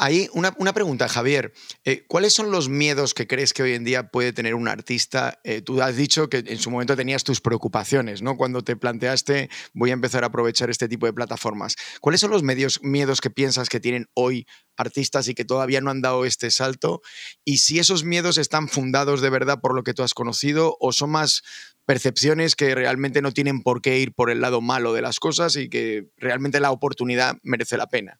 Ahí 0.02 0.30
una, 0.32 0.72
pregunta, 0.72 1.10
Javier. 1.10 1.52
Eh, 1.84 2.06
¿Cuáles 2.08 2.32
son 2.32 2.50
los 2.50 2.70
miedos 2.70 3.12
que 3.12 3.26
crees 3.26 3.52
que 3.52 3.62
hoy 3.62 3.74
en 3.74 3.84
día 3.84 4.08
puede 4.08 4.32
tener 4.32 4.54
un 4.54 4.66
artista? 4.66 5.38
Eh, 5.44 5.60
tú 5.60 5.82
has 5.82 5.94
dicho 5.94 6.30
que 6.30 6.38
en 6.38 6.56
su 6.56 6.70
momento 6.70 6.96
tenías 6.96 7.22
tus 7.22 7.42
preocupaciones, 7.42 8.22
¿no? 8.22 8.38
Cuando 8.38 8.64
te 8.64 8.76
planteaste, 8.76 9.50
voy 9.74 9.90
a 9.90 9.92
empezar 9.92 10.24
a 10.24 10.28
aprovechar 10.28 10.70
este 10.70 10.88
tipo 10.88 11.04
de 11.04 11.12
plataformas. 11.12 11.76
¿Cuáles 12.00 12.22
son 12.22 12.30
los 12.30 12.42
medios, 12.42 12.80
miedos 12.82 13.20
que 13.20 13.28
piensas 13.28 13.68
que 13.68 13.78
tienen 13.78 14.06
hoy 14.14 14.46
artistas 14.78 15.28
y 15.28 15.34
que 15.34 15.44
todavía 15.44 15.82
no 15.82 15.90
han 15.90 16.00
dado 16.00 16.24
este 16.24 16.50
salto? 16.50 17.02
Y 17.44 17.58
si 17.58 17.78
esos 17.78 18.02
miedos 18.02 18.38
están 18.38 18.68
fundados 18.68 19.20
de 19.20 19.28
verdad 19.28 19.60
por 19.60 19.74
lo 19.74 19.82
que 19.82 19.92
tú 19.92 20.02
has 20.02 20.14
conocido 20.14 20.78
o 20.80 20.92
son 20.92 21.10
más 21.10 21.42
percepciones 21.84 22.56
que 22.56 22.74
realmente 22.74 23.20
no 23.20 23.32
tienen 23.32 23.60
por 23.60 23.82
qué 23.82 23.98
ir 23.98 24.14
por 24.14 24.30
el 24.30 24.40
lado 24.40 24.62
malo 24.62 24.94
de 24.94 25.02
las 25.02 25.20
cosas 25.20 25.56
y 25.56 25.68
que 25.68 26.08
realmente 26.16 26.58
la 26.58 26.70
oportunidad 26.70 27.36
merece 27.42 27.76
la 27.76 27.88
pena. 27.88 28.18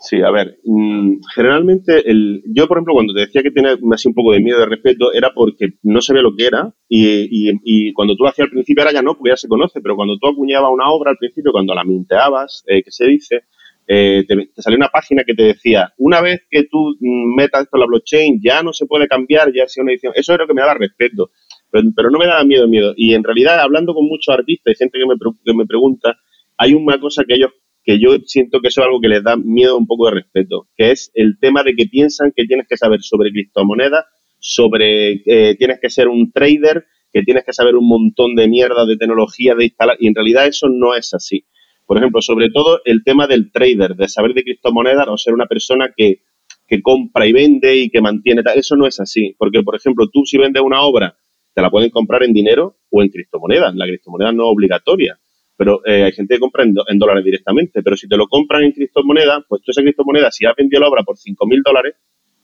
Sí, 0.00 0.22
a 0.22 0.30
ver, 0.30 0.58
mm, 0.64 1.16
generalmente 1.34 2.08
el, 2.08 2.42
yo, 2.46 2.68
por 2.68 2.76
ejemplo, 2.76 2.94
cuando 2.94 3.14
te 3.14 3.22
decía 3.22 3.42
que 3.42 3.50
tenía 3.50 3.76
así 3.92 4.06
un 4.06 4.14
poco 4.14 4.32
de 4.32 4.40
miedo 4.40 4.60
de 4.60 4.66
respeto, 4.66 5.12
era 5.12 5.32
porque 5.34 5.70
no 5.82 6.00
sabía 6.00 6.22
lo 6.22 6.36
que 6.36 6.46
era 6.46 6.72
y, 6.88 7.50
y, 7.64 7.92
cuando 7.92 8.14
tú 8.14 8.22
lo 8.22 8.28
hacías 8.28 8.46
al 8.46 8.52
principio, 8.52 8.82
ahora 8.82 8.94
ya 8.94 9.02
no, 9.02 9.14
porque 9.16 9.30
ya 9.30 9.36
se 9.36 9.48
conoce, 9.48 9.80
pero 9.80 9.96
cuando 9.96 10.16
tú 10.18 10.28
acuñabas 10.28 10.70
una 10.72 10.88
obra 10.88 11.10
al 11.10 11.16
principio, 11.16 11.50
cuando 11.50 11.74
la 11.74 11.82
minteabas, 11.82 12.62
eh, 12.68 12.84
que 12.84 12.92
se 12.92 13.06
dice, 13.06 13.42
eh, 13.88 14.24
te, 14.28 14.36
te, 14.36 14.62
salía 14.62 14.76
una 14.76 14.88
página 14.88 15.24
que 15.24 15.34
te 15.34 15.42
decía, 15.42 15.92
una 15.96 16.20
vez 16.20 16.42
que 16.48 16.64
tú 16.70 16.94
mm, 17.00 17.34
metas 17.34 17.62
esto 17.62 17.76
en 17.76 17.80
la 17.80 17.86
blockchain, 17.86 18.40
ya 18.40 18.62
no 18.62 18.72
se 18.72 18.86
puede 18.86 19.08
cambiar, 19.08 19.52
ya 19.52 19.66
sea 19.66 19.82
una 19.82 19.92
edición. 19.92 20.12
Eso 20.14 20.32
es 20.32 20.38
lo 20.38 20.46
que 20.46 20.54
me 20.54 20.60
daba 20.60 20.74
respeto, 20.74 21.30
pero, 21.72 21.88
pero, 21.96 22.10
no 22.10 22.18
me 22.20 22.26
daba 22.26 22.44
miedo, 22.44 22.68
miedo. 22.68 22.94
Y 22.96 23.14
en 23.14 23.24
realidad, 23.24 23.58
hablando 23.58 23.94
con 23.94 24.06
muchos 24.06 24.32
artistas 24.32 24.74
y 24.74 24.76
gente 24.76 24.96
que 24.96 25.06
me, 25.06 25.14
que 25.44 25.54
me 25.54 25.66
pregunta, 25.66 26.16
hay 26.56 26.74
una 26.74 27.00
cosa 27.00 27.24
que 27.24 27.34
ellos 27.34 27.50
que 27.88 27.98
yo 27.98 28.18
siento 28.26 28.60
que 28.60 28.68
eso 28.68 28.82
es 28.82 28.86
algo 28.86 29.00
que 29.00 29.08
les 29.08 29.24
da 29.24 29.38
miedo 29.38 29.78
un 29.78 29.86
poco 29.86 30.10
de 30.10 30.16
respeto, 30.16 30.68
que 30.76 30.90
es 30.90 31.10
el 31.14 31.38
tema 31.40 31.62
de 31.62 31.74
que 31.74 31.86
piensan 31.86 32.34
que 32.36 32.44
tienes 32.44 32.66
que 32.68 32.76
saber 32.76 33.00
sobre 33.00 33.30
criptomonedas, 33.30 34.04
sobre 34.38 35.22
eh, 35.24 35.56
tienes 35.56 35.80
que 35.80 35.88
ser 35.88 36.08
un 36.08 36.30
trader, 36.30 36.84
que 37.10 37.22
tienes 37.22 37.46
que 37.46 37.54
saber 37.54 37.76
un 37.76 37.88
montón 37.88 38.34
de 38.34 38.46
mierda 38.46 38.84
de 38.84 38.98
tecnología 38.98 39.54
de 39.54 39.64
instalar, 39.64 39.96
y 39.98 40.06
en 40.06 40.14
realidad 40.14 40.46
eso 40.46 40.68
no 40.68 40.94
es 40.94 41.14
así. 41.14 41.46
Por 41.86 41.96
ejemplo, 41.96 42.20
sobre 42.20 42.50
todo 42.50 42.82
el 42.84 43.02
tema 43.04 43.26
del 43.26 43.50
trader, 43.50 43.96
de 43.96 44.06
saber 44.06 44.34
de 44.34 44.42
criptomonedas 44.44 45.08
o 45.08 45.16
ser 45.16 45.32
una 45.32 45.46
persona 45.46 45.94
que, 45.96 46.20
que 46.66 46.82
compra 46.82 47.26
y 47.26 47.32
vende 47.32 47.74
y 47.74 47.88
que 47.88 48.02
mantiene, 48.02 48.42
eso 48.54 48.76
no 48.76 48.86
es 48.86 49.00
así, 49.00 49.34
porque 49.38 49.62
por 49.62 49.76
ejemplo, 49.76 50.10
tú 50.12 50.26
si 50.26 50.36
vendes 50.36 50.62
una 50.62 50.82
obra, 50.82 51.16
te 51.54 51.62
la 51.62 51.70
pueden 51.70 51.88
comprar 51.88 52.22
en 52.22 52.34
dinero 52.34 52.76
o 52.90 53.02
en 53.02 53.08
criptomonedas, 53.08 53.74
la 53.74 53.86
criptomoneda 53.86 54.30
no 54.32 54.44
es 54.44 54.52
obligatoria 54.52 55.18
pero 55.58 55.84
eh, 55.84 56.04
hay 56.04 56.12
gente 56.12 56.36
que 56.36 56.40
compra 56.40 56.62
en, 56.62 56.98
dólares 56.98 57.24
directamente. 57.24 57.82
Pero 57.82 57.96
si 57.96 58.06
te 58.08 58.16
lo 58.16 58.28
compran 58.28 58.62
en 58.62 58.70
criptomoneda, 58.70 59.44
pues 59.48 59.60
tú 59.62 59.72
esa 59.72 59.82
criptomoneda, 59.82 60.30
si 60.30 60.46
has 60.46 60.54
vendido 60.56 60.80
la 60.80 60.88
obra 60.88 61.02
por 61.02 61.16
5.000 61.16 61.62
dólares, 61.64 61.96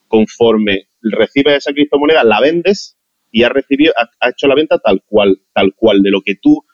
conforme 0.09 0.89
recibes 1.01 1.59
esa 1.59 1.73
criptomoneda, 1.73 2.25
la 2.25 2.41
vendes 2.41 2.99
y 3.31 3.45
has 3.45 3.53
recibido, 3.53 3.93
has, 3.97 4.33
hecho 4.33 4.49
la 4.49 4.57
venta 4.57 4.81
tal 4.81 5.01
cual, 5.07 5.39
tal 5.55 5.75
cual, 5.77 6.03
de 6.03 6.11
lo 6.11 6.23
que 6.23 6.35
tú 6.35 6.65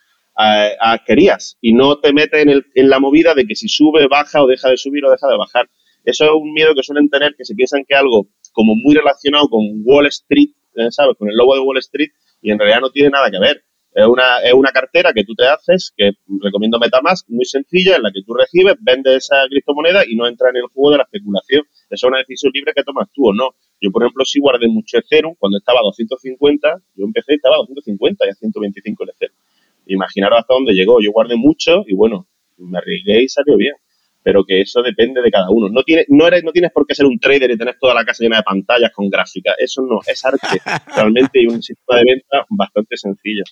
eh, 0.43 0.73
querías. 1.07 1.59
Y 1.61 1.75
no 1.75 2.01
te 2.01 2.15
metes 2.15 2.47
en, 2.47 2.65
en 2.75 2.89
la 2.89 3.01
movida 3.01 3.35
de 3.35 3.45
que 3.45 3.55
si 3.55 3.69
sube, 3.69 4.09
baja 4.09 4.43
o 4.43 4.47
deja 4.47 4.71
de 4.71 4.79
subir 4.79 5.05
o 5.05 5.11
deja 5.11 5.29
de 5.29 5.37
bajar. 5.37 5.69
Eso 6.05 6.25
es 6.25 6.31
un 6.31 6.55
miedo 6.55 6.75
que 6.75 6.83
suelen 6.83 7.11
tener, 7.11 7.35
que 7.37 7.45
se 7.45 7.55
piensan 7.55 7.85
que 7.87 7.95
algo 7.95 8.29
como 8.53 8.75
muy 8.75 8.95
relacionado 8.95 9.47
con 9.51 9.61
Wall 9.85 10.07
Street, 10.07 10.49
eh, 10.77 10.91
¿sabes? 10.91 11.17
Con 11.19 11.29
el 11.29 11.37
logo 11.37 11.55
de 11.55 11.61
Wall 11.61 11.77
Street, 11.79 12.09
y 12.41 12.51
en 12.51 12.59
realidad 12.59 12.81
no 12.81 12.91
tiene 12.91 13.11
nada 13.11 13.31
que 13.31 13.39
ver. 13.39 13.63
Es 13.93 14.07
una, 14.07 14.39
es 14.39 14.55
una 14.55 14.71
cartera 14.71 15.13
que 15.13 15.25
tú 15.25 15.35
te 15.35 15.47
haces, 15.47 15.93
que 15.97 16.13
recomiendo 16.41 16.79
Metamask, 16.79 17.29
muy 17.29 17.45
sencilla, 17.45 17.97
en 17.97 18.03
la 18.05 18.13
que 18.13 18.23
tú 18.23 18.35
recibes, 18.35 18.77
vendes 18.81 19.25
esa 19.25 19.43
criptomoneda 19.49 20.05
y 20.07 20.15
no 20.15 20.29
entra 20.29 20.51
en 20.51 20.59
el 20.59 20.67
juego 20.73 20.93
de 20.93 20.99
la 20.99 21.03
especulación. 21.03 21.63
Eso 21.91 22.07
es 22.07 22.09
una 22.09 22.19
decisión 22.19 22.53
libre 22.55 22.73
que 22.75 22.85
tomas 22.85 23.09
tú 23.13 23.29
o 23.29 23.35
no. 23.35 23.57
Yo, 23.81 23.91
por 23.91 24.03
ejemplo, 24.03 24.25
sí 24.25 24.39
guardé 24.39 24.69
mucho 24.69 24.99
Ethereum 24.99 25.35
cuando 25.39 25.59
estaba 25.59 25.81
a 25.81 25.83
250, 25.83 26.83
yo 26.95 27.05
empecé 27.05 27.33
y 27.33 27.37
estaba 27.37 27.57
a 27.57 27.59
250 27.59 28.27
y 28.27 28.29
a 28.29 28.35
125 28.35 29.05
el 29.05 29.11
Ethereum. 29.11 29.39
Imaginaros 29.87 30.39
hasta 30.39 30.55
dónde 30.55 30.73
llegó. 30.73 31.01
Yo 31.03 31.11
guardé 31.11 31.35
mucho 31.37 31.83
y 31.87 31.95
bueno, 31.95 32.29
me 32.59 32.79
arriesgué 32.79 33.25
y 33.25 33.29
salió 33.29 33.57
bien. 33.57 33.75
Pero 34.23 34.45
que 34.45 34.61
eso 34.61 34.83
depende 34.83 35.23
de 35.23 35.31
cada 35.31 35.51
uno. 35.51 35.69
No, 35.71 35.83
tiene, 35.83 36.05
no, 36.09 36.27
eres, 36.27 36.45
no 36.45 36.53
tienes 36.53 36.71
por 36.73 36.87
qué 36.87 36.95
ser 36.95 37.07
un 37.07 37.19
trader 37.19 37.51
y 37.51 37.57
tener 37.57 37.77
toda 37.81 37.95
la 37.95 38.05
casa 38.05 38.23
llena 38.23 38.37
de 38.37 38.43
pantallas 38.43 38.93
con 38.93 39.09
gráficas. 39.09 39.55
Eso 39.59 39.83
no, 39.83 39.99
es 40.07 40.23
arte. 40.25 40.61
Realmente 40.95 41.41
hay 41.41 41.47
un 41.47 41.63
sistema 41.63 41.99
de 41.99 42.05
venta 42.07 42.47
bastante 42.51 42.99
sencillo. 42.99 43.43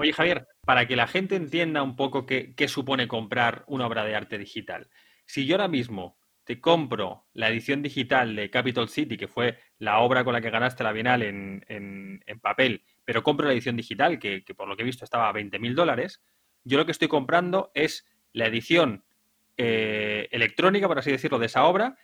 Oye, 0.00 0.14
Javier, 0.14 0.48
para 0.64 0.86
que 0.86 0.96
la 0.96 1.06
gente 1.06 1.36
entienda 1.36 1.82
un 1.82 1.94
poco 1.94 2.24
qué, 2.24 2.54
supone 2.68 3.06
comprar 3.06 3.64
una 3.66 3.86
obra 3.86 4.02
de 4.02 4.14
arte 4.14 4.38
digital. 4.38 4.88
Si 5.26 5.44
yo 5.44 5.56
ahora 5.56 5.68
mismo 5.68 6.16
te 6.44 6.58
compro 6.58 7.26
la 7.34 7.50
edición 7.50 7.82
digital 7.82 8.34
de 8.34 8.48
Capital 8.48 8.88
City, 8.88 9.18
que 9.18 9.28
fue 9.28 9.58
la 9.76 9.98
obra 9.98 10.24
con 10.24 10.32
la 10.32 10.40
que 10.40 10.48
ganaste 10.48 10.84
la 10.84 10.92
Bienal 10.92 11.22
en, 11.22 11.66
en, 11.68 12.40
papel, 12.40 12.82
pero 13.04 13.22
compro 13.22 13.46
la 13.46 13.52
edición 13.52 13.76
digital, 13.76 14.18
que, 14.18 14.42
por 14.56 14.68
lo 14.68 14.74
que 14.74 14.84
he 14.84 14.86
visto 14.86 15.04
estaba 15.04 15.28
a 15.28 15.32
20 15.32 15.58
mil 15.58 15.74
dólares, 15.74 16.22
yo 16.64 16.78
lo 16.78 16.86
que 16.86 16.92
estoy 16.92 17.08
comprando 17.08 17.70
es 17.74 18.08
la 18.32 18.46
edición 18.46 19.04
eh, 19.58 20.28
electrónica, 20.30 20.88
por 20.88 20.98
así 20.98 21.10
decirlo, 21.10 21.38
de 21.38 21.44
esa 21.44 21.64
obra, 21.64 21.98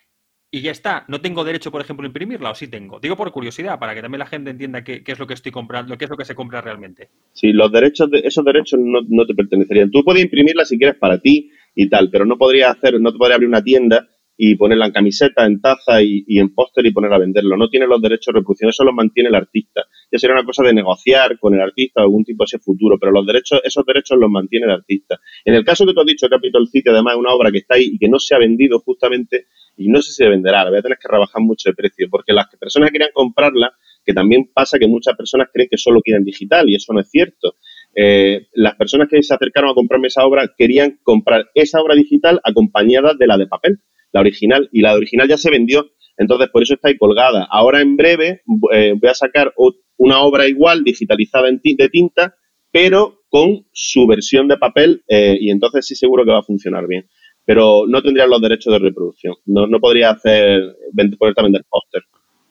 y 0.50 0.60
ya 0.60 0.70
está. 0.70 1.04
No 1.08 1.20
tengo 1.20 1.44
derecho, 1.44 1.70
por 1.70 1.80
ejemplo, 1.80 2.04
a 2.04 2.08
imprimirla, 2.08 2.50
o 2.50 2.54
sí 2.54 2.68
tengo. 2.68 3.00
Digo 3.00 3.16
por 3.16 3.32
curiosidad, 3.32 3.78
para 3.78 3.94
que 3.94 4.02
también 4.02 4.20
la 4.20 4.26
gente 4.26 4.50
entienda 4.50 4.84
qué, 4.84 5.02
es 5.04 5.18
lo 5.18 5.26
que 5.26 5.34
estoy 5.34 5.52
comprando, 5.52 5.96
qué 5.98 6.04
es 6.04 6.10
lo 6.10 6.16
que 6.16 6.24
se 6.24 6.34
compra 6.34 6.60
realmente. 6.60 7.08
Sí, 7.32 7.52
los 7.52 7.70
derechos 7.72 8.10
de, 8.10 8.20
esos 8.20 8.44
derechos 8.44 8.78
no, 8.82 9.00
no 9.08 9.26
te 9.26 9.34
pertenecerían. 9.34 9.90
Tú 9.90 10.04
puedes 10.04 10.22
imprimirla 10.22 10.64
si 10.64 10.78
quieres 10.78 10.96
para 10.96 11.18
ti 11.18 11.50
y 11.74 11.88
tal, 11.88 12.10
pero 12.10 12.24
no 12.24 12.38
podrías 12.38 12.76
hacer, 12.76 13.00
no 13.00 13.12
te 13.12 13.18
podría 13.18 13.36
abrir 13.36 13.48
una 13.48 13.62
tienda 13.62 14.08
y 14.36 14.54
ponerla 14.56 14.86
en 14.86 14.92
camiseta, 14.92 15.46
en 15.46 15.60
taza 15.60 16.02
y, 16.02 16.24
en 16.28 16.54
póster 16.54 16.84
y 16.86 16.92
ponerla 16.92 17.16
a 17.16 17.20
venderlo. 17.20 17.56
No 17.56 17.68
tiene 17.68 17.86
los 17.86 18.00
derechos 18.02 18.32
de 18.32 18.40
reproducción, 18.40 18.70
eso 18.70 18.84
lo 18.84 18.92
mantiene 18.92 19.30
el 19.30 19.34
artista. 19.34 19.84
Ya 20.12 20.18
sería 20.18 20.34
una 20.34 20.44
cosa 20.44 20.62
de 20.62 20.74
negociar 20.74 21.38
con 21.38 21.54
el 21.54 21.60
artista 21.60 22.02
algún 22.02 22.24
tipo 22.24 22.44
de 22.44 22.46
ese 22.46 22.58
futuro, 22.58 22.98
pero 22.98 23.12
los 23.12 23.26
derechos, 23.26 23.60
esos 23.64 23.84
derechos 23.86 24.18
los 24.18 24.30
mantiene 24.30 24.66
el 24.66 24.72
artista. 24.72 25.18
En 25.44 25.54
el 25.54 25.64
caso 25.64 25.86
que 25.86 25.94
tú 25.94 26.00
has 26.00 26.06
dicho, 26.06 26.28
Capitol 26.28 26.68
City, 26.68 26.90
además 26.90 27.14
es 27.14 27.20
una 27.20 27.32
obra 27.32 27.50
que 27.50 27.58
está 27.58 27.76
ahí 27.76 27.92
y 27.94 27.98
que 27.98 28.08
no 28.08 28.18
se 28.18 28.34
ha 28.34 28.38
vendido 28.38 28.78
justamente, 28.80 29.46
y 29.76 29.88
no 29.88 30.02
sé 30.02 30.12
si 30.12 30.24
se 30.24 30.28
venderá, 30.28 30.68
voy 30.68 30.78
a 30.78 30.82
tener 30.82 30.98
que 30.98 31.08
rebajar 31.08 31.42
mucho 31.42 31.68
el 31.68 31.74
precio, 31.74 32.08
porque 32.10 32.32
las 32.32 32.46
personas 32.56 32.90
que 32.90 32.94
querían 32.94 33.12
comprarla, 33.12 33.72
que 34.04 34.14
también 34.14 34.50
pasa 34.52 34.78
que 34.78 34.86
muchas 34.86 35.16
personas 35.16 35.48
creen 35.52 35.68
que 35.70 35.76
solo 35.76 36.00
quieren 36.00 36.24
digital, 36.24 36.68
y 36.68 36.76
eso 36.76 36.92
no 36.92 37.00
es 37.00 37.10
cierto. 37.10 37.56
Eh, 37.94 38.46
las 38.52 38.74
personas 38.76 39.08
que 39.08 39.22
se 39.22 39.34
acercaron 39.34 39.70
a 39.70 39.74
comprarme 39.74 40.08
esa 40.08 40.24
obra 40.24 40.52
querían 40.56 40.98
comprar 41.02 41.46
esa 41.54 41.80
obra 41.80 41.94
digital 41.94 42.40
acompañada 42.44 43.14
de 43.14 43.26
la 43.26 43.36
de 43.36 43.46
papel 43.46 43.80
la 44.16 44.20
original, 44.20 44.68
y 44.72 44.80
la 44.80 44.94
original 44.94 45.28
ya 45.28 45.36
se 45.36 45.50
vendió, 45.50 45.90
entonces 46.16 46.48
por 46.48 46.62
eso 46.62 46.74
está 46.74 46.88
ahí 46.88 46.96
colgada. 46.96 47.46
Ahora 47.50 47.80
en 47.80 47.96
breve 47.96 48.42
eh, 48.72 48.94
voy 48.98 49.10
a 49.10 49.14
sacar 49.14 49.52
una 49.98 50.20
obra 50.22 50.48
igual, 50.48 50.84
digitalizada 50.84 51.48
en 51.48 51.60
de 51.62 51.88
tinta, 51.88 52.34
pero 52.70 53.20
con 53.28 53.66
su 53.72 54.06
versión 54.06 54.48
de 54.48 54.56
papel, 54.56 55.02
eh, 55.08 55.36
y 55.38 55.50
entonces 55.50 55.86
sí 55.86 55.94
seguro 55.94 56.24
que 56.24 56.30
va 56.30 56.38
a 56.38 56.42
funcionar 56.42 56.86
bien. 56.86 57.06
Pero 57.46 57.84
no 57.88 58.02
tendría 58.02 58.26
los 58.26 58.42
derechos 58.42 58.72
de 58.74 58.80
reproducción. 58.80 59.34
No, 59.46 59.66
no 59.66 59.80
podría 59.80 60.10
hacer, 60.10 60.76
ponerte 61.18 61.40
a 61.40 61.44
vender 61.44 61.64
póster. 61.70 62.02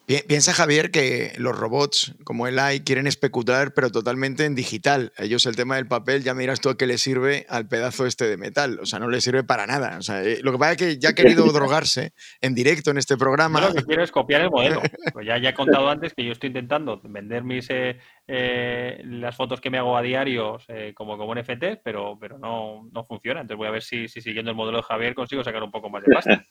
Piensa 0.08 0.54
Javier 0.54 0.92
que 0.92 1.34
los 1.38 1.58
robots 1.58 2.14
como 2.24 2.46
el 2.46 2.60
AI 2.60 2.82
quieren 2.82 3.08
especular, 3.08 3.74
pero 3.74 3.90
totalmente 3.90 4.46
en 4.46 4.54
digital. 4.54 5.12
ellos 5.18 5.48
el 5.48 5.56
tema 5.56 5.78
del 5.78 5.88
papel, 5.88 6.24
ya 6.24 6.36
miras 6.36 6.62
tú 6.62 6.70
a 6.70 6.78
qué 6.78 6.86
le 6.86 7.00
sirve 7.00 7.48
al 7.50 7.68
pedazo 7.68 8.06
este 8.06 8.28
de 8.28 8.38
metal. 8.38 8.78
O 8.80 8.86
sea, 8.86 9.00
no 9.00 9.10
le 9.10 9.20
sirve 9.20 9.44
para 9.44 9.66
nada. 9.66 9.98
O 9.98 10.04
sea, 10.04 10.24
eh, 10.24 10.42
lo 10.44 10.52
que 10.52 10.60
pasa 10.60 10.72
es 10.74 10.78
que 10.78 11.00
ya 11.00 11.10
ha 11.10 11.14
querido 11.14 11.46
drogarse 11.52 12.14
en 12.40 12.54
directo 12.54 12.92
en 12.92 13.00
este 13.00 13.18
programa. 13.18 13.60
lo 13.60 13.74
que 13.74 13.84
quiero 13.84 14.04
es 14.04 14.12
copiar 14.12 14.42
el 14.42 14.52
modelo. 14.52 14.82
Pues 15.14 15.26
ya, 15.26 15.38
ya 15.38 15.50
he 15.50 15.54
contado 15.54 15.90
antes 15.90 16.14
que 16.14 16.26
yo 16.26 16.34
estoy 16.34 16.48
intentando 16.48 17.00
vender 17.04 17.44
mis 17.44 17.70
eh, 17.70 17.98
eh, 18.28 19.02
las 19.06 19.36
fotos 19.36 19.62
que 19.62 19.70
me 19.70 19.78
hago 19.78 19.96
a 19.96 20.02
diario 20.02 20.58
como, 20.94 21.18
como 21.18 21.34
NFT, 21.34 21.82
pero, 21.84 22.18
pero 22.20 22.38
no, 22.38 22.90
no 22.92 23.04
funciona. 23.06 23.42
Entonces 23.42 23.58
voy 23.58 23.68
a 23.68 23.72
ver 23.72 23.82
si, 23.82 24.08
si 24.08 24.22
siguiendo 24.22 24.52
el 24.52 24.58
modelo 24.58 24.78
de 24.78 24.84
Javier 24.84 25.16
consigo 25.16 25.44
sacar 25.44 25.64
un 25.64 25.72
poco 25.72 25.90
más 25.90 26.04
de 26.04 26.14
pasta. 26.14 26.46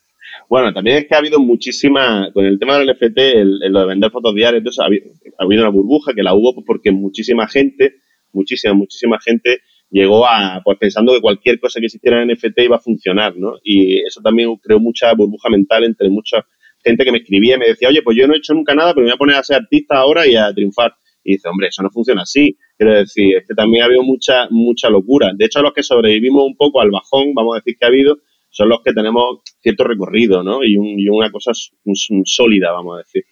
Bueno, 0.48 0.72
también 0.72 0.98
es 0.98 1.06
que 1.06 1.14
ha 1.14 1.18
habido 1.18 1.40
muchísima, 1.40 2.30
con 2.32 2.44
el 2.44 2.58
tema 2.58 2.78
del 2.78 2.88
NFT, 2.88 3.18
el, 3.18 3.58
lo 3.72 3.80
de 3.80 3.86
vender 3.86 4.10
fotos 4.10 4.34
diarias, 4.34 4.58
entonces 4.58 4.80
ha 4.80 4.86
habido, 4.86 5.62
una 5.62 5.70
burbuja 5.70 6.12
que 6.14 6.22
la 6.22 6.34
hubo 6.34 6.54
pues, 6.54 6.66
porque 6.66 6.92
muchísima 6.92 7.48
gente, 7.48 7.96
muchísima, 8.32 8.74
muchísima 8.74 9.18
gente 9.20 9.60
llegó 9.90 10.26
a, 10.26 10.60
pues 10.64 10.78
pensando 10.78 11.12
que 11.12 11.20
cualquier 11.20 11.60
cosa 11.60 11.78
que 11.78 11.86
existiera 11.86 12.22
en 12.22 12.28
NFT 12.28 12.60
iba 12.62 12.76
a 12.76 12.80
funcionar, 12.80 13.36
¿no? 13.36 13.58
Y 13.62 13.98
eso 14.00 14.20
también 14.22 14.54
creó 14.56 14.80
mucha 14.80 15.12
burbuja 15.14 15.48
mental 15.48 15.84
entre 15.84 16.08
mucha 16.08 16.44
gente 16.84 17.04
que 17.04 17.12
me 17.12 17.18
escribía 17.18 17.56
y 17.56 17.58
me 17.58 17.66
decía, 17.66 17.88
oye, 17.88 18.02
pues 18.02 18.16
yo 18.16 18.26
no 18.26 18.34
he 18.34 18.38
hecho 18.38 18.54
nunca 18.54 18.74
nada, 18.74 18.92
pero 18.92 19.04
me 19.04 19.10
voy 19.10 19.14
a 19.14 19.18
poner 19.18 19.36
a 19.36 19.42
ser 19.42 19.56
artista 19.56 19.96
ahora 19.96 20.26
y 20.26 20.36
a 20.36 20.52
triunfar. 20.52 20.94
Y 21.22 21.32
dice, 21.32 21.48
hombre, 21.48 21.68
eso 21.68 21.82
no 21.82 21.90
funciona 21.90 22.22
así. 22.22 22.58
Quiero 22.76 22.94
decir, 22.94 23.36
es 23.36 23.46
que 23.48 23.54
también 23.54 23.82
ha 23.82 23.86
habido 23.86 24.02
mucha, 24.02 24.46
mucha 24.50 24.90
locura. 24.90 25.30
De 25.34 25.46
hecho, 25.46 25.62
los 25.62 25.72
que 25.72 25.82
sobrevivimos 25.82 26.44
un 26.44 26.56
poco 26.56 26.82
al 26.82 26.90
bajón, 26.90 27.32
vamos 27.34 27.54
a 27.54 27.60
decir 27.60 27.76
que 27.78 27.86
ha 27.86 27.88
habido, 27.88 28.18
son 28.54 28.68
los 28.68 28.80
que 28.84 28.92
tenemos 28.92 29.40
cierto 29.60 29.84
recorrido, 29.84 30.42
¿no? 30.42 30.62
Y, 30.64 30.76
una 30.76 31.30
cosa 31.30 31.50
sólida, 32.24 32.70
vamos 32.70 32.94
a 32.94 32.98
decir. 32.98 33.24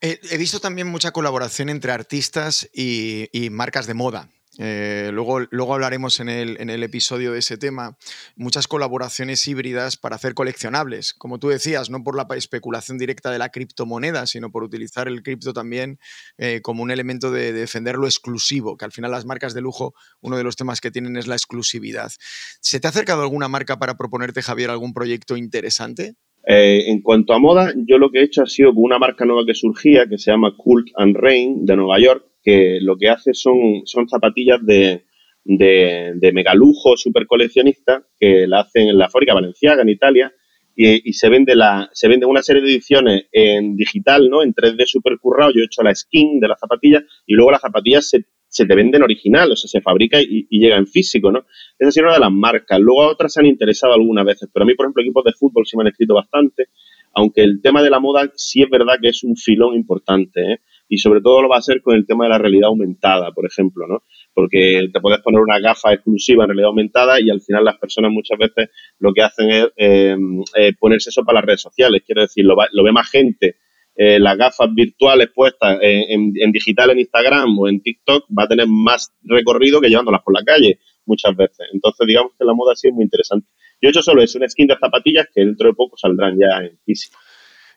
Eh, 0.00 0.18
he 0.30 0.38
visto 0.38 0.60
también 0.60 0.88
mucha 0.88 1.12
colaboración 1.12 1.68
entre 1.68 1.92
artistas 1.92 2.68
y 2.74 3.48
marcas 3.50 3.86
de 3.86 3.94
moda. 3.94 4.28
Eh, 4.58 5.10
luego, 5.12 5.40
luego 5.50 5.74
hablaremos 5.74 6.20
en 6.20 6.28
el, 6.28 6.60
en 6.60 6.68
el, 6.68 6.82
episodio 6.82 7.32
de 7.32 7.38
ese 7.38 7.56
tema. 7.56 7.96
Muchas 8.36 8.68
colaboraciones 8.68 9.46
híbridas 9.48 9.96
para 9.96 10.16
hacer 10.16 10.34
coleccionables. 10.34 11.14
Como 11.14 11.38
tú 11.38 11.48
decías, 11.48 11.88
no 11.88 12.04
por 12.04 12.16
la 12.16 12.26
especulación 12.36 12.98
directa 12.98 13.30
de 13.30 13.38
la 13.38 13.48
criptomoneda, 13.48 14.26
sino 14.26 14.50
por 14.50 14.62
utilizar 14.62 15.08
el 15.08 15.22
cripto 15.22 15.54
también 15.54 15.98
eh, 16.36 16.60
como 16.62 16.82
un 16.82 16.90
elemento 16.90 17.30
de, 17.30 17.52
defender 17.52 17.96
lo 17.96 18.06
exclusivo, 18.06 18.76
que 18.76 18.84
al 18.84 18.92
final 18.92 19.10
las 19.10 19.24
marcas 19.24 19.54
de 19.54 19.62
lujo, 19.62 19.94
uno 20.20 20.36
de 20.36 20.44
los 20.44 20.56
temas 20.56 20.80
que 20.80 20.90
tienen 20.90 21.16
es 21.16 21.26
la 21.26 21.34
exclusividad. 21.34 22.12
¿Se 22.60 22.78
te 22.78 22.86
ha 22.86 22.90
acercado 22.90 23.22
alguna 23.22 23.48
marca 23.48 23.78
para 23.78 23.96
proponerte, 23.96 24.42
Javier, 24.42 24.70
algún 24.70 24.92
proyecto 24.92 25.36
interesante? 25.36 26.14
Eh, 26.46 26.90
en 26.90 27.00
cuanto 27.00 27.32
a 27.32 27.38
moda, 27.38 27.72
yo 27.76 27.98
lo 27.98 28.10
que 28.10 28.18
he 28.18 28.24
hecho 28.24 28.42
ha 28.42 28.46
sido 28.46 28.74
con 28.74 28.82
una 28.82 28.98
marca 28.98 29.24
nueva 29.24 29.46
que 29.46 29.54
surgía, 29.54 30.06
que 30.08 30.18
se 30.18 30.30
llama 30.30 30.54
Cult 30.56 30.88
and 30.96 31.16
Rain, 31.16 31.64
de 31.64 31.76
Nueva 31.76 32.00
York, 32.00 32.26
que 32.42 32.78
lo 32.80 32.96
que 32.96 33.08
hace 33.08 33.34
son, 33.34 33.82
son 33.84 34.08
zapatillas 34.08 34.64
de, 34.64 35.04
de, 35.44 36.12
de 36.14 36.32
megalujo 36.32 36.96
super 36.96 37.26
coleccionista 37.26 38.06
que 38.18 38.46
la 38.46 38.60
hacen 38.60 38.88
en 38.88 38.98
la 38.98 39.08
fábrica 39.08 39.34
Valenciaga, 39.34 39.82
en 39.82 39.88
Italia, 39.88 40.32
y, 40.74 41.12
se 41.12 41.28
vende 41.28 41.54
la 41.54 41.90
se 41.92 42.08
vende 42.08 42.26
una 42.26 42.42
serie 42.42 42.62
de 42.62 42.70
ediciones 42.70 43.26
en 43.32 43.76
digital, 43.76 44.28
¿no? 44.30 44.42
En 44.42 44.54
3D 44.54 44.86
super 44.86 45.18
currado. 45.18 45.52
Yo 45.54 45.60
he 45.60 45.66
hecho 45.66 45.82
la 45.82 45.94
skin 45.94 46.40
de 46.40 46.48
las 46.48 46.60
zapatillas 46.60 47.02
y 47.26 47.34
luego 47.34 47.50
las 47.50 47.60
zapatillas 47.60 48.08
se, 48.08 48.24
se 48.48 48.64
te 48.64 48.74
venden 48.74 49.02
original, 49.02 49.52
o 49.52 49.56
sea, 49.56 49.68
se 49.68 49.80
fabrica 49.80 50.20
y, 50.20 50.46
llega 50.50 50.76
en 50.76 50.86
físico, 50.86 51.30
¿no? 51.30 51.44
Esa 51.78 51.88
es 51.88 51.96
una 51.98 52.14
de 52.14 52.20
las 52.20 52.32
marcas. 52.32 52.80
Luego 52.80 53.06
otras 53.06 53.32
se 53.32 53.40
han 53.40 53.46
interesado 53.46 53.94
algunas 53.94 54.24
veces, 54.24 54.48
pero 54.52 54.64
a 54.64 54.66
mí, 54.66 54.74
por 54.74 54.86
ejemplo, 54.86 55.02
equipos 55.02 55.24
de 55.24 55.32
fútbol 55.32 55.66
sí 55.66 55.76
me 55.76 55.82
han 55.82 55.88
escrito 55.88 56.14
bastante, 56.14 56.68
aunque 57.14 57.42
el 57.42 57.60
tema 57.60 57.82
de 57.82 57.90
la 57.90 58.00
moda 58.00 58.30
sí 58.34 58.62
es 58.62 58.70
verdad 58.70 58.94
que 59.00 59.08
es 59.08 59.22
un 59.24 59.36
filón 59.36 59.74
importante, 59.74 60.40
¿eh? 60.40 60.60
Y 60.92 60.98
sobre 60.98 61.22
todo 61.22 61.40
lo 61.40 61.48
va 61.48 61.56
a 61.56 61.60
hacer 61.60 61.80
con 61.80 61.96
el 61.96 62.06
tema 62.06 62.24
de 62.24 62.30
la 62.32 62.38
realidad 62.38 62.68
aumentada, 62.68 63.32
por 63.32 63.46
ejemplo, 63.46 63.86
¿no? 63.88 64.02
Porque 64.34 64.90
te 64.92 65.00
puedes 65.00 65.20
poner 65.22 65.40
una 65.40 65.58
gafa 65.58 65.94
exclusiva 65.94 66.44
en 66.44 66.50
realidad 66.50 66.68
aumentada 66.68 67.18
y 67.18 67.30
al 67.30 67.40
final 67.40 67.64
las 67.64 67.78
personas 67.78 68.12
muchas 68.12 68.36
veces 68.36 68.68
lo 68.98 69.14
que 69.14 69.22
hacen 69.22 69.50
es 69.50 69.68
eh, 69.74 70.14
eh, 70.54 70.74
ponerse 70.78 71.08
eso 71.08 71.24
para 71.24 71.38
las 71.38 71.46
redes 71.46 71.62
sociales. 71.62 72.02
Quiero 72.04 72.20
decir, 72.20 72.44
lo, 72.44 72.56
ve 72.56 72.92
más 72.92 73.08
gente 73.10 73.56
eh, 73.96 74.18
las 74.20 74.36
gafas 74.36 74.68
virtuales 74.74 75.30
puestas 75.34 75.78
en, 75.80 76.52
digital 76.52 76.90
en 76.90 76.98
Instagram 76.98 77.58
o 77.58 77.68
en 77.68 77.80
TikTok 77.80 78.26
va 78.38 78.44
a 78.44 78.48
tener 78.48 78.66
más 78.68 79.14
recorrido 79.22 79.80
que 79.80 79.88
llevándolas 79.88 80.20
por 80.22 80.34
la 80.34 80.44
calle 80.44 80.78
muchas 81.06 81.34
veces. 81.34 81.68
Entonces, 81.72 82.06
digamos 82.06 82.32
que 82.38 82.44
la 82.44 82.52
moda 82.52 82.76
sí 82.76 82.88
es 82.88 82.94
muy 82.94 83.04
interesante. 83.04 83.48
Yo 83.80 83.88
he 83.88 83.90
hecho 83.92 84.02
solo 84.02 84.22
es 84.22 84.34
una 84.34 84.46
skin 84.46 84.66
de 84.66 84.76
zapatillas 84.78 85.26
que 85.34 85.40
dentro 85.40 85.68
de 85.68 85.74
poco 85.74 85.96
saldrán 85.96 86.36
ya 86.38 86.66
en 86.66 86.78
físico. 86.84 87.18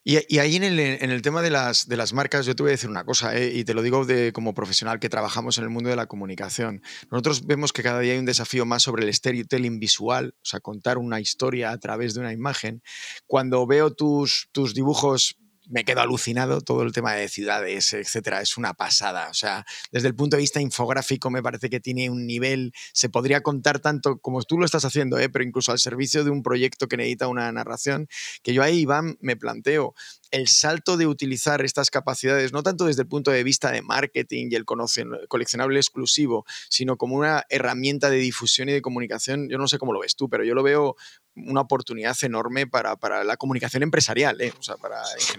Y, 0.08 0.38
ahí 0.38 0.56
en 0.58 0.64
el, 0.64 1.22
tema 1.24 1.42
de 1.42 1.50
las, 1.50 1.88
de 1.88 1.98
las, 1.98 2.14
marcas, 2.14 2.46
yo 2.46 2.56
te 2.56 2.62
voy 2.62 2.70
a 2.70 2.74
decir 2.74 2.92
una 2.92 3.06
cosa, 3.06 3.36
¿eh? 3.36 3.52
y 3.56 3.64
te 3.64 3.74
lo 3.74 3.82
digo 3.82 4.06
de, 4.06 4.32
como 4.34 4.54
profesional 4.54 5.00
que 5.00 5.10
trabajamos 5.10 5.58
en 5.58 5.64
el 5.64 5.72
mundo 5.72 5.90
de 5.90 5.96
la 5.96 6.06
comunicación. 6.06 6.84
Nosotros 7.10 7.48
vemos 7.48 7.74
que 7.74 7.82
cada 7.82 8.02
día 8.02 8.14
hay 8.14 8.20
un 8.20 8.26
desafío 8.26 8.68
más 8.68 8.84
sobre 8.84 9.04
el 9.04 9.12
storytelling 9.12 9.80
visual, 9.80 10.36
o 10.38 10.46
sea, 10.46 10.60
contar 10.60 11.00
una 11.00 11.20
historia 11.20 11.72
a 11.72 11.80
través 11.80 12.14
de 12.14 12.20
una 12.20 12.34
imagen. 12.34 12.84
Cuando 13.26 13.66
veo 13.66 13.96
tus, 13.96 14.48
tus 14.52 14.76
dibujos 14.76 15.40
me 15.70 15.84
quedo 15.84 16.02
alucinado 16.02 16.62
todo 16.62 16.84
el 16.84 16.92
tema 16.92 17.14
de 17.14 17.28
ciudades, 17.28 17.94
etcétera. 17.94 18.42
Es 18.42 18.58
una 18.58 18.74
pasada. 18.74 19.30
O 19.30 19.34
sea, 19.34 19.66
desde 19.92 20.08
el 20.08 20.16
punto 20.16 20.36
de 20.36 20.42
vista 20.42 20.62
infográfico 20.62 21.30
me 21.30 21.42
parece 21.42 21.70
que 21.70 21.80
tiene 21.80 22.10
un 22.10 22.26
nivel, 22.26 22.74
se 22.94 23.10
podría 23.10 23.42
contar 23.42 23.80
tanto 23.80 24.18
como 24.20 24.44
tú 24.44 24.58
lo 24.58 24.66
estás 24.66 24.86
haciendo, 24.86 25.20
¿eh? 25.20 25.30
pero 25.30 25.44
incluso 25.44 25.72
al 25.72 25.80
servicio 25.80 26.24
de 26.24 26.30
un 26.30 26.44
proyecto 26.44 26.88
que 26.88 26.98
necesita 26.98 27.28
una 27.28 27.52
narración, 27.52 28.08
que 28.44 28.54
yo 28.54 28.64
ahí, 28.64 28.80
Iván, 28.80 29.18
me 29.22 29.36
planteo, 29.36 29.94
el 30.36 30.50
salto 30.50 30.98
de 30.98 31.08
utilizar 31.08 31.64
estas 31.64 31.90
capacidades, 31.90 32.52
no 32.52 32.62
tanto 32.62 32.86
desde 32.86 33.04
el 33.04 33.08
punto 33.08 33.32
de 33.32 33.42
vista 33.42 33.72
de 33.72 33.82
marketing 33.82 34.50
y 34.52 34.56
el 34.56 34.66
coleccionable 34.66 35.80
exclusivo, 35.80 36.46
sino 36.70 36.98
como 36.98 37.16
una 37.16 37.46
herramienta 37.48 38.10
de 38.10 38.18
difusión 38.18 38.68
y 38.68 38.74
de 38.74 38.82
comunicación, 38.82 39.48
yo 39.50 39.58
no 39.58 39.70
sé 39.70 39.78
cómo 39.78 39.94
lo 39.94 40.02
ves 40.02 40.18
tú, 40.18 40.28
pero 40.30 40.44
yo 40.44 40.54
lo 40.54 40.62
veo 40.62 40.98
una 41.38 41.62
oportunidad 41.62 42.18
enorme 42.22 42.68
para, 42.68 43.24
la 43.24 43.38
comunicación 43.38 43.84
empresarial. 43.84 44.42
¿eh? 44.42 44.52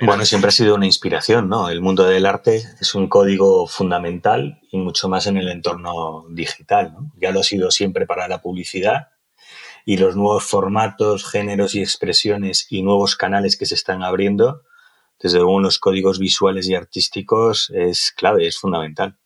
bueno, 0.06 0.24
siempre 0.24 0.48
ha 0.48 0.52
sido 0.52 0.74
una 0.74 0.86
inspiración, 0.86 1.50
¿no? 1.50 1.68
El 1.68 1.82
mundo 1.82 2.04
del 2.04 2.24
arte 2.24 2.64
es 2.80 2.94
un 2.94 3.08
código 3.08 3.66
fundamental 3.66 4.60
y 4.70 4.78
mucho 4.78 5.10
más 5.10 5.26
en 5.26 5.36
el 5.36 5.48
entorno 5.48 6.24
digital. 6.30 6.94
¿no? 6.94 7.12
Ya 7.20 7.32
lo 7.32 7.40
ha 7.40 7.44
sido 7.44 7.70
siempre 7.70 8.06
para 8.06 8.28
la 8.28 8.40
publicidad 8.40 9.08
y 9.84 9.98
los 9.98 10.16
nuevos 10.16 10.44
formatos, 10.44 11.24
géneros 11.30 11.74
y 11.74 11.80
expresiones 11.80 12.66
y 12.70 12.82
nuevos 12.82 13.14
canales 13.14 13.56
que 13.56 13.66
se 13.66 13.76
están 13.76 14.02
abriendo, 14.02 14.62
desde 15.18 15.38
luego 15.38 15.60
los 15.60 15.78
códigos 15.78 16.18
visuales 16.18 16.68
y 16.68 16.74
artísticos 16.74 17.70
es 17.74 18.12
clave, 18.16 18.46
es 18.46 18.58
fundamental. 18.58 19.18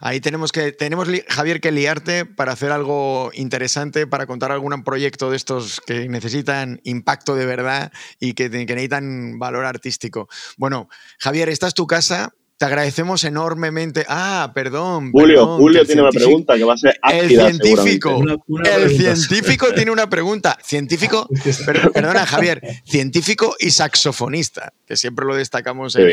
Ahí 0.00 0.20
tenemos 0.20 0.52
que, 0.52 0.72
tenemos, 0.72 1.08
Javier, 1.28 1.60
que 1.60 1.72
liarte 1.72 2.24
para 2.24 2.52
hacer 2.52 2.70
algo 2.70 3.30
interesante, 3.34 4.06
para 4.06 4.26
contar 4.26 4.52
algún 4.52 4.84
proyecto 4.84 5.30
de 5.30 5.36
estos 5.36 5.80
que 5.80 6.08
necesitan 6.08 6.80
impacto 6.84 7.34
de 7.34 7.46
verdad 7.46 7.92
y 8.20 8.34
que, 8.34 8.50
que 8.50 8.66
necesitan 8.66 9.38
valor 9.38 9.64
artístico. 9.64 10.28
Bueno, 10.56 10.88
Javier, 11.18 11.48
esta 11.48 11.66
es 11.66 11.74
tu 11.74 11.86
casa, 11.86 12.32
te 12.58 12.64
agradecemos 12.64 13.24
enormemente. 13.24 14.04
Ah, 14.08 14.52
perdón. 14.54 15.12
Julio, 15.12 15.56
Julio 15.56 15.84
tiene 15.84 16.02
una 16.02 16.10
pregunta 16.10 16.56
que 16.56 16.64
va 16.64 16.74
a 16.74 16.76
ser 16.78 16.98
El 17.12 17.28
científico. 17.28 18.22
el 18.64 18.90
científico 18.96 19.66
tiene 19.74 19.90
una 19.90 20.08
pregunta. 20.08 20.58
Científico, 20.62 21.28
perdona, 21.92 22.26
Javier, 22.26 22.62
científico 22.84 23.54
y 23.58 23.70
saxofonista, 23.70 24.72
que 24.86 24.96
siempre 24.96 25.26
lo 25.26 25.34
destacamos 25.34 25.96
en, 25.96 26.08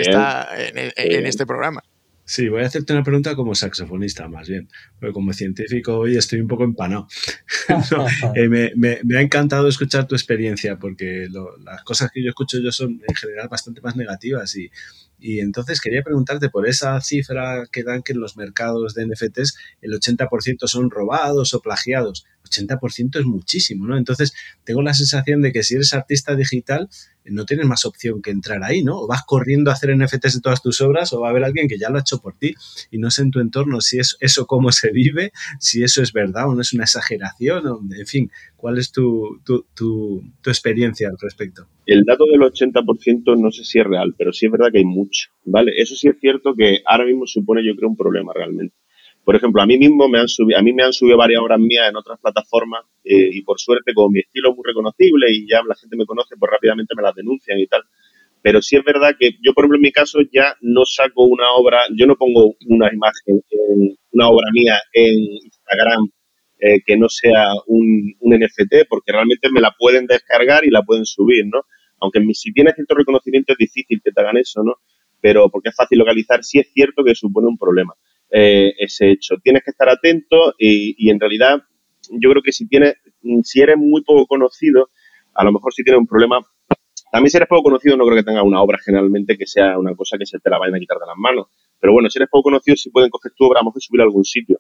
en 0.76 1.26
este 1.26 1.46
programa. 1.46 1.84
Sí, 2.26 2.48
voy 2.48 2.64
a 2.64 2.68
hacerte 2.68 2.94
una 2.94 3.04
pregunta 3.04 3.36
como 3.36 3.54
saxofonista, 3.54 4.30
más 4.30 4.48
bien, 4.48 4.70
porque 4.98 5.12
como 5.12 5.34
científico 5.34 5.98
hoy 5.98 6.16
estoy 6.16 6.40
un 6.40 6.48
poco 6.48 6.64
empanado. 6.64 7.08
Eh, 8.36 8.50
me, 8.76 9.18
ha 9.18 9.22
encantado 9.22 9.68
escuchar 9.68 10.08
tu 10.08 10.16
experiencia, 10.16 10.78
porque 10.78 11.28
las 11.64 11.84
cosas 11.84 12.10
que 12.12 12.24
yo 12.24 12.30
escucho 12.30 12.60
yo 12.60 12.72
son 12.72 13.02
en 13.08 13.16
general 13.16 13.48
bastante 13.50 13.82
más 13.82 13.96
negativas 13.96 14.56
y, 14.56 14.70
y 15.24 15.40
entonces 15.40 15.80
quería 15.80 16.04
preguntarte 16.04 16.50
por 16.50 16.68
esa 16.68 17.00
cifra 17.00 17.64
que 17.72 17.84
dan 17.84 18.04
que 18.04 18.12
en 18.12 18.20
los 18.20 18.36
mercados 18.36 18.94
de 18.94 19.06
NFTs 19.06 19.56
el 19.82 19.94
80% 19.94 20.68
son 20.68 20.90
robados 20.90 21.54
o 21.54 21.62
plagiados. 21.62 22.26
80% 22.44 23.20
es 23.20 23.26
muchísimo, 23.26 23.88
¿no? 23.88 23.98
Entonces 23.98 24.34
tengo 24.66 24.82
la 24.82 24.94
sensación 24.94 25.42
de 25.42 25.54
que 25.54 25.64
si 25.64 25.76
eres 25.76 25.94
artista 25.94 26.36
digital 26.36 26.90
no 27.26 27.46
tienes 27.46 27.66
más 27.66 27.86
opción 27.86 28.22
que 28.22 28.32
entrar 28.32 28.64
ahí, 28.64 28.84
¿no? 28.84 29.00
O 29.00 29.08
vas 29.08 29.24
corriendo 29.26 29.72
a 29.72 29.76
hacer 29.76 29.96
NFTs 29.96 30.36
de 30.36 30.42
todas 30.42 30.62
tus 30.62 30.82
obras 30.82 31.14
o 31.14 31.22
va 31.22 31.28
a 31.28 31.32
haber 31.32 31.46
alguien 31.46 31.68
que 31.68 31.78
ya 31.78 31.90
lo 31.90 31.98
ha 31.98 32.02
hecho 32.02 32.20
por 32.20 32.38
ti 32.38 32.54
y 32.92 32.98
no 32.98 33.12
sé 33.12 33.22
en 33.22 33.32
tu 33.32 33.40
entorno 33.40 33.80
si 33.80 34.00
es 34.00 34.18
eso 34.20 34.46
cómo 34.46 34.72
se 34.72 34.92
vive, 34.92 35.32
si 35.60 35.84
eso 35.84 36.02
es 36.02 36.12
verdad 36.12 36.50
o 36.50 36.56
no 36.56 36.62
es 36.62 36.74
una 36.74 36.84
exageración, 36.84 37.66
o, 37.68 37.82
en 37.98 38.08
fin, 38.08 38.32
¿cuál 38.58 38.78
es 38.78 38.92
tu, 38.92 39.40
tu, 39.46 39.66
tu, 39.74 40.22
tu 40.42 40.50
experiencia 40.50 41.08
al 41.08 41.18
respecto? 41.18 41.68
El 41.86 42.04
dato 42.06 42.24
del 42.26 42.42
80% 42.42 43.38
no 43.38 43.52
sé 43.52 43.66
si 43.66 43.80
es 43.80 43.86
real, 43.86 44.16
pero 44.18 44.32
sí 44.32 44.46
es 44.46 44.52
verdad 44.52 44.68
que 44.72 44.80
hay 44.80 44.86
mucho, 44.86 45.13
¿vale? 45.46 45.74
Eso 45.78 45.96
sí 45.96 46.08
es 46.08 46.20
cierto 46.20 46.54
que 46.56 46.82
ahora 46.86 47.06
mismo 47.06 47.26
supone 47.26 47.66
yo 47.66 47.76
creo 47.76 47.90
un 47.90 47.98
problema 47.98 48.34
realmente. 48.34 48.76
Por 49.24 49.36
ejemplo, 49.36 49.62
a 49.62 49.66
mí 49.66 49.78
mismo 49.78 50.10
me 50.10 50.20
han 50.20 50.28
subido, 50.28 50.60
a 50.60 50.62
mí 50.62 50.74
me 50.74 50.84
han 50.84 50.92
subido 50.92 51.18
varias 51.18 51.42
obras 51.42 51.60
mías 51.60 51.90
en 51.90 51.96
otras 51.96 52.20
plataformas 52.20 52.84
eh, 53.06 53.30
y 53.32 53.42
por 53.42 53.58
suerte 53.60 53.94
como 53.94 54.10
mi 54.10 54.20
estilo 54.20 54.52
es 54.52 54.56
muy 54.56 54.64
reconocible 54.66 55.28
y 55.32 55.48
ya 55.48 55.62
la 55.66 55.76
gente 55.76 55.96
me 55.96 56.06
conoce, 56.06 56.36
pues 56.38 56.52
rápidamente 56.52 56.94
me 56.96 57.04
las 57.04 57.16
denuncian 57.16 57.58
y 57.60 57.68
tal. 57.68 57.84
Pero 58.42 58.62
sí 58.62 58.76
es 58.76 58.84
verdad 58.84 59.16
que 59.18 59.32
yo, 59.42 59.54
por 59.54 59.64
ejemplo, 59.64 59.78
en 59.78 59.84
mi 59.84 59.92
caso 59.94 60.20
ya 60.30 60.58
no 60.60 60.84
saco 60.84 61.24
una 61.24 61.54
obra, 61.54 61.84
yo 61.96 62.06
no 62.06 62.18
pongo 62.18 62.56
una 62.68 62.90
imagen, 62.94 63.42
en, 63.50 63.96
una 64.12 64.28
obra 64.28 64.48
mía 64.52 64.76
en 64.92 65.16
Instagram 65.16 66.10
eh, 66.60 66.82
que 66.86 66.98
no 66.98 67.08
sea 67.08 67.46
un, 67.68 68.14
un, 68.20 68.36
NFT, 68.36 68.88
porque 68.90 69.14
realmente 69.14 69.50
me 69.50 69.62
la 69.62 69.74
pueden 69.78 70.06
descargar 70.08 70.66
y 70.66 70.70
la 70.70 70.84
pueden 70.84 71.06
subir, 71.06 71.46
¿no? 71.46 71.62
Aunque 72.00 72.22
si 72.34 72.52
tiene 72.52 72.74
cierto 72.74 72.96
reconocimiento 72.96 73.54
es 73.54 73.58
difícil 73.58 74.02
que 74.04 74.12
te 74.12 74.22
hagan 74.22 74.38
eso, 74.38 74.62
¿no? 74.62 74.74
Pero 75.24 75.50
porque 75.50 75.70
es 75.70 75.76
fácil 75.76 76.00
localizar, 76.00 76.44
sí 76.44 76.60
es 76.60 76.70
cierto 76.74 77.02
que 77.02 77.16
supone 77.16 77.48
un 77.48 77.58
problema. 77.58 77.94
Eh, 78.30 78.74
ese 78.78 79.10
hecho. 79.10 79.38
Tienes 79.42 79.64
que 79.64 79.72
estar 79.72 79.88
atento 79.88 80.54
y, 80.58 81.10
en 81.10 81.18
realidad 81.18 81.64
yo 82.12 82.30
creo 82.32 82.44
que 82.44 82.52
si 82.52 82.68
tienes, 82.68 82.96
si 83.44 83.62
eres 83.62 83.78
muy 83.78 84.04
poco 84.04 84.28
conocido, 84.28 84.90
a 85.34 85.46
lo 85.46 85.54
mejor 85.54 85.74
si 85.74 85.82
tienes 85.82 86.02
un 86.02 86.08
problema. 86.08 86.42
También 87.10 87.30
si 87.30 87.38
eres 87.38 87.48
poco 87.48 87.64
conocido 87.64 87.96
no 87.96 88.04
creo 88.04 88.18
que 88.18 88.24
tengas 88.24 88.44
una 88.44 88.62
obra 88.62 88.78
generalmente 88.84 89.38
que 89.38 89.48
sea 89.48 89.80
una 89.80 89.96
cosa 89.96 90.18
que 90.18 90.26
se 90.26 90.40
te 90.40 90.50
la 90.50 90.58
vayan 90.58 90.76
a 90.76 90.80
quitar 90.80 90.98
de 90.98 91.08
las 91.08 91.16
manos. 91.16 91.48
Pero 91.80 91.94
bueno, 91.94 92.10
si 92.10 92.20
eres 92.20 92.28
poco 92.30 92.50
conocido, 92.50 92.76
si 92.76 92.90
pueden 92.90 93.10
coger 93.10 93.32
tu 93.34 93.46
obra, 93.46 93.62
a 93.62 93.64
lo 93.64 93.70
mejor 93.70 93.82
subirla 93.82 94.04
a 94.04 94.08
algún 94.08 94.26
sitio. 94.26 94.60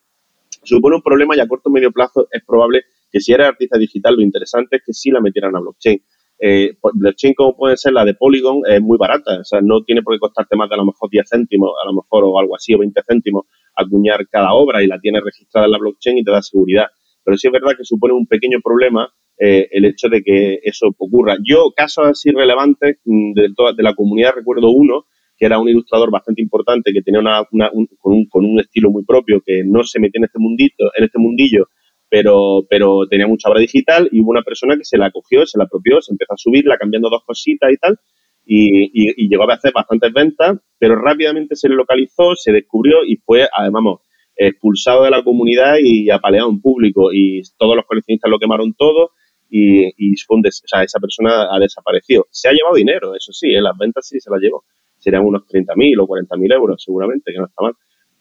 Supone 0.63 0.95
un 0.95 1.01
problema 1.01 1.35
y 1.35 1.41
a 1.41 1.47
corto 1.47 1.67
o 1.67 1.73
medio 1.73 1.91
plazo 1.91 2.29
es 2.31 2.41
probable 2.45 2.85
que 3.11 3.19
si 3.19 3.33
eres 3.33 3.47
artista 3.47 3.77
digital, 3.77 4.15
lo 4.15 4.21
interesante 4.21 4.77
es 4.77 4.83
que 4.85 4.93
sí 4.93 5.11
la 5.11 5.19
metieran 5.19 5.53
a 5.57 5.59
blockchain 5.59 6.01
eh, 6.45 6.75
blockchain 6.93 7.33
como 7.35 7.55
puede 7.55 7.77
ser 7.77 7.93
la 7.93 8.03
de 8.03 8.15
Polygon 8.15 8.63
es 8.67 8.81
muy 8.81 8.97
barata, 8.97 9.39
o 9.39 9.43
sea, 9.45 9.61
no 9.61 9.81
tiene 9.83 10.01
por 10.01 10.13
qué 10.13 10.19
costarte 10.19 10.57
más 10.57 10.67
de 10.67 10.75
a 10.75 10.77
lo 10.77 10.85
mejor 10.85 11.09
10 11.09 11.23
céntimos, 11.29 11.71
a 11.81 11.87
lo 11.87 11.93
mejor 11.93 12.25
o 12.25 12.37
algo 12.37 12.57
así, 12.57 12.73
o 12.73 12.79
20 12.79 13.01
céntimos 13.07 13.45
acuñar 13.73 14.27
cada 14.27 14.53
obra 14.53 14.83
y 14.83 14.87
la 14.87 14.99
tienes 14.99 15.23
registrada 15.23 15.67
en 15.67 15.71
la 15.71 15.77
blockchain 15.77 16.17
y 16.17 16.23
te 16.25 16.31
da 16.31 16.41
seguridad. 16.41 16.87
Pero 17.23 17.37
sí 17.37 17.47
es 17.47 17.53
verdad 17.53 17.77
que 17.77 17.85
supone 17.85 18.13
un 18.13 18.27
pequeño 18.27 18.59
problema 18.61 19.09
eh, 19.39 19.69
el 19.71 19.85
hecho 19.85 20.09
de 20.09 20.21
que 20.21 20.59
eso 20.63 20.87
ocurra. 20.97 21.37
Yo, 21.47 21.71
casos 21.73 22.07
así 22.07 22.29
relevantes 22.31 22.97
mm, 23.05 23.33
de, 23.33 23.53
toda, 23.55 23.71
de 23.71 23.83
la 23.83 23.95
comunidad, 23.95 24.33
recuerdo 24.35 24.69
uno, 24.69 25.05
que 25.37 25.45
era 25.45 25.59
un 25.59 25.69
ilustrador 25.69 26.11
bastante 26.11 26.41
importante, 26.41 26.91
que 26.91 27.01
tenía 27.01 27.21
una, 27.21 27.39
un, 27.71 27.87
con, 28.01 28.13
un, 28.13 28.25
con, 28.27 28.43
un, 28.43 28.59
estilo 28.59 28.91
muy 28.91 29.05
propio, 29.05 29.41
que 29.45 29.63
no 29.65 29.81
se 29.83 30.01
metía 30.01 30.19
en 30.19 30.25
este 30.25 30.39
mundito, 30.39 30.91
en 30.93 31.05
este 31.05 31.19
mundillo, 31.19 31.69
pero, 32.13 32.63
pero 32.69 33.07
tenía 33.09 33.25
mucha 33.25 33.49
obra 33.49 33.59
digital 33.59 34.07
y 34.11 34.21
hubo 34.21 34.29
una 34.29 34.43
persona 34.43 34.77
que 34.77 34.85
se 34.85 34.99
la 34.99 35.09
cogió, 35.09 35.47
se 35.47 35.57
la 35.57 35.63
apropió, 35.63 35.99
se 35.99 36.11
empezó 36.11 36.33
a 36.33 36.37
subirla 36.37 36.77
cambiando 36.77 37.09
dos 37.09 37.23
cositas 37.25 37.71
y 37.71 37.77
tal, 37.77 37.97
y, 38.45 38.91
y, 38.93 39.27
llegó 39.27 39.49
a 39.49 39.55
hacer 39.55 39.71
bastantes 39.73 40.13
ventas, 40.13 40.59
pero 40.77 40.95
rápidamente 40.95 41.55
se 41.55 41.69
le 41.69 41.75
localizó, 41.75 42.35
se 42.35 42.51
descubrió 42.51 42.97
y 43.03 43.15
fue, 43.15 43.47
además, 43.51 43.97
expulsado 44.35 45.05
de 45.05 45.09
la 45.09 45.23
comunidad 45.23 45.77
y 45.81 46.11
apaleado 46.11 46.51
en 46.51 46.61
público. 46.61 47.11
Y 47.11 47.41
todos 47.57 47.75
los 47.75 47.85
coleccionistas 47.87 48.29
lo 48.29 48.37
quemaron 48.37 48.75
todo 48.75 49.13
y, 49.49 49.87
y 49.97 50.13
o 50.13 50.41
sea, 50.67 50.83
esa 50.83 50.99
persona 50.99 51.47
ha 51.51 51.57
desaparecido. 51.57 52.27
Se 52.29 52.47
ha 52.47 52.51
llevado 52.51 52.75
dinero, 52.75 53.15
eso 53.15 53.33
sí, 53.33 53.55
en 53.55 53.63
las 53.63 53.75
ventas 53.75 54.07
sí 54.07 54.19
se 54.19 54.29
la 54.29 54.37
llevó. 54.37 54.65
Serían 54.99 55.25
unos 55.25 55.47
30.000 55.47 55.99
o 55.99 56.07
40.000 56.07 56.53
euros 56.53 56.83
seguramente, 56.83 57.31
que 57.31 57.39
no 57.39 57.47
está 57.47 57.63
mal. 57.63 57.73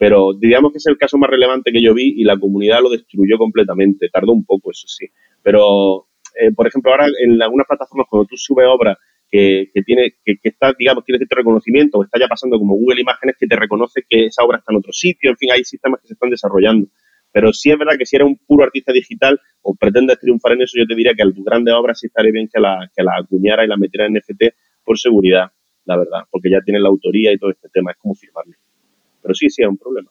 Pero 0.03 0.33
digamos 0.37 0.73
que 0.73 0.79
es 0.79 0.87
el 0.89 0.99
caso 0.99 1.17
más 1.17 1.31
relevante 1.31 1.71
que 1.71 1.81
yo 1.81 1.95
vi 1.95 2.15
y 2.17 2.25
la 2.25 2.37
comunidad 2.37 2.83
lo 2.83 2.91
destruyó 2.91 3.39
completamente. 3.39 4.09
Tardó 4.09 4.33
un 4.33 4.45
poco, 4.45 4.73
eso 4.73 4.89
sí. 4.89 5.07
Pero, 5.45 6.09
eh, 6.35 6.51
por 6.51 6.67
ejemplo, 6.67 6.91
ahora 6.91 7.07
en 7.23 7.41
algunas 7.41 7.69
plataformas, 7.69 8.09
cuando 8.11 8.27
tú 8.27 8.37
subes 8.37 8.67
obras 8.69 8.99
que, 9.31 9.71
tiene, 9.87 10.15
que, 10.25 10.41
está, 10.43 10.73
digamos, 10.77 11.05
tiene 11.05 11.19
cierto 11.19 11.37
reconocimiento 11.37 11.99
o 11.99 12.03
está 12.03 12.19
ya 12.19 12.27
pasando 12.27 12.59
como 12.59 12.75
Google 12.75 13.01
Imágenes 13.01 13.37
que 13.39 13.47
te 13.47 13.55
reconoce 13.55 14.03
que 14.09 14.25
esa 14.25 14.43
obra 14.43 14.59
está 14.59 14.73
en 14.73 14.79
otro 14.79 14.93
sitio, 14.93 15.31
en 15.31 15.37
fin, 15.37 15.53
hay 15.53 15.63
sistemas 15.63 16.01
que 16.01 16.09
se 16.09 16.15
están 16.15 16.31
desarrollando. 16.31 16.89
Pero 17.31 17.53
sí 17.53 17.71
es 17.71 17.79
verdad 17.79 17.95
que 17.97 18.05
si 18.05 18.17
eres 18.17 18.27
un 18.27 18.39
puro 18.45 18.65
artista 18.65 18.93
digital 18.93 19.39
o 19.63 19.77
pretendes 19.77 20.19
triunfar 20.19 20.55
en 20.55 20.63
eso, 20.63 20.79
yo 20.79 20.85
te 20.85 20.97
diría 20.97 21.15
que 21.15 21.23
a 21.23 21.27
tus 21.27 21.45
grandes 21.45 21.75
obras 21.75 22.01
sí 22.01 22.09
estaría 22.09 22.33
bien 22.33 22.49
que 22.53 22.61
la, 22.61 22.91
que 22.93 23.05
la 23.05 23.13
acuñara 23.21 23.65
y 23.65 23.69
la 23.69 23.77
metiera 23.77 24.07
en 24.07 24.15
NFT 24.15 24.53
por 24.83 24.99
seguridad, 24.99 25.53
la 25.85 25.97
verdad, 25.97 26.23
porque 26.29 26.51
ya 26.51 26.59
tienes 26.61 26.83
la 26.83 26.89
autoría 26.89 27.33
y 27.33 27.39
todo 27.39 27.53
este 27.53 27.69
tema, 27.69 27.93
es 27.93 27.99
como 27.99 28.17
firmarle. 28.17 28.57
Pero 29.23 29.35
sí, 29.35 29.49
sí, 29.49 29.63
es 29.63 29.69
un 29.69 29.79
problema. 29.79 30.11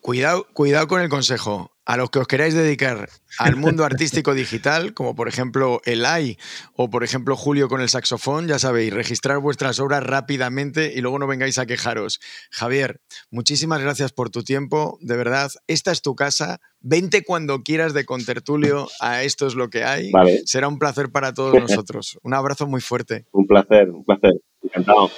Cuidado, 0.00 0.46
cuidado 0.54 0.88
con 0.88 1.02
el 1.02 1.08
consejo. 1.08 1.72
A 1.84 1.96
los 1.96 2.10
que 2.10 2.20
os 2.20 2.28
queráis 2.28 2.54
dedicar 2.54 3.08
al 3.38 3.56
mundo 3.56 3.84
artístico 3.84 4.32
digital, 4.32 4.94
como 4.94 5.14
por 5.14 5.28
ejemplo 5.28 5.80
el 5.84 6.06
AI 6.06 6.38
o 6.74 6.88
por 6.88 7.02
ejemplo 7.04 7.36
Julio 7.36 7.68
con 7.68 7.80
el 7.80 7.88
saxofón, 7.88 8.46
ya 8.46 8.58
sabéis, 8.58 8.94
registrar 8.94 9.40
vuestras 9.40 9.80
obras 9.80 10.04
rápidamente 10.04 10.92
y 10.94 11.00
luego 11.00 11.18
no 11.18 11.26
vengáis 11.26 11.58
a 11.58 11.66
quejaros. 11.66 12.20
Javier, 12.50 13.00
muchísimas 13.30 13.82
gracias 13.82 14.12
por 14.12 14.30
tu 14.30 14.44
tiempo, 14.44 14.98
de 15.00 15.16
verdad, 15.16 15.50
esta 15.66 15.90
es 15.90 16.00
tu 16.00 16.14
casa. 16.14 16.60
Vente 16.80 17.24
cuando 17.24 17.62
quieras 17.62 17.92
de 17.92 18.06
contertulio 18.06 18.88
a 19.00 19.22
Esto 19.22 19.46
es 19.46 19.54
lo 19.54 19.68
que 19.68 19.84
hay. 19.84 20.12
Será 20.44 20.68
un 20.68 20.78
placer 20.78 21.10
para 21.10 21.34
todos 21.34 21.54
nosotros. 21.60 22.18
Un 22.22 22.34
abrazo 22.34 22.66
muy 22.66 22.80
fuerte. 22.80 23.26
Un 23.32 23.46
placer, 23.46 23.90
un 23.90 24.04
placer. 24.04 24.32
Encantado. 24.62 25.10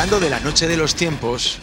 Llegando 0.00 0.24
de 0.24 0.30
la 0.30 0.40
noche 0.40 0.66
de 0.66 0.78
los 0.78 0.94
tiempos, 0.94 1.58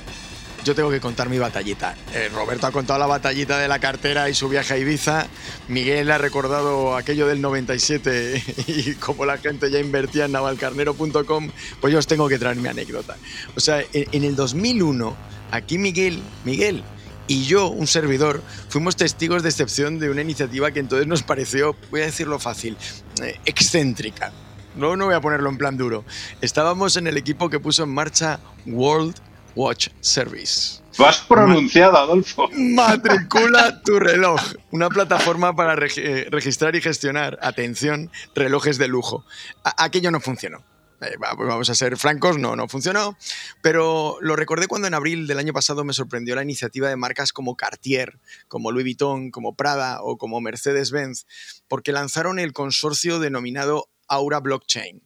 yo 0.64 0.76
tengo 0.76 0.92
que 0.92 1.00
contar 1.00 1.28
mi 1.28 1.40
batallita. 1.40 1.96
Eh, 2.14 2.30
Roberto 2.32 2.68
ha 2.68 2.72
contado 2.72 3.00
la 3.00 3.08
batallita 3.08 3.58
de 3.58 3.68
la 3.68 3.80
cartera 3.80 4.30
y 4.30 4.36
su 4.36 4.48
viaje 4.48 4.76
a 4.76 4.78
Ibiza. 4.78 5.26
Miguel 5.70 6.12
ha 6.12 6.20
recordado 6.20 6.96
aquello 6.96 7.26
del 7.26 7.42
97 7.42 8.44
y 8.68 8.94
como 9.00 9.26
la 9.26 9.40
gente 9.40 9.72
ya 9.72 9.80
invertía 9.80 10.26
en 10.26 10.34
navalcarnero.com, 10.34 11.50
pues 11.82 11.92
yo 11.92 11.98
os 11.98 12.06
tengo 12.06 12.30
que 12.30 12.38
traer 12.38 12.58
mi 12.58 12.68
anécdota. 12.68 13.18
O 13.56 13.60
sea, 13.60 13.84
en, 13.92 14.24
el 14.24 14.36
2001, 14.36 15.18
aquí 15.50 15.80
Miguel, 15.80 16.22
Miguel, 16.46 16.84
y 17.28 17.46
yo, 17.46 17.70
un 17.70 17.88
servidor, 17.88 18.44
fuimos 18.70 18.98
testigos 18.98 19.42
de 19.42 19.50
excepción 19.50 19.98
de 19.98 20.12
una 20.12 20.22
iniciativa 20.22 20.70
que 20.70 20.80
entonces 20.80 21.08
nos 21.08 21.24
pareció, 21.24 21.76
voy 21.90 22.02
a 22.02 22.06
decirlo 22.06 22.38
fácil, 22.38 22.78
eh, 23.20 23.40
excéntrica. 23.46 24.32
No, 24.78 24.96
no 24.96 25.06
voy 25.06 25.16
a 25.16 25.22
ponerlo 25.22 25.50
en 25.50 25.58
plan 25.58 25.76
duro. 25.76 26.06
Estábamos 26.42 26.98
en 26.98 27.08
el 27.08 27.18
equipo 27.18 27.50
que 27.50 27.60
puso 27.60 27.84
en 27.84 27.90
marcha 27.90 28.40
World 28.68 29.16
Watch 29.56 29.90
Service. 30.02 30.82
Lo 31.00 31.08
has 31.08 31.20
pronunciado, 31.22 31.98
Adolfo. 31.98 32.48
Matricula 32.54 33.82
tu 33.82 34.00
reloj. 34.00 34.40
Una 34.72 34.90
plataforma 34.90 35.56
para 35.56 35.74
eh, 35.98 36.28
registrar 36.30 36.76
y 36.76 36.82
gestionar, 36.82 37.40
atención, 37.42 38.12
relojes 38.36 38.78
de 38.78 38.88
lujo. 38.88 39.26
aquello 39.64 40.12
no 40.12 40.20
funcionó. 40.20 40.64
Eh, 41.02 41.16
pues 41.20 41.48
vamos 41.48 41.70
a 41.70 41.76
ser 41.76 41.96
francos, 41.98 42.38
no, 42.38 42.56
no 42.56 42.68
funcionó. 42.68 43.18
Pero 43.62 44.18
lo 44.22 44.36
recordé 44.36 44.68
cuando 44.68 44.88
en 44.88 44.94
abril 44.94 45.28
del 45.28 45.40
año 45.40 45.54
pasado 45.54 45.84
me 45.84 45.94
sorprendió 45.94 46.36
la 46.36 46.44
iniciativa 46.44 46.90
de 46.90 46.96
marcas 46.96 47.34
como 47.34 47.56
Cartier, 47.56 48.20
como 48.48 48.72
Louis 48.72 48.86
Vuitton, 48.86 49.32
como 49.32 49.56
Prada 49.56 50.02
o 50.02 50.18
como 50.18 50.42
Mercedes-Benz, 50.42 51.26
porque 51.68 51.92
lanzaron 51.92 52.40
el 52.40 52.54
consorcio 52.54 53.20
denominado 53.20 53.90
Aura 54.10 54.40
Blockchain. 54.42 55.02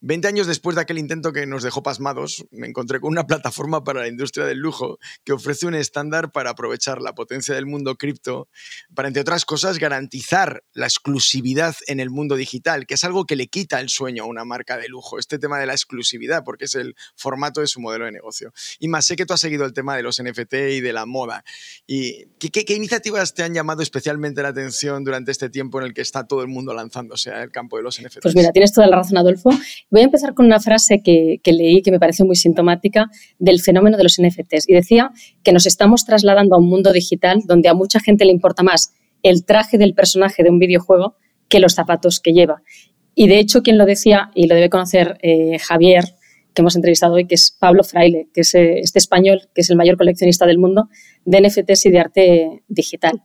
Veinte 0.00 0.28
años 0.28 0.46
después 0.46 0.76
de 0.76 0.82
aquel 0.82 0.98
intento 0.98 1.32
que 1.32 1.46
nos 1.46 1.62
dejó 1.62 1.82
pasmados, 1.82 2.44
me 2.50 2.66
encontré 2.66 3.00
con 3.00 3.10
una 3.10 3.26
plataforma 3.26 3.84
para 3.84 4.00
la 4.00 4.08
industria 4.08 4.46
del 4.46 4.58
lujo 4.58 4.98
que 5.24 5.32
ofrece 5.32 5.66
un 5.66 5.74
estándar 5.74 6.32
para 6.32 6.50
aprovechar 6.50 7.00
la 7.00 7.14
potencia 7.14 7.54
del 7.54 7.66
mundo 7.66 7.96
cripto, 7.96 8.48
para, 8.94 9.08
entre 9.08 9.22
otras 9.22 9.44
cosas, 9.44 9.78
garantizar 9.78 10.62
la 10.72 10.86
exclusividad 10.86 11.74
en 11.86 12.00
el 12.00 12.10
mundo 12.10 12.36
digital, 12.36 12.86
que 12.86 12.94
es 12.94 13.04
algo 13.04 13.24
que 13.24 13.36
le 13.36 13.48
quita 13.48 13.80
el 13.80 13.88
sueño 13.88 14.24
a 14.24 14.26
una 14.26 14.44
marca 14.44 14.76
de 14.76 14.88
lujo, 14.88 15.18
este 15.18 15.38
tema 15.38 15.58
de 15.58 15.66
la 15.66 15.72
exclusividad, 15.72 16.44
porque 16.44 16.66
es 16.66 16.74
el 16.74 16.94
formato 17.14 17.60
de 17.60 17.66
su 17.66 17.80
modelo 17.80 18.04
de 18.04 18.12
negocio. 18.12 18.52
Y 18.78 18.88
más, 18.88 19.06
sé 19.06 19.16
que 19.16 19.26
tú 19.26 19.34
has 19.34 19.40
seguido 19.40 19.64
el 19.64 19.72
tema 19.72 19.96
de 19.96 20.02
los 20.02 20.22
NFT 20.22 20.54
y 20.72 20.80
de 20.80 20.92
la 20.92 21.06
moda. 21.06 21.44
¿Y 21.86 22.26
qué, 22.38 22.74
iniciativas 22.74 23.34
te 23.34 23.42
han 23.42 23.54
llamado 23.54 23.82
especialmente 23.82 24.42
la 24.42 24.48
atención 24.48 25.04
durante 25.04 25.30
este 25.30 25.50
tiempo 25.50 25.80
en 25.80 25.86
el 25.86 25.94
que 25.94 26.02
está 26.02 26.26
todo 26.26 26.42
el 26.42 26.48
mundo 26.48 26.74
lanzándose 26.74 27.30
al 27.30 27.50
campo 27.50 27.76
de 27.76 27.82
los 27.82 28.00
NFTs? 28.00 28.20
Pues 28.22 28.34
mira, 28.34 28.50
tienes 28.52 28.72
toda 28.72 28.86
la 28.86 28.96
razón, 28.96 29.18
Adolfo. 29.18 29.50
Voy 29.90 30.02
a 30.02 30.04
empezar 30.04 30.34
con 30.34 30.46
una 30.46 30.60
frase 30.60 31.02
que, 31.02 31.40
leí 31.44 31.82
que 31.82 31.90
me 31.90 31.98
pareció 31.98 32.24
muy 32.24 32.36
sintomática 32.36 33.06
del 33.38 33.60
fenómeno 33.60 33.96
de 33.96 34.02
los 34.02 34.20
NFTs 34.20 34.68
y 34.68 34.74
decía 34.74 35.10
que 35.42 35.52
nos 35.52 35.66
estamos 35.66 36.04
trasladando 36.04 36.56
a 36.56 36.58
un 36.58 36.68
mundo 36.68 36.92
digital 36.92 37.42
donde 37.46 37.68
a 37.68 37.74
mucha 37.74 38.00
gente 38.00 38.24
le 38.24 38.32
importa 38.32 38.62
más 38.62 38.92
el 39.22 39.44
traje 39.44 39.78
del 39.78 39.94
personaje 39.94 40.42
de 40.42 40.50
un 40.50 40.58
videojuego 40.58 41.16
que 41.48 41.60
los 41.60 41.74
zapatos 41.74 42.20
que 42.20 42.32
lleva. 42.32 42.62
Y 43.14 43.28
de 43.28 43.38
hecho, 43.38 43.62
quien 43.62 43.78
lo 43.78 43.86
decía, 43.86 44.30
y 44.34 44.46
lo 44.46 44.54
debe 44.54 44.68
conocer 44.68 45.18
eh, 45.22 45.58
Javier, 45.58 46.04
que 46.56 46.62
hemos 46.62 46.74
entrevistado 46.74 47.14
hoy, 47.14 47.26
que 47.26 47.34
es 47.34 47.56
Pablo 47.58 47.84
Fraile, 47.84 48.28
que 48.32 48.40
es 48.40 48.54
eh, 48.54 48.80
este 48.80 48.98
español, 48.98 49.42
que 49.54 49.60
es 49.60 49.70
el 49.70 49.76
mayor 49.76 49.96
coleccionista 49.96 50.46
del 50.46 50.58
mundo 50.58 50.88
de 51.24 51.40
NFTs 51.42 51.86
y 51.86 51.90
de 51.90 52.00
arte 52.00 52.62
digital. 52.66 53.22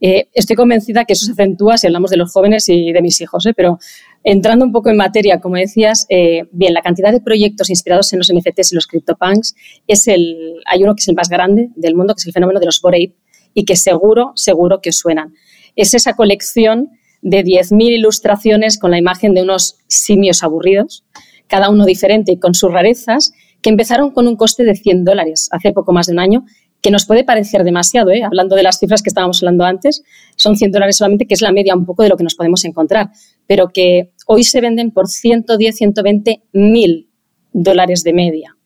Eh, 0.00 0.28
estoy 0.34 0.56
convencida 0.56 1.04
que 1.04 1.14
eso 1.14 1.24
se 1.24 1.32
acentúa 1.32 1.78
si 1.78 1.86
hablamos 1.86 2.10
de 2.10 2.16
los 2.16 2.32
jóvenes 2.32 2.68
y 2.68 2.92
de 2.92 3.00
mis 3.00 3.20
hijos, 3.20 3.46
¿eh? 3.46 3.54
pero 3.56 3.78
entrando 4.24 4.64
un 4.64 4.72
poco 4.72 4.88
en 4.88 4.96
materia, 4.96 5.38
como 5.40 5.56
decías, 5.56 6.06
eh, 6.08 6.44
bien, 6.50 6.72
la 6.72 6.80
cantidad 6.80 7.12
de 7.12 7.20
proyectos 7.20 7.68
inspirados 7.68 8.12
en 8.12 8.18
los 8.18 8.32
NFTs 8.32 8.72
y 8.72 8.74
los 8.74 8.86
CryptoPunks 8.86 9.54
es 9.86 10.08
el, 10.08 10.56
hay 10.66 10.82
uno 10.82 10.94
que 10.94 11.00
es 11.00 11.08
el 11.08 11.14
más 11.14 11.28
grande 11.28 11.68
del 11.76 11.94
mundo, 11.94 12.14
que 12.14 12.20
es 12.20 12.26
el 12.26 12.32
fenómeno 12.32 12.58
de 12.58 12.66
los 12.66 12.80
Bored 12.80 13.10
y 13.52 13.64
que 13.66 13.76
seguro, 13.76 14.32
seguro 14.34 14.80
que 14.80 14.88
os 14.88 14.96
suenan. 14.96 15.34
Es 15.76 15.92
esa 15.92 16.14
colección 16.14 16.90
de 17.20 17.44
10.000 17.44 17.98
ilustraciones 17.98 18.78
con 18.78 18.90
la 18.90 18.98
imagen 18.98 19.34
de 19.34 19.42
unos 19.42 19.78
simios 19.88 20.42
aburridos, 20.42 21.04
cada 21.46 21.68
uno 21.68 21.84
diferente 21.84 22.32
y 22.32 22.38
con 22.38 22.54
sus 22.54 22.72
rarezas, 22.72 23.32
que 23.60 23.70
empezaron 23.70 24.10
con 24.10 24.26
un 24.26 24.36
coste 24.36 24.64
de 24.64 24.74
100 24.74 25.04
dólares 25.04 25.48
hace 25.50 25.72
poco 25.72 25.92
más 25.92 26.06
de 26.06 26.14
un 26.14 26.18
año 26.18 26.44
que 26.84 26.90
nos 26.90 27.06
puede 27.06 27.24
parecer 27.24 27.64
demasiado, 27.64 28.10
¿eh? 28.10 28.22
hablando 28.24 28.56
de 28.56 28.62
las 28.62 28.78
cifras 28.78 29.02
que 29.02 29.08
estábamos 29.08 29.42
hablando 29.42 29.64
antes, 29.64 30.02
son 30.36 30.54
100 30.54 30.70
dólares 30.70 30.98
solamente, 30.98 31.26
que 31.26 31.32
es 31.32 31.40
la 31.40 31.50
media 31.50 31.74
un 31.74 31.86
poco 31.86 32.02
de 32.02 32.10
lo 32.10 32.18
que 32.18 32.24
nos 32.24 32.34
podemos 32.34 32.62
encontrar, 32.66 33.08
pero 33.46 33.68
que 33.68 34.12
hoy 34.26 34.44
se 34.44 34.60
venden 34.60 34.90
por 34.90 35.08
110, 35.08 35.76
120 35.76 36.42
mil 36.52 37.08
dólares 37.54 38.04
de 38.04 38.12
media. 38.12 38.58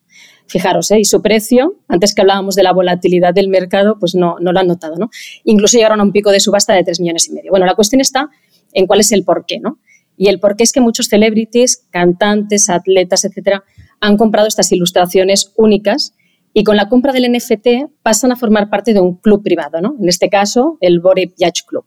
Fijaros, 0.49 0.91
¿eh? 0.91 0.99
y 0.99 1.05
su 1.05 1.23
precio, 1.23 1.77
antes 1.87 2.13
que 2.13 2.23
hablábamos 2.23 2.57
de 2.57 2.65
la 2.65 2.73
volatilidad 2.73 3.33
del 3.33 3.47
mercado, 3.47 4.01
pues 4.01 4.17
no, 4.17 4.35
no 4.41 4.53
lo 4.53 4.59
han 4.59 4.67
notado, 4.67 4.97
¿no? 4.97 5.11
Incluso 5.45 5.77
llegaron 5.77 6.01
a 6.01 6.03
un 6.03 6.11
pico 6.11 6.33
de 6.33 6.41
subasta 6.41 6.75
de 6.75 6.83
3 6.83 6.99
millones 6.99 7.29
y 7.29 7.35
medio. 7.35 7.53
Bueno, 7.53 7.67
la 7.67 7.77
cuestión 7.77 8.01
está 8.01 8.31
en 8.73 8.89
cuál 8.89 8.99
es 8.99 9.13
el 9.13 9.23
porqué, 9.23 9.61
¿no? 9.61 9.79
Y 10.17 10.27
el 10.27 10.41
porqué 10.41 10.65
es 10.65 10.73
que 10.73 10.81
muchos 10.81 11.07
celebrities, 11.07 11.87
cantantes, 11.91 12.69
atletas, 12.69 13.25
etcétera, 13.25 13.63
han 14.01 14.17
comprado 14.17 14.49
estas 14.49 14.73
ilustraciones 14.73 15.53
únicas 15.57 16.15
y 16.59 16.65
con 16.65 16.77
la 16.77 16.89
compra 16.89 17.13
del 17.13 17.31
NFT 17.33 17.93
pasan 18.03 18.33
a 18.33 18.37
formar 18.37 18.69
parte 18.69 18.93
de 18.93 19.01
un 19.01 19.15
club 19.15 19.45
privado, 19.45 19.81
¿no? 19.81 19.95
En 20.01 20.09
este 20.09 20.29
caso, 20.29 20.77
el 20.81 20.99
Bored 20.99 21.31
Yacht 21.37 21.65
Club. 21.69 21.85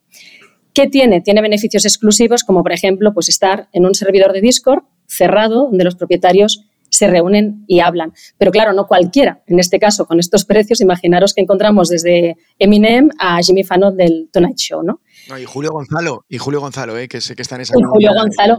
¿Qué 0.73 0.87
tiene? 0.87 1.19
Tiene 1.19 1.41
beneficios 1.41 1.83
exclusivos 1.83 2.45
como, 2.45 2.63
por 2.63 2.71
ejemplo, 2.71 3.13
pues 3.13 3.27
estar 3.27 3.67
en 3.73 3.85
un 3.85 3.93
servidor 3.95 4.31
de 4.31 4.39
Discord 4.39 4.83
cerrado 5.07 5.65
donde 5.65 5.83
los 5.83 5.95
propietarios 5.95 6.69
se 6.87 7.07
reúnen 7.07 7.65
y 7.67 7.81
hablan. 7.81 8.13
Pero 8.37 8.51
claro, 8.51 8.71
no 8.71 8.87
cualquiera. 8.87 9.43
En 9.45 9.59
este 9.59 9.77
caso, 9.77 10.05
con 10.05 10.21
estos 10.21 10.45
precios, 10.45 10.79
imaginaros 10.79 11.33
que 11.33 11.41
encontramos 11.41 11.89
desde 11.89 12.37
Eminem 12.57 13.09
a 13.19 13.41
Jimmy 13.41 13.65
Fallon 13.65 13.97
del 13.97 14.29
Tonight 14.31 14.55
Show, 14.55 14.83
¿no? 14.83 15.01
y 15.37 15.43
Julio 15.43 15.71
Gonzalo, 15.71 16.23
y 16.29 16.37
Julio 16.37 16.61
Gonzalo, 16.61 16.97
¿eh? 16.97 17.09
que 17.09 17.19
sé 17.19 17.35
que 17.35 17.41
está 17.41 17.55
en 17.55 17.61
esa 17.61 17.73
y 17.77 17.83
Julio 17.83 18.11
Gonzalo, 18.13 18.57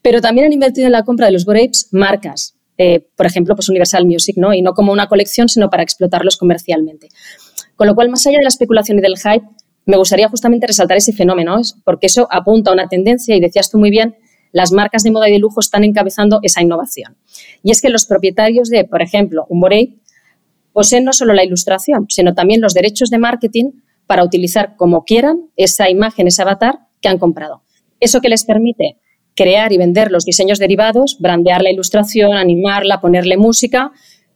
Pero 0.00 0.22
también 0.22 0.46
han 0.46 0.54
invertido 0.54 0.86
en 0.86 0.92
la 0.92 1.04
compra 1.04 1.26
de 1.26 1.32
los 1.32 1.44
Grapes 1.44 1.88
marcas 1.92 2.56
eh, 2.78 3.06
por 3.16 3.26
ejemplo, 3.26 3.54
pues 3.54 3.68
Universal 3.68 4.06
Music, 4.06 4.36
¿no? 4.36 4.54
Y 4.54 4.62
no 4.62 4.72
como 4.72 4.92
una 4.92 5.08
colección, 5.08 5.48
sino 5.48 5.70
para 5.70 5.82
explotarlos 5.82 6.36
comercialmente. 6.36 7.08
Con 7.76 7.86
lo 7.86 7.94
cual, 7.94 8.08
más 8.08 8.26
allá 8.26 8.38
de 8.38 8.44
la 8.44 8.48
especulación 8.48 8.98
y 8.98 9.02
del 9.02 9.18
hype, 9.18 9.46
me 9.84 9.96
gustaría 9.96 10.28
justamente 10.28 10.66
resaltar 10.66 10.96
ese 10.96 11.12
fenómeno, 11.12 11.60
porque 11.84 12.06
eso 12.06 12.28
apunta 12.30 12.70
a 12.70 12.74
una 12.74 12.88
tendencia, 12.88 13.34
y 13.34 13.40
decías 13.40 13.70
tú 13.70 13.78
muy 13.78 13.90
bien, 13.90 14.16
las 14.52 14.70
marcas 14.70 15.02
de 15.02 15.10
moda 15.10 15.28
y 15.28 15.32
de 15.32 15.38
lujo 15.38 15.60
están 15.60 15.82
encabezando 15.82 16.38
esa 16.42 16.62
innovación. 16.62 17.16
Y 17.62 17.70
es 17.70 17.80
que 17.80 17.88
los 17.88 18.06
propietarios 18.06 18.68
de, 18.68 18.84
por 18.84 19.02
ejemplo, 19.02 19.46
un 19.48 19.60
Borey 19.60 19.98
poseen 20.72 21.04
no 21.04 21.12
solo 21.12 21.34
la 21.34 21.44
ilustración, 21.44 22.06
sino 22.08 22.34
también 22.34 22.60
los 22.60 22.74
derechos 22.74 23.10
de 23.10 23.18
marketing 23.18 23.72
para 24.06 24.24
utilizar 24.24 24.76
como 24.76 25.04
quieran 25.04 25.50
esa 25.56 25.88
imagen, 25.88 26.26
ese 26.26 26.42
avatar 26.42 26.80
que 27.00 27.08
han 27.08 27.18
comprado. 27.18 27.62
¿Eso 27.98 28.20
que 28.20 28.28
les 28.28 28.44
permite? 28.44 28.96
Crear 29.34 29.72
y 29.72 29.78
vender 29.78 30.10
los 30.10 30.24
diseños 30.24 30.58
derivados, 30.58 31.16
brandear 31.18 31.62
la 31.62 31.70
ilustración, 31.70 32.34
animarla, 32.34 33.00
ponerle 33.00 33.36
música, 33.36 33.92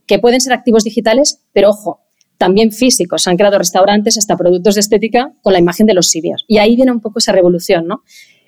que 0.06 0.18
pueden 0.18 0.40
ser 0.40 0.52
activos 0.52 0.84
digitales, 0.84 1.42
pero 1.52 1.70
ojo, 1.70 2.00
también 2.38 2.72
físicos. 2.72 3.22
Se 3.22 3.30
han 3.30 3.36
creado 3.36 3.58
restaurantes, 3.58 4.18
hasta 4.18 4.36
productos 4.36 4.74
de 4.74 4.80
estética 4.80 5.32
con 5.42 5.52
la 5.52 5.58
imagen 5.58 5.86
de 5.86 5.94
los 5.94 6.08
simios. 6.08 6.44
Y 6.48 6.58
ahí 6.58 6.76
viene 6.76 6.92
un 6.92 7.00
poco 7.00 7.18
esa 7.18 7.32
revolución, 7.32 7.86
¿no? 7.86 8.02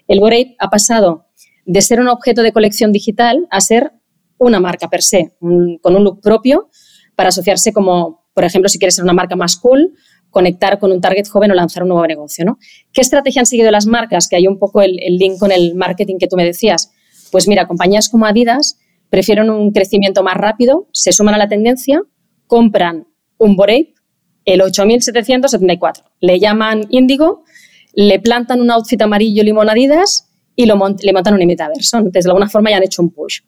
El 0.07 0.21
Bored 0.21 0.55
ha 0.59 0.71
pasado 0.71 1.27
de 1.65 1.83
ser 1.83 2.01
un 2.01 2.09
objeto 2.09 2.43
de 2.43 2.53
colección 2.53 2.93
digital 2.93 3.47
a 3.51 3.61
ser 3.61 3.93
una 4.39 4.61
marca 4.61 4.89
per 4.89 5.03
se, 5.03 5.35
con 5.41 5.97
un 5.97 6.05
look 6.05 6.21
propio 6.21 6.71
para 7.15 7.31
asociarse 7.31 7.73
como, 7.73 8.27
por 8.33 8.45
ejemplo, 8.45 8.69
si 8.69 8.79
quieres 8.79 8.95
ser 8.95 9.05
una 9.05 9.13
marca 9.13 9.37
más 9.37 9.57
cool, 9.57 9.95
conectar 10.31 10.79
con 10.79 10.93
un 10.93 11.01
target 11.01 11.27
joven 11.29 11.51
o 11.51 11.55
lanzar 11.55 11.83
un 11.83 11.91
nuevo 11.91 12.07
negocio. 12.07 12.45
¿no? 12.45 12.59
¿Qué 12.93 13.01
estrategia 13.01 13.41
han 13.41 13.47
seguido 13.47 13.71
las 13.71 13.87
marcas? 13.87 14.29
Que 14.29 14.37
hay 14.37 14.47
un 14.47 14.59
poco 14.59 14.83
el, 14.83 14.97
link 14.97 15.39
con 15.39 15.53
el 15.53 15.75
marketing 15.75 16.19
que 16.19 16.27
tú 16.27 16.37
me 16.37 16.45
decías. 16.45 16.93
Pues 17.31 17.49
mira, 17.49 17.67
compañías 17.67 18.09
como 18.09 18.27
Adidas 18.27 18.79
prefieren 19.11 19.51
un 19.51 19.73
crecimiento 19.73 20.23
más 20.23 20.37
rápido, 20.37 20.87
se 20.93 21.13
suman 21.13 21.35
a 21.35 21.39
la 21.39 21.49
tendencia, 21.49 22.03
compran 22.47 23.07
un 23.39 23.57
Borape, 23.57 23.95
el 24.45 24.63
8774, 24.63 26.05
le 26.21 26.39
llaman 26.39 26.87
Índigo, 26.91 27.45
le 27.95 28.19
plantan 28.21 28.61
un 28.61 28.71
outfit 28.71 29.01
amarillo 29.01 29.43
limón 29.43 29.69
Adidas 29.69 30.29
y 30.57 30.67
lo 30.67 30.75
le 30.75 31.13
montan 31.13 31.35
un 31.35 31.47
metaverso. 31.47 31.99
Entonces, 31.99 32.25
de 32.25 32.31
alguna 32.31 32.49
forma 32.49 32.71
ya 32.71 32.79
han 32.79 32.83
hecho 32.83 33.03
un 33.03 33.11
push. 33.11 33.41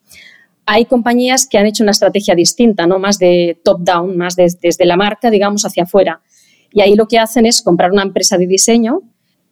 Hay 0.67 0.85
compañías 0.85 1.49
que 1.49 1.59
han 1.59 1.67
hecho 1.67 1.83
una 1.83 1.91
estrategia 1.91 2.35
distinta, 2.35 2.87
¿no? 2.87 2.99
más 2.99 3.19
de 3.19 3.61
top-down, 3.65 4.17
más 4.17 4.37
desde 4.37 4.85
la 4.85 4.97
marca, 4.97 5.31
digamos, 5.31 5.65
hacia 5.65 5.83
afuera. 5.83 6.23
Y 6.73 6.81
ahí 6.83 6.95
lo 6.95 7.07
que 7.09 7.19
hacen 7.19 7.47
es 7.47 7.63
comprar 7.63 7.93
una 7.93 8.03
empresa 8.03 8.39
de 8.39 8.47
diseño, 8.47 9.01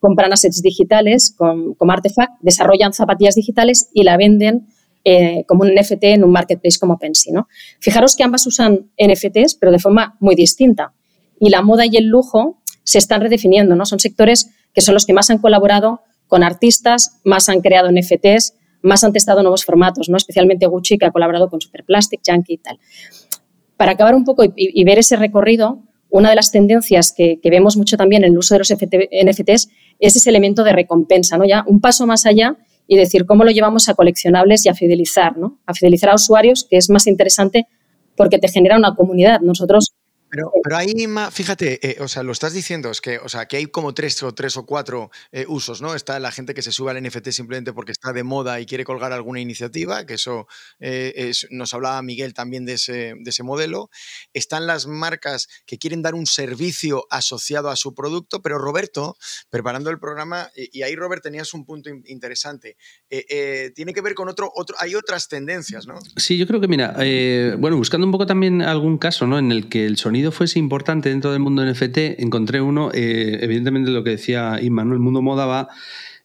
compran 0.01 0.33
assets 0.33 0.63
digitales 0.63 1.35
como, 1.37 1.75
Artefact, 1.91 2.41
desarrollan 2.41 2.93
zapatillas 2.93 3.35
digitales 3.35 3.91
y 3.93 4.05
la 4.05 4.17
venden 4.17 4.69
eh, 5.05 5.45
como 5.47 5.63
un 5.63 5.75
NFT 5.75 6.05
en 6.05 6.25
un 6.25 6.31
marketplace 6.31 6.79
como 6.79 6.99
Pensy. 6.99 7.33
¿no? 7.33 7.49
Fijaros 7.81 8.15
que 8.15 8.23
ambas 8.23 8.47
usan 8.47 8.91
NFTs, 8.99 9.57
pero 9.57 9.73
de 9.73 9.79
forma 9.79 10.17
muy 10.21 10.35
distinta. 10.35 10.93
Y 11.41 11.51
la 11.51 11.63
moda 11.63 11.85
y 11.87 11.97
el 11.97 12.07
lujo 12.07 12.61
se 12.85 12.99
están 12.99 13.21
redefiniendo. 13.21 13.75
¿no? 13.75 13.87
Son 13.87 13.99
sectores 13.99 14.51
que 14.73 14.81
son 14.81 14.95
los 14.95 15.07
que 15.07 15.13
más 15.13 15.31
han 15.31 15.39
colaborado 15.39 16.03
con 16.29 16.43
artistas, 16.43 17.19
más 17.25 17.49
han 17.49 17.61
creado 17.61 17.91
NFTs, 17.91 18.55
más 18.83 19.03
han 19.03 19.13
testado 19.13 19.43
nuevos 19.43 19.65
formatos, 19.65 20.09
¿no? 20.09 20.17
especialmente 20.17 20.67
Gucci, 20.67 20.99
que 20.99 21.07
ha 21.07 21.11
colaborado 21.11 21.49
con 21.49 21.61
Superplastic, 21.61 22.21
Junkie 22.25 22.55
y 22.55 22.59
tal. 22.59 22.79
Para 23.77 23.93
acabar 23.93 24.15
un 24.15 24.25
poco 24.25 24.45
y, 24.45 24.85
ver 24.85 24.99
ese 24.99 25.17
recorrido, 25.17 25.83
una 26.11 26.31
de 26.31 26.37
las 26.37 26.51
tendencias 26.51 27.13
que, 27.17 27.39
vemos 27.45 27.77
mucho 27.77 27.97
también 27.97 28.25
en 28.25 28.33
el 28.33 28.39
uso 28.39 28.55
de 28.55 28.61
los 28.61 28.73
NFTs 28.73 29.69
es 29.99 30.17
ese 30.17 30.31
elemento 30.31 30.65
de 30.65 30.73
recompensa, 30.73 31.37
¿no? 31.37 31.45
Ya 31.47 31.65
un 31.67 31.81
paso 31.81 32.07
más 32.07 32.25
allá 32.27 32.57
y 32.87 32.97
decir 32.97 33.27
cómo 33.27 33.45
lo 33.45 33.51
llevamos 33.51 33.89
a 33.89 33.95
coleccionables 33.95 34.65
y 34.65 34.69
a 34.69 34.75
fidelizar, 34.75 35.37
¿no? 35.37 35.59
A 35.67 35.75
fidelizar 35.75 36.11
a 36.11 36.15
usuarios, 36.15 36.67
que 36.69 36.77
es 36.77 36.89
más 36.89 37.07
interesante 37.07 37.67
porque 38.17 38.39
te 38.39 38.49
genera 38.49 38.77
una 38.77 38.95
comunidad. 38.95 39.41
Nosotros 39.41 39.95
pero, 40.31 40.77
ahí, 40.77 40.93
fíjate, 41.31 41.79
eh, 41.89 41.97
o 42.01 42.09
sea, 42.09 42.23
lo 42.23 42.33
estás 42.33 42.53
diciendo, 42.53 42.91
es 42.91 43.01
que, 43.01 43.19
o 43.19 43.29
sea, 43.29 43.47
que 43.47 43.57
hay 43.57 43.67
como 43.67 43.95
tres 43.95 44.23
o 44.23 44.35
tres 44.35 44.57
o 44.57 44.67
cuatro 44.67 45.11
eh, 45.33 45.47
usos, 45.49 45.81
¿no? 45.81 45.95
Está 45.95 46.19
la 46.21 46.31
gente 46.31 46.53
que 46.53 46.61
se 46.63 46.71
sube 46.71 46.91
al 46.91 47.03
NFT 47.03 47.29
simplemente 47.31 47.73
porque 47.73 47.93
está 47.93 48.13
de 48.13 48.25
moda 48.25 48.61
y 48.61 48.67
quiere 48.67 48.85
colgar 48.85 49.13
alguna 49.13 49.41
iniciativa, 49.41 50.05
que 50.05 50.15
eso 50.15 50.47
eh, 50.81 51.33
nos 51.51 51.73
hablaba 51.73 52.03
Miguel 52.03 52.35
también 52.35 52.67
de 52.67 52.75
ese, 52.75 53.15
de 53.19 53.31
ese 53.31 53.43
modelo. 53.43 53.91
Están 54.35 54.67
las 54.67 54.87
marcas 54.87 55.49
que 55.65 55.79
quieren 55.79 56.03
dar 56.03 56.15
un 56.15 56.27
servicio 56.27 57.07
asociado 57.11 57.71
a 57.71 57.77
su 57.77 57.95
producto, 57.95 58.43
pero 58.43 58.59
Roberto, 58.59 59.17
preparando 59.49 59.89
el 59.91 59.99
programa, 59.99 60.51
y, 60.55 60.83
ahí 60.83 60.95
Robert 60.95 61.23
tenías 61.23 61.55
un 61.55 61.65
punto 61.65 61.91
interesante, 62.05 62.77
tiene 63.09 63.93
que 63.95 64.01
ver 64.01 64.15
con 64.15 64.29
otro, 64.29 64.51
otro, 64.55 64.77
hay 64.79 64.95
otras 64.95 65.29
tendencias, 65.29 65.87
¿no? 65.87 65.99
Sí, 66.17 66.37
yo 66.37 66.47
creo 66.47 66.61
que, 66.61 66.69
mira, 66.69 66.95
bueno, 67.59 67.77
buscando 67.77 68.07
un 68.07 68.13
poco 68.13 68.27
también 68.27 68.63
algún 68.63 68.99
caso, 68.99 69.27
¿no? 69.27 69.39
En 69.39 69.53
el 69.53 69.69
que 69.69 69.87
el 69.87 69.97
sonido 69.97 70.18
fuese 70.33 70.59
importante 70.59 71.09
dentro 71.09 71.33
del 71.33 71.41
mundo 71.41 71.65
NFT, 71.65 72.21
encontré 72.21 72.61
uno, 72.61 72.91
eh, 72.93 73.39
evidentemente 73.41 73.91
lo 73.91 74.05
que 74.05 74.11
decía 74.11 74.59
Inma, 74.61 74.83
el 74.83 74.99
mundo 74.99 75.23
moda 75.23 75.47
va 75.47 75.69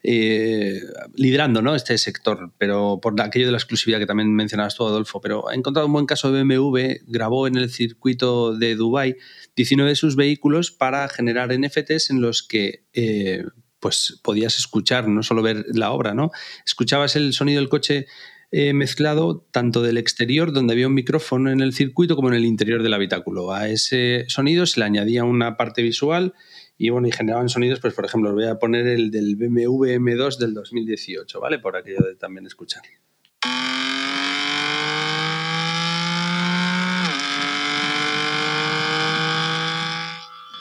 eh, 0.06 0.82
liderando 1.16 1.62
¿no? 1.62 1.76
este 1.76 1.98
sector, 1.98 2.52
pero 2.58 3.00
por 3.02 3.20
aquello 3.22 3.46
de 3.46 3.54
la 3.54 3.58
exclusividad 3.58 4.00
que 4.00 4.06
también 4.06 4.34
mencionabas 4.36 4.76
tú, 4.76 4.86
Adolfo, 4.86 5.22
pero 5.22 5.50
he 5.50 5.56
encontrado 5.56 5.88
un 5.88 5.94
buen 5.94 6.06
caso 6.06 6.32
de 6.32 6.44
BMW, 6.44 7.04
grabó 7.08 7.48
en 7.48 7.56
el 7.56 7.70
circuito 7.70 8.54
de 8.54 8.76
Dubai 8.76 9.16
19 9.56 9.92
de 9.92 9.96
sus 9.96 10.18
vehículos 10.18 10.72
para 10.72 11.08
generar 11.08 11.58
NFTs 11.58 12.10
en 12.10 12.22
los 12.22 12.44
que 12.44 12.84
eh, 12.94 13.46
pues 13.80 14.20
podías 14.24 14.58
escuchar, 14.58 15.08
no 15.08 15.24
solo 15.24 15.42
ver 15.42 15.66
la 15.74 15.92
obra, 15.92 16.14
¿no? 16.14 16.32
Escuchabas 16.66 17.16
el 17.16 17.34
sonido 17.34 17.60
del 17.60 17.70
coche 17.70 18.08
mezclado 18.74 19.48
tanto 19.52 19.82
del 19.82 19.98
exterior, 19.98 20.54
donde 20.54 20.74
había 20.74 20.88
un 20.88 20.94
micrófono 20.94 21.52
en 21.52 21.62
el 21.62 21.74
circuito, 21.74 22.16
como 22.16 22.28
en 22.30 22.36
el 22.36 22.46
interior 22.46 22.84
del 22.84 22.94
habitáculo. 22.94 23.52
A 23.52 23.68
ese 23.68 24.26
sonido 24.28 24.66
se 24.68 24.80
le 24.80 24.86
añadía 24.86 25.24
una 25.24 25.58
parte 25.58 25.82
visual 25.82 26.34
y 26.78 26.90
bueno, 26.90 27.08
y 27.08 27.12
generaban 27.12 27.50
sonidos, 27.50 27.80
pues 27.80 27.94
por 27.94 28.06
ejemplo, 28.06 28.30
os 28.30 28.36
voy 28.36 28.46
a 28.46 28.60
poner 28.60 28.88
el 28.88 29.10
del 29.10 29.36
BMW 29.36 29.96
M2 29.98 30.38
del 30.38 30.54
2018, 30.54 31.40
¿vale? 31.40 31.60
Por 31.60 31.76
aquello 31.76 32.06
de 32.06 32.16
también 32.16 32.46
escuchar. 32.46 32.84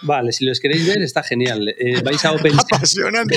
Vale, 0.03 0.33
si 0.33 0.45
los 0.45 0.61
queréis 0.61 0.87
ver, 0.87 1.03
está 1.03 1.23
genial. 1.23 1.69
Eh, 1.79 2.03
vais 2.03 2.25
a 2.25 2.33
OpenSea. 2.35 2.63
Apasionante. 2.77 3.37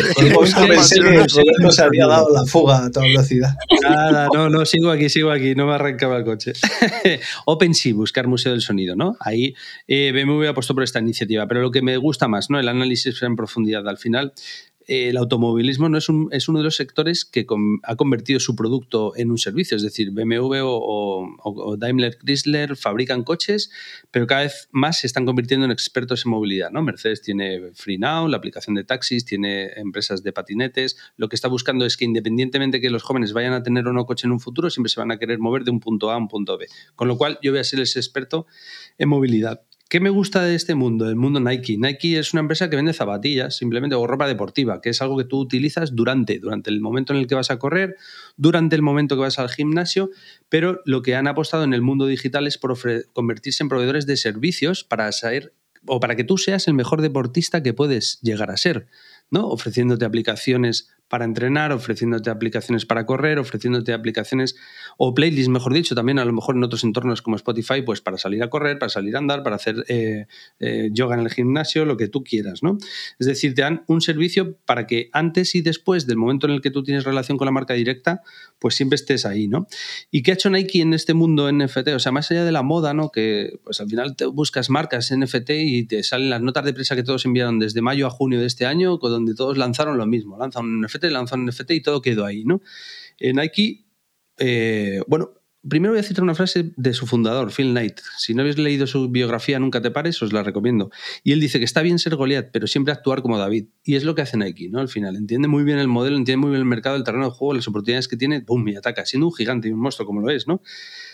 No 1.59 1.71
se 1.71 1.83
había 1.83 2.07
dado 2.07 2.29
la 2.33 2.45
fuga 2.45 2.85
a 2.85 2.91
toda 2.91 3.05
velocidad. 3.05 3.55
Nada, 3.81 4.27
no, 4.33 4.49
no, 4.49 4.65
sigo 4.65 4.91
aquí, 4.91 5.09
sigo 5.09 5.31
aquí, 5.31 5.55
no 5.55 5.67
me 5.67 5.73
arrancaba 5.73 6.17
el 6.17 6.23
coche. 6.23 6.53
OpenSea, 7.45 7.93
buscar 7.93 8.27
Museo 8.27 8.51
del 8.51 8.61
Sonido, 8.61 8.95
¿no? 8.95 9.15
Ahí 9.19 9.55
eh, 9.87 10.11
BMW 10.11 10.47
ha 10.49 10.53
puesto 10.53 10.73
por 10.73 10.83
esta 10.83 10.99
iniciativa, 10.99 11.47
pero 11.47 11.61
lo 11.61 11.71
que 11.71 11.81
me 11.81 11.97
gusta 11.97 12.27
más, 12.27 12.49
¿no? 12.49 12.59
El 12.59 12.67
análisis 12.67 13.21
en 13.21 13.35
profundidad 13.35 13.87
al 13.87 13.97
final 13.97 14.33
el 14.87 15.17
automovilismo 15.17 15.89
no 15.89 15.97
es, 15.97 16.09
un, 16.09 16.29
es, 16.31 16.47
uno 16.47 16.59
de 16.59 16.65
los 16.65 16.75
sectores 16.75 17.25
que 17.25 17.45
ha 17.83 17.95
convertido 17.95 18.39
su 18.39 18.55
producto 18.55 19.13
en 19.15 19.31
un 19.31 19.37
servicio. 19.37 19.77
Es 19.77 19.83
decir, 19.83 20.11
BMW 20.11 20.61
o, 20.63 21.75
Daimler 21.77 22.17
Chrysler 22.17 22.75
fabrican 22.75 23.23
coches, 23.23 23.71
pero 24.11 24.27
cada 24.27 24.41
vez 24.41 24.69
más 24.71 24.99
se 24.99 25.07
están 25.07 25.25
convirtiendo 25.25 25.65
en 25.65 25.71
expertos 25.71 26.25
en 26.25 26.31
movilidad. 26.31 26.71
¿no? 26.71 26.81
Mercedes 26.83 27.21
tiene 27.21 27.71
FreeNow, 27.73 28.27
la 28.27 28.37
aplicación 28.37 28.75
de 28.75 28.83
taxis, 28.83 29.25
tiene 29.25 29.71
empresas 29.75 30.23
de 30.23 30.33
patinetes. 30.33 30.97
Lo 31.17 31.29
que 31.29 31.35
está 31.35 31.47
buscando 31.47 31.85
es 31.85 31.97
que 31.97 32.05
independientemente 32.05 32.81
que 32.81 32.89
los 32.89 33.03
jóvenes 33.03 33.33
vayan 33.33 33.53
a 33.53 33.63
tener 33.63 33.87
o 33.87 33.93
no 33.93 34.05
coche 34.05 34.27
en 34.27 34.31
un 34.31 34.39
futuro, 34.39 34.69
siempre 34.69 34.89
se 34.89 34.99
van 34.99 35.11
a 35.11 35.17
querer 35.17 35.39
mover 35.39 35.63
de 35.63 35.71
un 35.71 35.79
punto 35.79 36.11
A 36.11 36.15
a 36.15 36.17
un 36.17 36.27
punto 36.27 36.57
B. 36.57 36.67
Con 36.95 37.07
lo 37.07 37.17
cual, 37.17 37.39
yo 37.41 37.51
voy 37.51 37.59
a 37.59 37.63
ser 37.63 37.79
ese 37.79 37.99
experto 37.99 38.45
en 38.97 39.09
movilidad. 39.09 39.61
¿Qué 39.87 39.99
me 39.99 40.09
gusta 40.09 40.41
de 40.43 40.55
este 40.55 40.73
mundo, 40.73 41.07
el 41.07 41.15
mundo 41.15 41.39
Nike? 41.39 41.77
Nike 41.77 42.17
es 42.17 42.33
una 42.33 42.39
empresa 42.39 42.71
que 42.71 42.75
vende 42.75 42.91
zapatillas, 42.91 43.55
simplemente, 43.55 43.95
o 43.95 44.07
ropa 44.07 44.27
deportiva, 44.27 44.81
que 44.81 44.89
es 44.89 44.99
algo 44.99 45.15
que 45.15 45.25
tú 45.25 45.37
utilizas 45.37 45.95
durante, 45.95 46.39
durante 46.39 46.71
el 46.71 46.81
momento 46.81 47.13
en 47.13 47.19
el 47.19 47.27
que 47.27 47.35
vas 47.35 47.51
a 47.51 47.59
correr, 47.59 47.95
durante 48.35 48.75
el 48.75 48.81
momento 48.81 49.15
que 49.15 49.21
vas 49.21 49.37
al 49.37 49.49
gimnasio, 49.49 50.09
pero 50.49 50.81
lo 50.85 51.03
que 51.03 51.15
han 51.15 51.27
apostado 51.27 51.63
en 51.63 51.73
el 51.75 51.83
mundo 51.83 52.07
digital 52.07 52.47
es 52.47 52.57
por 52.57 52.75
convertirse 53.13 53.61
en 53.61 53.69
proveedores 53.69 54.07
de 54.07 54.17
servicios 54.17 54.83
para 54.83 55.11
saber 55.11 55.53
o 55.85 55.99
para 55.99 56.15
que 56.15 56.23
tú 56.23 56.39
seas 56.39 56.67
el 56.67 56.73
mejor 56.73 57.03
deportista 57.03 57.61
que 57.61 57.73
puedes 57.73 58.19
llegar 58.21 58.49
a 58.49 58.57
ser, 58.57 58.87
¿no? 59.29 59.47
Ofreciéndote 59.49 60.03
aplicaciones 60.03 60.89
para 61.15 61.23
entrenar, 61.23 61.71
ofreciéndote 61.71 62.29
aplicaciones 62.29 62.85
para 62.85 63.05
correr, 63.05 63.39
ofreciéndote 63.39 63.93
aplicaciones 63.93 64.57
o 64.97 65.13
playlists, 65.13 65.47
mejor 65.47 65.73
dicho, 65.73 65.95
también 65.95 66.19
a 66.19 66.25
lo 66.25 66.33
mejor 66.33 66.57
en 66.57 66.63
otros 66.65 66.83
entornos 66.83 67.21
como 67.21 67.37
Spotify, 67.37 67.83
pues 67.83 68.01
para 68.01 68.17
salir 68.17 68.43
a 68.43 68.49
correr, 68.49 68.77
para 68.79 68.89
salir 68.89 69.15
a 69.15 69.19
andar, 69.19 69.41
para 69.41 69.55
hacer 69.55 69.85
eh, 69.87 70.25
eh, 70.59 70.89
yoga 70.91 71.15
en 71.15 71.21
el 71.21 71.29
gimnasio, 71.29 71.85
lo 71.85 71.95
que 71.95 72.09
tú 72.09 72.21
quieras, 72.21 72.63
¿no? 72.63 72.77
Es 73.17 73.27
decir, 73.27 73.55
te 73.55 73.61
dan 73.61 73.85
un 73.87 74.01
servicio 74.01 74.57
para 74.65 74.87
que 74.87 75.07
antes 75.13 75.55
y 75.55 75.61
después 75.61 76.05
del 76.05 76.17
momento 76.17 76.47
en 76.47 76.53
el 76.53 76.59
que 76.59 76.69
tú 76.69 76.83
tienes 76.83 77.05
relación 77.05 77.37
con 77.37 77.45
la 77.45 77.53
marca 77.53 77.75
directa, 77.75 78.21
pues 78.59 78.75
siempre 78.75 78.95
estés 78.95 79.25
ahí, 79.25 79.47
¿no? 79.47 79.67
¿Y 80.11 80.21
qué 80.21 80.31
ha 80.31 80.33
hecho 80.33 80.49
Nike 80.49 80.81
en 80.81 80.93
este 80.93 81.13
mundo 81.13 81.49
NFT? 81.49 81.87
O 81.95 81.99
sea, 81.99 82.11
más 82.11 82.29
allá 82.29 82.43
de 82.43 82.51
la 82.51 82.61
moda, 82.61 82.93
¿no? 82.93 83.09
Que 83.09 83.57
pues 83.63 83.79
al 83.79 83.87
final 83.87 84.17
te 84.17 84.25
buscas 84.25 84.69
marcas 84.69 85.15
NFT 85.15 85.51
y 85.51 85.87
te 85.87 86.03
salen 86.03 86.29
las 86.29 86.41
notas 86.41 86.65
de 86.65 86.73
prensa 86.73 86.93
que 86.93 87.03
todos 87.03 87.23
enviaron 87.23 87.57
desde 87.57 87.81
mayo 87.81 88.05
a 88.05 88.09
junio 88.09 88.41
de 88.41 88.47
este 88.47 88.65
año, 88.65 88.97
donde 88.97 89.33
todos 89.33 89.57
lanzaron 89.57 89.97
lo 89.97 90.05
mismo, 90.05 90.37
lanzan 90.37 90.65
un 90.65 90.81
NFT 90.81 91.04
NFT, 91.07 91.13
lanzó 91.13 91.35
un 91.35 91.45
NFT 91.45 91.71
y 91.71 91.81
todo 91.81 92.01
quedó 92.01 92.25
ahí, 92.25 92.43
¿no? 92.45 92.61
En 93.19 93.37
Nike, 93.37 93.85
eh, 94.37 95.01
bueno, 95.07 95.31
primero 95.67 95.93
voy 95.93 95.99
a 95.99 96.03
citar 96.03 96.23
una 96.23 96.35
frase 96.35 96.73
de 96.75 96.93
su 96.93 97.07
fundador, 97.07 97.51
Phil 97.51 97.71
Knight. 97.71 97.99
Si 98.17 98.33
no 98.33 98.41
habéis 98.41 98.57
leído 98.57 98.87
su 98.87 99.09
biografía, 99.09 99.59
nunca 99.59 99.81
te 99.81 99.91
pares, 99.91 100.21
os 100.21 100.33
la 100.33 100.43
recomiendo. 100.43 100.91
Y 101.23 101.31
él 101.31 101.39
dice 101.39 101.59
que 101.59 101.65
está 101.65 101.81
bien 101.81 101.99
ser 101.99 102.15
Goliath, 102.15 102.49
pero 102.51 102.67
siempre 102.67 102.93
actuar 102.93 103.21
como 103.21 103.37
David. 103.37 103.67
Y 103.83 103.95
es 103.95 104.03
lo 104.03 104.15
que 104.15 104.21
hace 104.21 104.37
Nike, 104.37 104.69
¿no? 104.69 104.79
Al 104.79 104.89
final, 104.89 105.15
entiende 105.15 105.47
muy 105.47 105.63
bien 105.63 105.79
el 105.79 105.87
modelo, 105.87 106.17
entiende 106.17 106.41
muy 106.41 106.49
bien 106.49 106.59
el 106.59 106.67
mercado, 106.67 106.95
el 106.95 107.03
terreno 107.03 107.25
de 107.25 107.31
juego, 107.31 107.53
las 107.53 107.67
oportunidades 107.67 108.07
que 108.07 108.17
tiene, 108.17 108.41
¡pum! 108.41 108.67
y 108.67 108.75
ataca, 108.75 109.05
siendo 109.05 109.27
un 109.27 109.33
gigante 109.33 109.67
y 109.67 109.71
un 109.71 109.79
monstruo 109.79 110.05
como 110.05 110.21
lo 110.21 110.29
es, 110.29 110.47
¿no? 110.47 110.61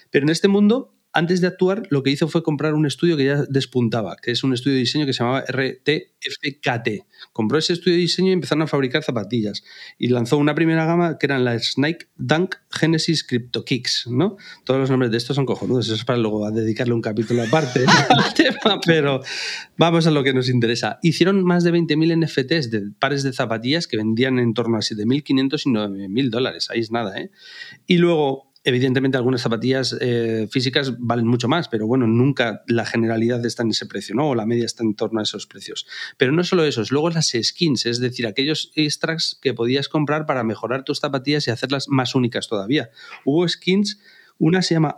Pero 0.09 0.25
en 0.25 0.29
este 0.29 0.47
mundo 0.47 0.93
antes 1.13 1.41
de 1.41 1.47
actuar, 1.47 1.83
lo 1.89 2.03
que 2.03 2.09
hizo 2.09 2.27
fue 2.27 2.41
comprar 2.41 2.73
un 2.73 2.85
estudio 2.85 3.17
que 3.17 3.25
ya 3.25 3.43
despuntaba, 3.49 4.15
que 4.21 4.31
es 4.31 4.43
un 4.43 4.53
estudio 4.53 4.75
de 4.75 4.81
diseño 4.81 5.05
que 5.05 5.13
se 5.13 5.23
llamaba 5.23 5.41
RTFKT. 5.41 7.05
Compró 7.33 7.57
ese 7.57 7.73
estudio 7.73 7.95
de 7.95 8.01
diseño 8.01 8.29
y 8.29 8.33
empezaron 8.33 8.61
a 8.61 8.67
fabricar 8.67 9.03
zapatillas. 9.03 9.63
Y 9.97 10.07
lanzó 10.07 10.37
una 10.37 10.55
primera 10.55 10.85
gama 10.85 11.17
que 11.17 11.25
eran 11.25 11.43
las 11.43 11.77
Nike 11.77 12.07
Dunk 12.15 12.55
Genesis 12.69 13.25
Crypto 13.25 13.65
Kicks, 13.65 14.07
¿no? 14.09 14.37
Todos 14.63 14.79
los 14.79 14.89
nombres 14.89 15.11
de 15.11 15.17
estos 15.17 15.35
son 15.35 15.45
cojonudos, 15.45 15.85
eso 15.85 15.95
es 15.95 16.05
para 16.05 16.17
luego 16.17 16.49
dedicarle 16.51 16.93
un 16.93 17.01
capítulo 17.01 17.43
aparte 17.43 17.85
al 18.09 18.33
tema, 18.33 18.79
pero 18.85 19.21
vamos 19.77 20.07
a 20.07 20.11
lo 20.11 20.23
que 20.23 20.33
nos 20.33 20.47
interesa. 20.47 20.99
Hicieron 21.01 21.43
más 21.43 21.63
de 21.63 21.73
20.000 21.73 22.25
NFTs 22.25 22.71
de 22.71 22.91
pares 22.97 23.23
de 23.23 23.33
zapatillas 23.33 23.87
que 23.87 23.97
vendían 23.97 24.39
en 24.39 24.53
torno 24.53 24.77
a 24.77 24.79
7.500 24.79 25.61
y 25.65 25.69
9.000 25.69 26.29
dólares, 26.29 26.69
ahí 26.69 26.79
es 26.79 26.91
nada, 26.91 27.17
¿eh? 27.17 27.31
Y 27.85 27.97
luego 27.97 28.50
Evidentemente 28.63 29.17
algunas 29.17 29.41
zapatillas 29.41 29.97
eh, 29.99 30.47
físicas 30.51 30.93
valen 30.99 31.25
mucho 31.25 31.47
más, 31.47 31.67
pero 31.67 31.87
bueno, 31.87 32.05
nunca 32.05 32.63
la 32.67 32.85
generalidad 32.85 33.43
está 33.45 33.63
en 33.63 33.71
ese 33.71 33.87
precio, 33.87 34.13
¿no? 34.13 34.29
O 34.29 34.35
la 34.35 34.45
media 34.45 34.65
está 34.65 34.83
en 34.83 34.95
torno 34.95 35.19
a 35.19 35.23
esos 35.23 35.47
precios. 35.47 35.87
Pero 36.17 36.31
no 36.31 36.43
solo 36.43 36.63
esos, 36.63 36.91
luego 36.91 37.09
las 37.09 37.31
skins, 37.41 37.87
es 37.87 37.99
decir, 37.99 38.27
aquellos 38.27 38.71
extras 38.75 39.39
que 39.41 39.53
podías 39.53 39.89
comprar 39.89 40.25
para 40.25 40.43
mejorar 40.43 40.83
tus 40.83 40.99
zapatillas 40.99 41.47
y 41.47 41.51
hacerlas 41.51 41.87
más 41.87 42.13
únicas 42.13 42.47
todavía. 42.47 42.91
Hubo 43.25 43.47
skins 43.47 43.99
una 44.43 44.63
se 44.63 44.73
llama 44.73 44.95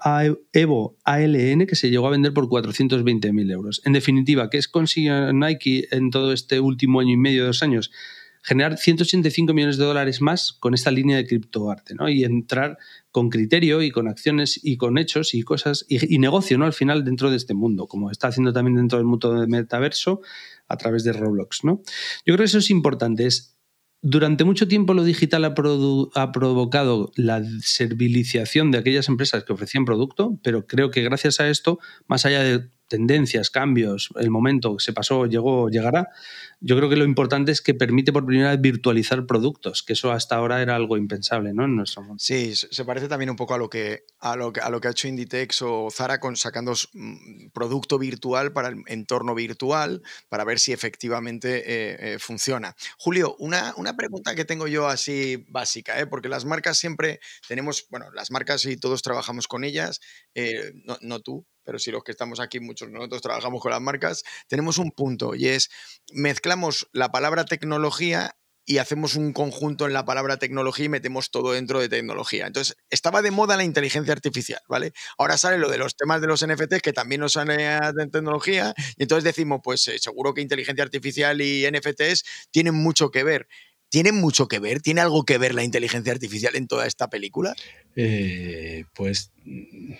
Evo 0.54 0.98
ALN, 1.04 1.68
que 1.68 1.76
se 1.76 1.90
llegó 1.90 2.08
a 2.08 2.12
vender 2.12 2.34
por 2.34 2.48
420.000 2.48 3.52
euros. 3.52 3.82
En 3.84 3.92
definitiva, 3.92 4.50
¿qué 4.50 4.58
es 4.58 4.70
consiguió 4.70 5.34
Nike 5.34 5.90
en 5.92 6.12
todo 6.12 6.32
este 6.32 6.62
último 6.62 7.02
año 7.02 7.12
y 7.12 7.18
medio, 7.18 7.46
dos 7.46 7.62
años? 7.62 7.92
Generar 8.44 8.78
185 8.78 9.54
millones 9.54 9.78
de 9.78 9.86
dólares 9.86 10.22
más 10.22 10.54
con 10.54 10.74
esta 10.74 10.92
línea 10.92 11.18
de 11.18 11.26
criptoarte, 11.26 11.96
¿no? 11.96 12.10
Y 12.10 12.26
entrar 12.26 12.78
con 13.10 13.30
criterio 13.30 13.82
y 13.82 13.90
con 13.90 14.08
acciones 14.08 14.60
y 14.62 14.76
con 14.76 14.98
hechos 14.98 15.34
y 15.34 15.44
cosas 15.44 15.86
y, 15.88 16.20
negocio, 16.20 16.58
¿no? 16.58 16.66
Al 16.66 16.74
final 16.74 17.06
dentro 17.06 17.32
de 17.32 17.38
este 17.38 17.54
mundo, 17.54 17.88
como 17.88 18.12
está 18.12 18.28
haciendo 18.28 18.52
también 18.52 18.76
dentro 18.76 18.98
del 18.98 19.08
mundo 19.08 19.34
de 19.40 19.48
metaverso 19.48 20.22
a 20.68 20.78
través 20.78 21.04
de 21.06 21.14
Roblox, 21.14 21.64
¿no? 21.64 21.82
Yo 22.26 22.34
creo 22.34 22.38
que 22.40 22.44
eso 22.44 22.58
es 22.58 22.70
importante, 22.70 23.26
es 23.26 23.58
durante 24.02 24.44
mucho 24.44 24.68
tiempo 24.68 24.94
lo 24.94 25.06
digital 25.06 25.46
ha, 25.46 25.54
ha, 26.16 26.32
provocado 26.34 27.14
la 27.16 27.42
servilización 27.62 28.72
de 28.72 28.80
aquellas 28.80 29.08
empresas 29.08 29.46
que 29.46 29.54
ofrecían 29.54 29.86
producto, 29.86 30.38
pero 30.44 30.68
creo 30.68 30.92
que 30.92 31.02
gracias 31.02 31.40
a 31.40 31.48
esto, 31.48 31.80
más 32.08 32.26
allá 32.26 32.44
de 32.44 32.70
tendencias, 32.94 33.50
cambios, 33.50 34.12
el 34.20 34.30
momento 34.30 34.78
que 34.78 34.84
se 34.84 34.94
pasó, 34.94 35.26
llegó, 35.26 35.68
llegará, 35.68 36.10
yo 36.60 36.78
creo 36.78 36.90
que 36.90 36.96
lo 36.96 37.06
importante 37.06 37.52
es 37.52 37.60
que 37.60 37.74
permite 37.74 38.14
por 38.14 38.24
primera 38.24 38.52
vez 38.52 38.62
virtualizar 38.62 39.26
productos, 39.26 39.82
que 39.82 39.94
eso 39.94 40.12
hasta 40.12 40.36
ahora 40.36 40.62
era 40.62 40.76
algo 40.76 40.96
impensable 40.96 41.56
¿no? 41.56 41.66
en 41.66 41.76
nuestro 41.76 42.04
mundo. 42.04 42.18
Sí, 42.20 42.56
se 42.56 42.86
parece 42.86 43.08
también 43.08 43.32
un 43.32 43.36
poco 43.36 43.56
a 43.56 43.58
lo 43.58 43.68
que, 43.68 44.04
a 44.20 44.36
lo 44.36 44.54
que, 44.54 44.62
a 44.62 44.70
lo 44.70 44.80
que 44.80 44.90
ha 44.90 44.92
hecho 44.92 45.08
Inditex 45.08 45.64
o 45.64 45.90
Zara 45.90 46.20
con 46.20 46.36
sacando 46.36 46.74
mm, 46.94 47.50
producto 47.52 47.98
virtual 47.98 48.54
para 48.54 48.68
el 48.68 48.84
entorno 48.86 49.34
virtual, 49.34 50.04
para 50.30 50.44
ver 50.44 50.60
si 50.60 50.72
efectivamente 50.72 51.64
eh, 51.66 52.14
eh, 52.14 52.20
funciona. 52.20 52.76
Julio, 53.00 53.36
una, 53.40 53.74
una, 53.78 53.96
pregunta 53.96 54.36
que 54.36 54.46
tengo 54.46 54.68
yo 54.68 54.88
así 54.88 55.44
básica, 55.50 56.00
¿eh? 56.00 56.06
porque 56.06 56.30
las 56.30 56.46
marcas 56.46 56.78
siempre 56.78 57.20
tenemos, 57.48 57.88
bueno, 57.90 58.12
las 58.14 58.30
marcas 58.30 58.66
y 58.66 58.78
todos 58.78 59.02
trabajamos 59.02 59.48
con 59.48 59.64
ellas, 59.64 60.00
no, 60.86 60.98
no 61.02 61.20
tú, 61.22 61.48
pero 61.64 61.80
si 61.80 61.92
los 61.92 62.04
que 62.04 62.12
estamos 62.12 62.40
aquí, 62.40 62.60
muchos 62.60 62.90
nosotros 62.90 63.22
trabajamos 63.22 63.62
con 63.62 63.72
las 63.72 63.82
marcas, 63.82 64.24
tenemos 64.48 64.78
un 64.78 64.92
punto 64.92 65.36
y 65.36 65.48
es 65.48 65.70
mezclamos 66.12 66.90
la 66.92 67.12
palabra 67.12 67.46
tecnología 67.46 68.36
y 68.66 68.78
hacemos 68.78 69.16
un 69.16 69.34
conjunto 69.34 69.86
en 69.86 69.94
la 69.94 70.06
palabra 70.06 70.38
tecnología 70.38 70.86
y 70.86 70.90
metemos 70.90 71.32
todo 71.32 71.52
dentro 71.52 71.80
de 71.80 71.90
tecnología. 71.90 72.48
Entonces, 72.48 72.78
estaba 72.90 73.22
de 73.22 73.32
moda 73.32 73.58
la 73.58 73.64
inteligencia 73.64 74.14
artificial, 74.14 74.62
¿vale? 74.70 74.94
Ahora 75.18 75.38
sale 75.38 75.58
lo 75.58 75.70
de 75.70 75.78
los 75.78 75.96
temas 75.96 76.22
de 76.22 76.28
los 76.28 76.46
NFTs 76.46 76.82
que 76.82 76.94
también 76.94 77.22
nos 77.22 77.34
sale 77.34 77.58
de 77.58 78.08
tecnología 78.08 78.74
y 78.96 79.04
entonces 79.04 79.24
decimos, 79.24 79.60
pues 79.64 79.88
eh, 79.88 80.00
seguro 80.00 80.34
que 80.34 80.42
inteligencia 80.42 80.84
artificial 80.84 81.42
y 81.42 81.68
NFTs 81.70 82.24
tienen 82.52 82.76
mucho 82.76 83.12
que 83.12 83.24
ver. 83.24 83.48
¿Tiene 83.94 84.12
mucho 84.12 84.48
que 84.48 84.58
ver? 84.58 84.82
¿Tiene 84.82 85.02
algo 85.02 85.24
que 85.24 85.38
ver 85.38 85.54
la 85.54 85.64
inteligencia 85.64 86.12
artificial 86.12 86.56
en 86.56 86.66
toda 86.66 86.88
esta 86.88 87.12
película? 87.12 87.54
Eh, 87.96 88.86
pues 88.96 89.30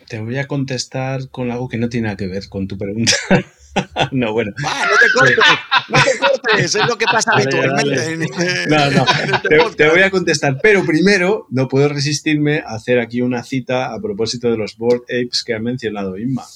te 0.10 0.18
voy 0.18 0.40
a 0.40 0.48
contestar 0.48 1.30
con 1.30 1.52
algo 1.52 1.70
que 1.70 1.78
no 1.78 1.90
tiene 1.90 2.06
nada 2.06 2.18
que 2.18 2.26
ver 2.26 2.50
con 2.50 2.68
tu 2.68 2.76
pregunta. 2.76 3.14
no, 4.12 4.34
bueno. 4.34 4.52
Ah, 4.66 4.88
no 4.90 4.98
te 4.98 5.14
cortes, 5.14 5.38
no 5.90 6.04
te 6.04 6.18
cortes, 6.18 6.74
es 6.74 6.88
lo 6.88 6.98
que 6.98 7.06
pasa 7.06 7.34
habitualmente. 7.34 8.14
Este 8.14 8.68
no, 8.68 8.90
no, 8.90 9.06
te, 9.78 9.88
voy 9.88 10.02
a 10.02 10.10
contestar, 10.10 10.58
pero 10.60 10.84
primero 10.84 11.46
no 11.52 11.68
puedo 11.68 11.88
resistirme 11.88 12.64
a 12.66 12.74
hacer 12.74 13.00
aquí 13.00 13.22
una 13.22 13.44
cita 13.44 13.94
a 13.94 14.02
propósito 14.02 14.50
de 14.50 14.58
los 14.58 14.76
board 14.76 15.04
apes 15.04 15.44
que 15.44 15.54
ha 15.54 15.60
mencionado 15.60 16.18
Inma. 16.18 16.48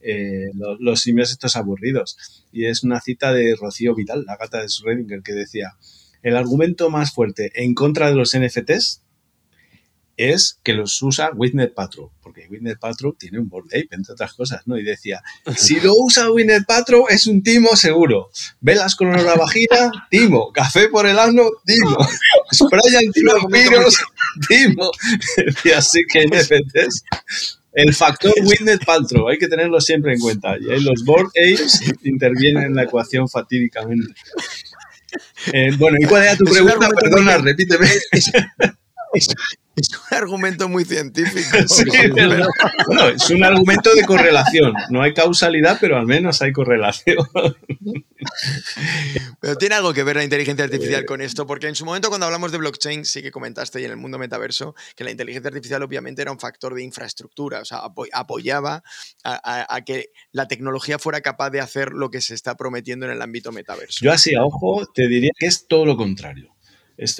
Eh, 0.00 0.50
los, 0.54 0.80
los, 0.80 1.00
simios 1.00 1.30
estos 1.30 1.54
aburridos. 1.54 2.16
Y 2.50 2.64
es 2.64 2.82
una 2.82 3.00
cita 3.00 3.32
de 3.32 3.54
Rocío 3.54 3.94
Vidal, 3.94 4.24
la 4.26 4.36
gata 4.36 4.58
de 4.58 4.66
Schrödinger, 4.66 5.22
que 5.22 5.34
decía, 5.34 5.76
el 6.22 6.36
argumento 6.36 6.90
más 6.90 7.12
fuerte 7.12 7.50
en 7.54 7.74
contra 7.74 8.08
de 8.08 8.14
los 8.14 8.36
NFTs 8.36 9.02
es 10.16 10.58
que 10.62 10.74
los 10.74 11.00
usa 11.00 11.30
Winnet 11.34 11.72
Patro, 11.72 12.12
porque 12.22 12.46
Winnet 12.50 12.78
Patro 12.78 13.16
tiene 13.18 13.38
un 13.38 13.48
board 13.48 13.68
ape, 13.68 13.88
entre 13.92 14.12
otras 14.12 14.34
cosas, 14.34 14.60
¿no? 14.66 14.76
Y 14.76 14.82
decía, 14.82 15.22
si 15.56 15.80
lo 15.80 15.94
usa 15.96 16.30
Winnet 16.30 16.66
Patro 16.66 17.08
es 17.08 17.26
un 17.26 17.42
timo 17.42 17.74
seguro. 17.74 18.30
Velas 18.60 18.94
con 18.96 19.08
una 19.08 19.34
vagina, 19.34 19.90
timo. 20.10 20.52
Café 20.52 20.88
por 20.88 21.06
el 21.06 21.18
ano, 21.18 21.44
timo. 21.64 21.96
Spray 22.52 23.06
antivampiros, 23.06 23.96
timo. 24.46 24.90
Y 25.64 25.70
así 25.70 26.00
que 26.10 26.26
NFTs 26.26 27.04
el 27.72 27.94
factor 27.94 28.32
Winnet 28.42 28.84
Paltrow, 28.84 29.28
hay 29.28 29.38
que 29.38 29.48
tenerlo 29.48 29.80
siempre 29.80 30.12
en 30.12 30.20
cuenta. 30.20 30.56
Y 30.60 30.70
ahí 30.70 30.80
los 30.80 31.04
board 31.04 31.28
apes 31.28 31.80
intervienen 32.02 32.64
en 32.64 32.74
la 32.74 32.84
ecuación 32.84 33.28
fatídicamente. 33.28 34.12
Eh, 35.52 35.70
bueno, 35.76 35.96
¿y 36.00 36.04
cuál 36.04 36.22
era 36.22 36.36
tu 36.36 36.44
pregunta? 36.44 36.88
Perdona, 37.00 37.38
repíteme. 37.38 37.86
Es, 38.12 38.30
un 39.12 40.18
argumento 40.18 40.68
muy 40.68 40.84
científico. 40.84 41.58
bueno, 42.86 43.08
es 43.08 43.30
un 43.30 43.44
argumento 43.44 43.94
de 43.94 44.04
correlación. 44.04 44.74
No 44.90 45.02
hay 45.02 45.14
causalidad, 45.14 45.78
pero 45.80 45.96
al 45.96 46.06
menos 46.06 46.42
hay 46.42 46.52
correlación. 46.52 47.18
Pero 49.40 49.56
tiene 49.56 49.74
algo 49.76 49.94
que 49.94 50.02
ver 50.02 50.16
la 50.16 50.24
inteligencia 50.24 50.64
artificial 50.64 51.04
con 51.04 51.20
esto, 51.20 51.46
porque 51.46 51.68
en 51.68 51.74
su 51.74 51.84
momento 51.84 52.08
cuando 52.08 52.26
hablamos 52.26 52.52
de 52.52 52.58
blockchain, 52.58 53.04
sí 53.04 53.22
que 53.22 53.30
comentaste 53.30 53.80
y 53.80 53.84
en 53.84 53.90
el 53.90 53.96
mundo 53.96 54.18
metaverso 54.18 54.74
que 54.94 55.04
la 55.04 55.10
inteligencia 55.10 55.48
artificial 55.48 55.82
obviamente 55.82 56.22
era 56.22 56.32
un 56.32 56.38
factor 56.38 56.74
de 56.74 56.82
infraestructura, 56.82 57.60
o 57.60 57.64
sea, 57.64 57.80
apoyaba 58.12 58.82
a, 59.24 59.80
que 59.84 60.10
la 60.32 60.46
tecnología 60.48 60.98
fuera 60.98 61.20
capaz 61.20 61.50
de 61.50 61.60
hacer 61.60 61.92
lo 61.92 62.10
que 62.10 62.20
se 62.20 62.34
está 62.34 62.56
prometiendo 62.56 63.06
en 63.06 63.12
el 63.12 63.22
ámbito 63.22 63.52
metaverso. 63.52 63.98
Yo 64.02 64.12
así 64.12 64.34
a 64.34 64.44
ojo 64.44 64.86
te 64.94 65.08
diría 65.08 65.30
que 65.38 65.46
es 65.46 65.66
todo 65.66 65.86
lo 65.86 65.96
contrario 65.96 66.54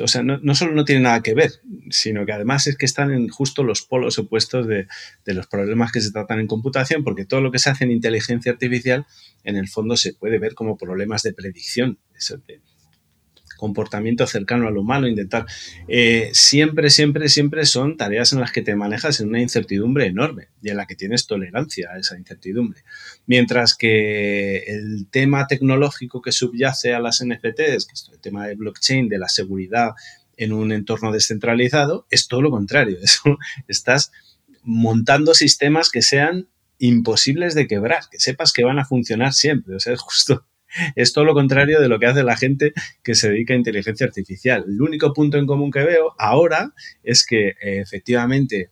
o 0.02 0.08
sea, 0.08 0.22
no, 0.22 0.54
solo 0.54 0.72
no 0.72 0.84
tiene 0.84 1.02
nada 1.02 1.22
que 1.22 1.34
ver, 1.34 1.52
sino 1.90 2.26
que 2.26 2.32
además 2.32 2.66
es 2.66 2.76
que 2.76 2.84
están 2.84 3.12
en 3.12 3.28
justo 3.28 3.62
los 3.62 3.82
polos 3.82 4.18
opuestos 4.18 4.66
de, 4.66 4.86
de, 5.24 5.34
los 5.34 5.46
problemas 5.46 5.90
que 5.90 6.00
se 6.00 6.12
tratan 6.12 6.40
en 6.40 6.46
computación, 6.46 7.02
porque 7.02 7.24
todo 7.24 7.40
lo 7.40 7.50
que 7.50 7.58
se 7.58 7.70
hace 7.70 7.84
en 7.84 7.90
inteligencia 7.90 8.52
artificial, 8.52 9.06
en 9.42 9.56
el 9.56 9.68
fondo 9.68 9.96
se 9.96 10.12
puede 10.12 10.38
ver 10.38 10.54
como 10.54 10.76
problemas 10.76 11.22
de 11.22 11.32
predicción, 11.32 11.98
de, 12.46 12.60
comportamiento 13.60 14.26
cercano 14.26 14.66
al 14.66 14.78
humano, 14.78 15.06
intentar. 15.06 15.44
Eh, 15.86 16.30
siempre, 16.32 16.88
siempre, 16.88 17.28
siempre 17.28 17.66
son 17.66 17.98
tareas 17.98 18.32
en 18.32 18.40
las 18.40 18.52
que 18.52 18.62
te 18.62 18.74
manejas 18.74 19.20
en 19.20 19.28
una 19.28 19.42
incertidumbre 19.42 20.06
enorme 20.06 20.48
y 20.62 20.70
en 20.70 20.78
la 20.78 20.86
que 20.86 20.96
tienes 20.96 21.26
tolerancia 21.26 21.90
a 21.92 21.98
esa 21.98 22.18
incertidumbre. 22.18 22.82
Mientras 23.26 23.76
que 23.76 24.64
el 24.66 25.06
tema 25.10 25.46
tecnológico 25.46 26.22
que 26.22 26.32
subyace 26.32 26.94
a 26.94 27.00
las 27.00 27.22
NFTs, 27.22 27.86
que 27.86 27.92
es 27.92 28.10
el 28.10 28.18
tema 28.18 28.48
de 28.48 28.54
blockchain, 28.54 29.08
de 29.08 29.18
la 29.18 29.28
seguridad 29.28 29.90
en 30.38 30.54
un 30.54 30.72
entorno 30.72 31.12
descentralizado, 31.12 32.06
es 32.10 32.26
todo 32.26 32.40
lo 32.40 32.50
contrario. 32.50 32.98
estás 33.68 34.10
montando 34.62 35.34
sistemas 35.34 35.90
que 35.90 36.00
sean 36.00 36.48
imposibles 36.78 37.54
de 37.54 37.66
quebrar, 37.66 38.04
que 38.10 38.18
sepas 38.18 38.52
que 38.52 38.64
van 38.64 38.78
a 38.78 38.86
funcionar 38.86 39.34
siempre. 39.34 39.76
O 39.76 39.80
sea, 39.80 39.92
es 39.92 40.00
justo 40.00 40.46
es 40.94 41.12
todo 41.12 41.24
lo 41.24 41.34
contrario 41.34 41.80
de 41.80 41.88
lo 41.88 41.98
que 41.98 42.06
hace 42.06 42.22
la 42.22 42.36
gente 42.36 42.72
que 43.02 43.14
se 43.14 43.30
dedica 43.30 43.54
a 43.54 43.58
inteligencia 43.58 44.06
artificial. 44.06 44.64
El 44.66 44.80
único 44.80 45.12
punto 45.12 45.38
en 45.38 45.46
común 45.46 45.70
que 45.70 45.84
veo 45.84 46.14
ahora 46.18 46.72
es 47.02 47.24
que 47.26 47.54
efectivamente 47.60 48.70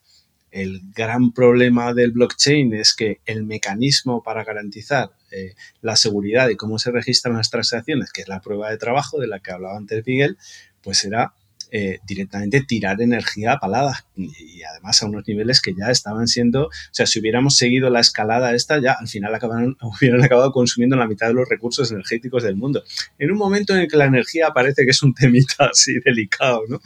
el 0.51 0.81
gran 0.95 1.33
problema 1.33 1.93
del 1.93 2.13
blockchain 2.13 2.75
es 2.75 2.95
que 2.95 3.21
el 3.27 3.45
mecanismo 3.45 4.23
para 4.23 4.45
garantizar 4.45 5.11
eh, 5.31 5.55
la 5.83 5.97
seguridad 5.97 6.49
y 6.49 6.57
cómo 6.57 6.79
se 6.79 6.91
registran 6.91 7.37
las 7.37 7.51
transacciones, 7.51 8.13
que 8.13 8.23
es 8.23 8.29
la 8.29 8.41
prueba 8.41 8.71
de 8.71 8.79
trabajo 8.79 9.21
de 9.21 9.27
la 9.27 9.41
que 9.41 9.53
hablaba 9.53 9.77
antes 9.77 10.07
Miguel, 10.07 10.39
pues 10.83 10.99
será 10.99 11.35
eh, 11.71 11.99
directamente 12.07 12.63
tirar 12.63 13.01
energía 13.03 13.59
palada 13.59 14.07
y, 14.17 14.63
además 14.63 15.03
a 15.03 15.07
unos 15.07 15.29
niveles 15.29 15.61
que 15.61 15.75
ya 15.75 15.91
estaban 15.91 16.27
siendo, 16.27 16.67
o 16.67 16.71
sea, 16.93 17.07
si 17.07 17.21
hubiéramos 17.21 17.57
seguido 17.57 17.91
la 17.91 18.01
escalada 18.01 18.55
esta, 18.55 18.81
ya 18.81 18.93
al 18.99 19.09
final 19.09 19.35
acabaron, 19.35 19.77
hubieran 19.83 20.25
acabado 20.25 20.51
consumiendo 20.53 20.97
la 20.97 21.07
mitad 21.07 21.29
de 21.29 21.35
los 21.35 21.49
recursos 21.49 21.91
energéticos 21.93 22.43
del 22.43 22.57
mundo. 22.57 22.83
En 23.19 23.31
un 23.31 23.39
momento 23.39 23.75
en 23.75 23.81
el 23.81 23.89
que 23.89 23.97
la 23.97 24.07
energía 24.07 24.51
parece 24.53 24.85
que 24.85 24.93
es 24.93 25.03
un 25.03 25.15
temita 25.15 25.67
así 25.73 25.99
delicado, 26.05 26.63
¿no? 26.69 26.81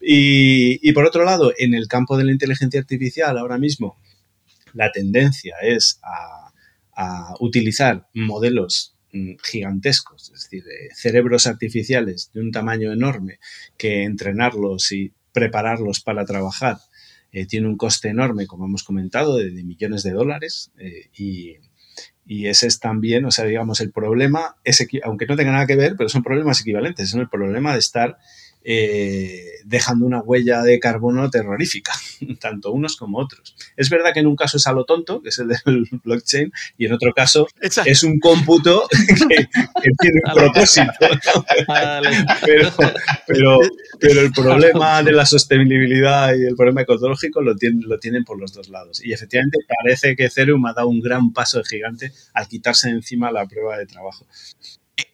Y, 0.00 0.92
por 0.92 1.04
otro 1.04 1.24
lado, 1.24 1.52
en 1.58 1.74
el 1.74 1.88
campo 1.88 2.16
de 2.16 2.24
la 2.24 2.32
inteligencia 2.32 2.78
artificial 2.78 3.36
ahora 3.38 3.58
mismo, 3.58 3.98
la 4.72 4.92
tendencia 4.92 5.56
es 5.62 5.98
a, 6.02 6.52
a 6.94 7.34
utilizar 7.40 8.06
modelos 8.14 8.95
gigantescos, 9.42 10.30
es 10.34 10.42
decir, 10.44 10.64
cerebros 10.94 11.46
artificiales 11.46 12.30
de 12.32 12.40
un 12.40 12.52
tamaño 12.52 12.92
enorme 12.92 13.38
que 13.76 14.04
entrenarlos 14.04 14.92
y 14.92 15.12
prepararlos 15.32 16.00
para 16.00 16.24
trabajar 16.24 16.78
eh, 17.32 17.44
tiene 17.44 17.68
un 17.68 17.76
coste 17.76 18.08
enorme, 18.08 18.46
como 18.46 18.64
hemos 18.64 18.82
comentado, 18.82 19.36
de, 19.36 19.50
millones 19.62 20.02
de 20.02 20.12
dólares 20.12 20.70
eh, 20.78 21.10
y, 21.16 21.56
ese 22.28 22.66
es 22.66 22.80
también, 22.80 23.24
o 23.24 23.30
sea, 23.30 23.44
digamos, 23.44 23.80
el 23.80 23.92
problema, 23.92 24.56
es, 24.64 24.84
aunque 25.04 25.26
no 25.26 25.36
tenga 25.36 25.52
nada 25.52 25.66
que 25.66 25.76
ver, 25.76 25.96
pero 25.96 26.08
son 26.08 26.22
problemas 26.22 26.60
equivalentes, 26.60 27.10
son 27.10 27.20
el 27.20 27.28
problema 27.28 27.72
de 27.72 27.78
estar 27.78 28.16
eh, 28.68 29.60
dejando 29.64 30.06
una 30.06 30.20
huella 30.20 30.62
de 30.62 30.80
carbono 30.80 31.30
terrorífica, 31.30 31.92
tanto 32.40 32.72
unos 32.72 32.96
como 32.96 33.18
otros. 33.18 33.54
Es 33.76 33.88
verdad 33.90 34.12
que 34.12 34.18
en 34.18 34.26
un 34.26 34.34
caso 34.34 34.56
es 34.56 34.66
a 34.66 34.72
lo 34.72 34.84
tonto, 34.84 35.22
que 35.22 35.28
es 35.28 35.38
el 35.38 35.48
del 35.48 35.88
blockchain, 36.04 36.52
y 36.76 36.86
en 36.86 36.92
otro 36.92 37.12
caso 37.14 37.46
es 37.60 38.02
un 38.02 38.18
cómputo 38.18 38.88
que, 39.28 39.46
tiene 40.00 40.20
un 40.24 40.34
propósito. 40.34 40.92
Pero, 43.24 43.60
pero, 44.00 44.20
el 44.20 44.32
problema 44.32 45.00
de 45.04 45.12
la 45.12 45.26
sostenibilidad 45.26 46.34
y 46.34 46.44
el 46.46 46.56
problema 46.56 46.82
ecológico 46.82 47.40
lo 47.42 47.54
tienen, 47.54 47.82
lo 47.88 48.00
tienen 48.00 48.24
por 48.24 48.40
los 48.40 48.52
dos 48.52 48.68
lados. 48.68 49.00
Y 49.04 49.12
efectivamente 49.12 49.58
parece 49.84 50.16
que 50.16 50.24
Ethereum 50.24 50.66
ha 50.66 50.72
dado 50.72 50.88
un 50.88 51.00
gran 51.00 51.32
paso 51.32 51.58
de 51.58 51.64
gigante 51.64 52.12
al 52.34 52.48
quitarse 52.48 52.88
encima 52.88 53.30
la 53.30 53.46
prueba 53.46 53.78
de 53.78 53.86
trabajo. 53.86 54.26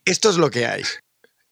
Esto 0.07 0.31
es 0.31 0.39
lo 0.39 0.51
que 0.51 0.65
hay. 0.65 0.83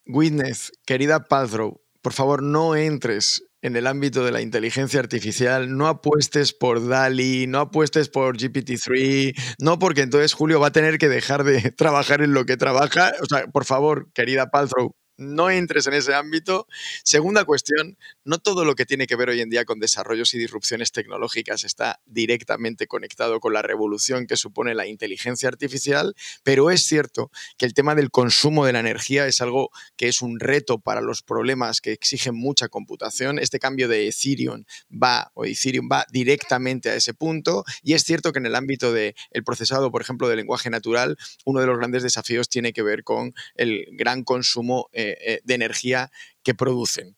Witness, 0.07 0.73
querida 0.87 1.29
Paltrow, 1.29 1.81
por 2.03 2.13
favor, 2.13 2.43
no 2.43 2.77
entres 2.77 3.45
en 3.63 3.77
el 3.77 3.87
ámbito 3.87 4.25
de 4.25 4.33
la 4.33 4.41
inteligencia 4.41 5.01
artificial, 5.01 5.77
no 5.77 5.87
apuestes 5.87 6.53
por 6.53 6.87
DALI, 6.87 7.47
no 7.47 7.61
apuestes 7.61 8.09
por 8.09 8.39
GPT-3, 8.39 9.35
no 9.59 9.79
porque 9.79 10.01
entonces 10.01 10.33
Julio 10.33 10.61
va 10.61 10.69
a 10.69 10.73
tener 10.73 10.99
que 10.99 11.09
dejar 11.09 11.45
de 11.45 11.71
trabajar 11.77 12.23
en 12.23 12.33
lo 12.33 12.47
que 12.47 12.57
trabaja. 12.57 13.13
O 13.23 13.27
sea, 13.27 13.47
por 13.49 13.65
favor, 13.65 14.11
querida 14.15 14.51
Paltrow, 14.51 14.95
no 15.21 15.51
entres 15.51 15.87
en 15.87 15.95
ese 15.95 16.15
ámbito. 16.15 16.67
Segunda 17.05 17.45
cuestión, 17.45 17.99
no 18.25 18.39
todo 18.39 18.65
lo 18.65 18.75
que 18.75 18.87
tiene 18.87 19.07
que 19.07 19.17
ver 19.17 19.29
hoy 19.29 19.41
en 19.41 19.51
día 19.51 19.65
con 19.65 19.79
desarrollos 19.79 20.35
y 20.35 20.39
disrupciones 20.39 20.93
tecnológicas 20.93 21.63
está 21.65 22.01
directamente 22.07 22.87
conectado 22.87 23.39
con 23.39 23.53
la 23.53 23.63
revolución 23.63 24.27
que 24.27 24.37
supone 24.37 24.75
la 24.75 24.87
inteligencia 24.87 25.49
artificial, 25.49 26.15
pero 26.43 26.71
es 26.71 26.85
cierto 26.85 27.31
que 27.59 27.67
el 27.67 27.75
tema 27.75 27.95
del 27.95 28.11
consumo 28.11 28.65
de 28.65 28.73
la 28.73 28.81
energía 28.81 29.27
es 29.27 29.41
algo 29.41 29.71
que 29.97 30.09
es 30.09 30.23
un 30.23 30.41
reto 30.41 30.79
para 30.79 31.03
los 31.03 31.23
problemas 31.23 31.81
que 31.81 31.93
exigen 31.93 32.35
mucha 32.35 32.69
computación. 32.69 33.39
Este 33.39 33.59
cambio 33.59 33.89
de 33.89 34.09
Ethereum 34.09 34.65
va 34.91 35.31
o 35.35 35.45
Ethereum 35.45 35.89
va 35.91 36.07
directamente 36.11 36.89
a 36.89 36.95
ese 36.95 37.13
punto 37.13 37.65
y 37.83 37.93
es 37.93 38.05
cierto 38.05 38.33
que 38.33 38.39
en 38.39 38.47
el 38.47 38.55
ámbito 38.55 38.93
del 38.93 39.15
procesado, 39.45 39.91
por 39.91 40.01
ejemplo, 40.01 40.29
del 40.29 40.39
lenguaje 40.39 40.71
natural, 40.71 41.19
uno 41.45 41.61
de 41.61 41.67
los 41.67 41.77
grandes 41.77 42.03
desafíos 42.03 42.49
tiene 42.49 42.73
que 42.73 42.83
ver 42.83 43.05
con 43.05 43.35
el 43.55 43.87
gran 43.93 44.25
consumo 44.25 44.89
eh, 44.93 45.10
eh, 45.21 45.41
de 45.45 45.55
energía 45.55 46.11
que 46.43 46.55
producen. 46.55 47.17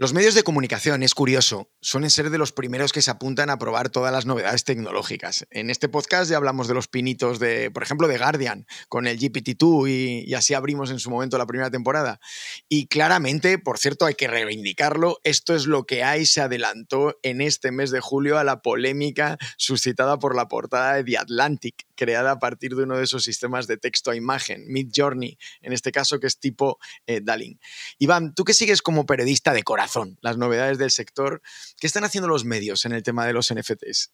Los 0.00 0.14
medios 0.14 0.32
de 0.32 0.44
comunicación, 0.44 1.02
es 1.02 1.12
curioso, 1.12 1.68
suelen 1.82 2.08
ser 2.08 2.30
de 2.30 2.38
los 2.38 2.52
primeros 2.52 2.90
que 2.90 3.02
se 3.02 3.10
apuntan 3.10 3.50
a 3.50 3.58
probar 3.58 3.90
todas 3.90 4.10
las 4.10 4.24
novedades 4.24 4.64
tecnológicas. 4.64 5.46
En 5.50 5.68
este 5.68 5.90
podcast 5.90 6.30
ya 6.30 6.38
hablamos 6.38 6.68
de 6.68 6.72
los 6.72 6.88
pinitos 6.88 7.38
de, 7.38 7.70
por 7.70 7.82
ejemplo, 7.82 8.08
de 8.08 8.16
Guardian 8.16 8.66
con 8.88 9.06
el 9.06 9.18
GPT-2 9.18 10.24
y, 10.26 10.32
así 10.32 10.54
abrimos 10.54 10.90
en 10.90 11.00
su 11.00 11.10
momento 11.10 11.36
la 11.36 11.44
primera 11.44 11.70
temporada. 11.70 12.18
Y 12.66 12.86
claramente, 12.86 13.58
por 13.58 13.76
cierto, 13.76 14.06
hay 14.06 14.14
que 14.14 14.26
reivindicarlo, 14.26 15.20
esto 15.22 15.54
es 15.54 15.66
lo 15.66 15.84
que 15.84 16.02
hay 16.02 16.24
se 16.24 16.40
adelantó 16.40 17.18
en 17.22 17.42
este 17.42 17.70
mes 17.70 17.90
de 17.90 18.00
julio 18.00 18.38
a 18.38 18.44
la 18.44 18.62
polémica 18.62 19.36
suscitada 19.58 20.18
por 20.18 20.34
la 20.34 20.48
portada 20.48 20.94
de 20.94 21.04
The 21.04 21.18
Atlantic, 21.18 21.84
creada 21.94 22.30
a 22.30 22.38
partir 22.38 22.74
de 22.74 22.84
uno 22.84 22.96
de 22.96 23.04
esos 23.04 23.22
sistemas 23.22 23.66
de 23.66 23.76
texto 23.76 24.10
a 24.10 24.16
imagen, 24.16 24.64
Mid 24.66 24.92
Journey, 24.96 25.36
en 25.60 25.74
este 25.74 25.92
caso 25.92 26.18
que 26.18 26.26
es 26.26 26.40
tipo 26.40 26.78
eh. 27.06 27.20
Iván, 27.98 28.34
tú 28.34 28.44
que 28.44 28.54
sigues 28.54 28.80
como 28.80 29.04
periodista 29.04 29.52
de 29.52 29.62
corazón 29.62 29.89
las 30.20 30.36
novedades 30.36 30.78
del 30.78 30.90
sector, 30.90 31.42
¿qué 31.78 31.86
están 31.86 32.04
haciendo 32.04 32.28
los 32.28 32.44
medios 32.44 32.84
en 32.84 32.92
el 32.92 33.02
tema 33.02 33.26
de 33.26 33.32
los 33.32 33.52
NFTs? 33.52 34.12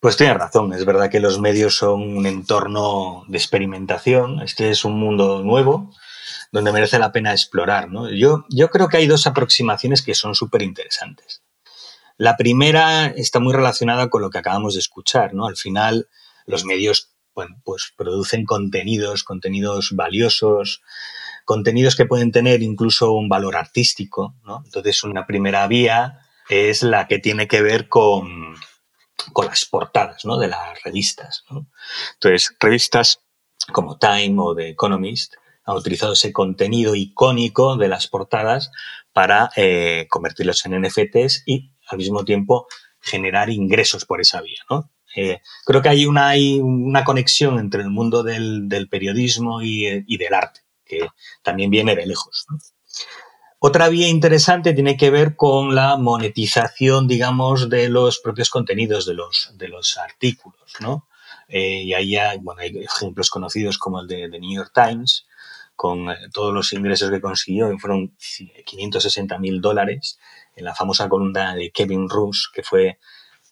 Pues 0.00 0.16
tienes 0.16 0.36
razón, 0.36 0.72
es 0.74 0.84
verdad 0.84 1.10
que 1.10 1.20
los 1.20 1.40
medios 1.40 1.76
son 1.76 2.02
un 2.18 2.26
entorno 2.26 3.24
de 3.28 3.38
experimentación, 3.38 4.42
este 4.42 4.70
es 4.70 4.84
un 4.84 4.98
mundo 4.98 5.42
nuevo 5.42 5.94
donde 6.52 6.72
merece 6.72 6.98
la 6.98 7.10
pena 7.10 7.32
explorar. 7.32 7.88
Yo, 8.14 8.44
yo 8.48 8.70
creo 8.70 8.88
que 8.88 8.98
hay 8.98 9.06
dos 9.06 9.26
aproximaciones 9.26 10.02
que 10.02 10.14
son 10.14 10.34
súper 10.34 10.62
interesantes. 10.62 11.42
La 12.16 12.36
primera 12.36 13.06
está 13.06 13.40
muy 13.40 13.52
relacionada 13.52 14.08
con 14.08 14.22
lo 14.22 14.30
que 14.30 14.38
acabamos 14.38 14.74
de 14.74 14.80
escuchar. 14.80 15.32
Al 15.36 15.56
final, 15.56 16.08
los 16.46 16.64
medios 16.64 17.14
pues 17.32 17.92
producen 17.96 18.44
contenidos, 18.44 19.24
contenidos 19.24 19.90
valiosos, 19.96 20.82
contenidos 21.44 21.96
que 21.96 22.06
pueden 22.06 22.32
tener 22.32 22.62
incluso 22.62 23.12
un 23.12 23.28
valor 23.28 23.56
artístico, 23.56 24.34
¿no? 24.44 24.62
Entonces, 24.64 25.02
una 25.04 25.26
primera 25.26 25.66
vía 25.66 26.20
es 26.48 26.82
la 26.82 27.06
que 27.06 27.18
tiene 27.18 27.48
que 27.48 27.62
ver 27.62 27.88
con, 27.88 28.54
con 29.32 29.46
las 29.46 29.64
portadas, 29.64 30.24
¿no? 30.24 30.38
De 30.38 30.48
las 30.48 30.82
revistas. 30.82 31.44
Entonces, 32.14 32.54
revistas 32.60 33.20
como 33.72 33.98
Time 33.98 34.36
o 34.38 34.54
The 34.54 34.68
Economist 34.68 35.34
han 35.64 35.76
utilizado 35.76 36.12
ese 36.12 36.32
contenido 36.32 36.94
icónico 36.94 37.76
de 37.76 37.88
las 37.88 38.06
portadas 38.06 38.70
para 39.12 39.50
eh, 39.56 40.06
convertirlos 40.10 40.64
en 40.66 40.80
NFTs 40.82 41.44
y 41.46 41.70
al 41.88 41.98
mismo 41.98 42.24
tiempo 42.24 42.66
generar 43.00 43.50
ingresos 43.50 44.04
por 44.04 44.20
esa 44.20 44.40
vía. 44.40 44.62
Eh, 45.16 45.40
creo 45.64 45.80
que 45.80 45.88
hay 45.88 46.06
una, 46.06 46.28
hay 46.28 46.58
una 46.60 47.04
conexión 47.04 47.58
entre 47.58 47.82
el 47.82 47.90
mundo 47.90 48.22
del, 48.22 48.88
periodismo 48.90 49.62
y, 49.62 50.16
del 50.16 50.34
arte, 50.34 50.60
que 50.84 51.08
también 51.42 51.70
viene 51.70 51.96
de 51.96 52.06
lejos. 52.06 52.46
Otra 53.58 53.88
vía 53.88 54.08
interesante 54.08 54.74
tiene 54.74 54.96
que 54.96 55.10
ver 55.10 55.36
con 55.36 55.74
la 55.74 55.96
monetización, 55.96 57.08
digamos, 57.08 57.70
de 57.70 57.88
los 57.88 58.18
propios 58.18 58.50
contenidos 58.50 59.06
de 59.06 59.14
los, 59.14 59.52
de 59.54 59.68
los 59.68 59.96
artículos, 59.96 60.74
¿no? 60.80 61.08
Eh, 61.48 61.82
y 61.82 61.94
ahí 61.94 62.16
hay, 62.16 62.38
bueno, 62.38 62.60
hay 62.60 62.76
ejemplos 62.76 63.30
conocidos 63.30 63.78
como 63.78 64.00
el 64.00 64.06
de, 64.06 64.28
New 64.28 64.54
York 64.54 64.72
Times, 64.74 65.26
con 65.74 66.10
eh, 66.10 66.16
todos 66.32 66.52
los 66.52 66.72
ingresos 66.72 67.10
que 67.10 67.20
consiguió, 67.20 67.72
y 67.72 67.78
fueron 67.78 68.14
560 68.66 69.38
mil 69.38 69.60
dólares, 69.60 70.18
en 70.56 70.64
la 70.64 70.74
famosa 70.74 71.08
columna 71.08 71.54
de 71.54 71.70
Kevin 71.70 72.08
Roos, 72.08 72.50
que 72.54 72.62
fue 72.62 72.98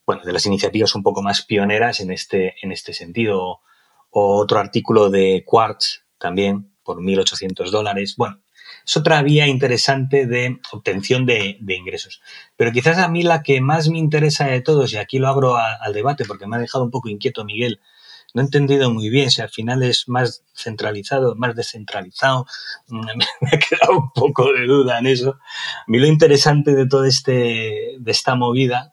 bueno, 0.07 0.23
de 0.25 0.33
las 0.33 0.47
iniciativas 0.47 0.95
un 0.95 1.03
poco 1.03 1.23
más 1.23 1.43
pioneras 1.43 2.01
en 2.01 2.11
este, 2.11 2.55
en 2.63 2.73
este 2.73 2.93
sentido. 2.93 3.61
O 4.11 4.37
otro 4.37 4.59
artículo 4.59 5.09
de 5.09 5.43
Quartz 5.47 6.05
también 6.19 6.72
por 6.83 7.01
1.800 7.01 7.71
dólares. 7.71 8.15
Bueno, 8.17 8.41
es 8.87 8.97
otra 8.97 9.23
vía 9.23 9.47
interesante 9.47 10.27
de 10.27 10.61
obtención 10.73 11.27
de, 11.27 11.59
ingresos. 11.69 12.21
Pero 12.57 12.73
quizás 12.73 12.99
a 12.99 13.09
mí 13.09 13.23
la 13.23 13.43
que 13.43 13.61
más 13.61 13.89
me 13.89 13.99
interesa 13.99 14.47
de 14.47 14.61
todos, 14.61 14.93
y 14.93 14.97
aquí 14.97 15.19
lo 15.19 15.29
abro 15.29 15.57
al 15.57 15.93
debate 15.93 16.25
porque 16.25 16.47
me 16.47 16.57
ha 16.57 16.61
dejado 16.61 16.85
un 16.85 16.91
poco 16.91 17.09
inquieto 17.09 17.45
Miguel, 17.45 17.81
no 18.35 18.41
he 18.41 18.45
entendido 18.45 18.91
muy 18.91 19.11
bien 19.11 19.31
si 19.31 19.43
al 19.43 19.51
final 19.51 19.83
es 19.83 20.09
más 20.09 20.43
centralizado, 20.55 21.35
más 21.37 21.55
descentralizado. 21.55 22.47
Me 22.89 23.01
ha 23.53 23.59
quedado 23.59 23.99
un 23.99 24.11
poco 24.13 24.53
de 24.53 24.65
duda 24.67 24.99
en 24.99 25.07
eso. 25.07 25.31
A 25.33 25.85
mí 25.87 25.99
lo 25.99 26.07
interesante 26.07 26.75
de 26.75 26.87
toda 26.87 27.09
este, 27.09 27.97
de 27.99 28.11
esta 28.11 28.35
movida 28.35 28.91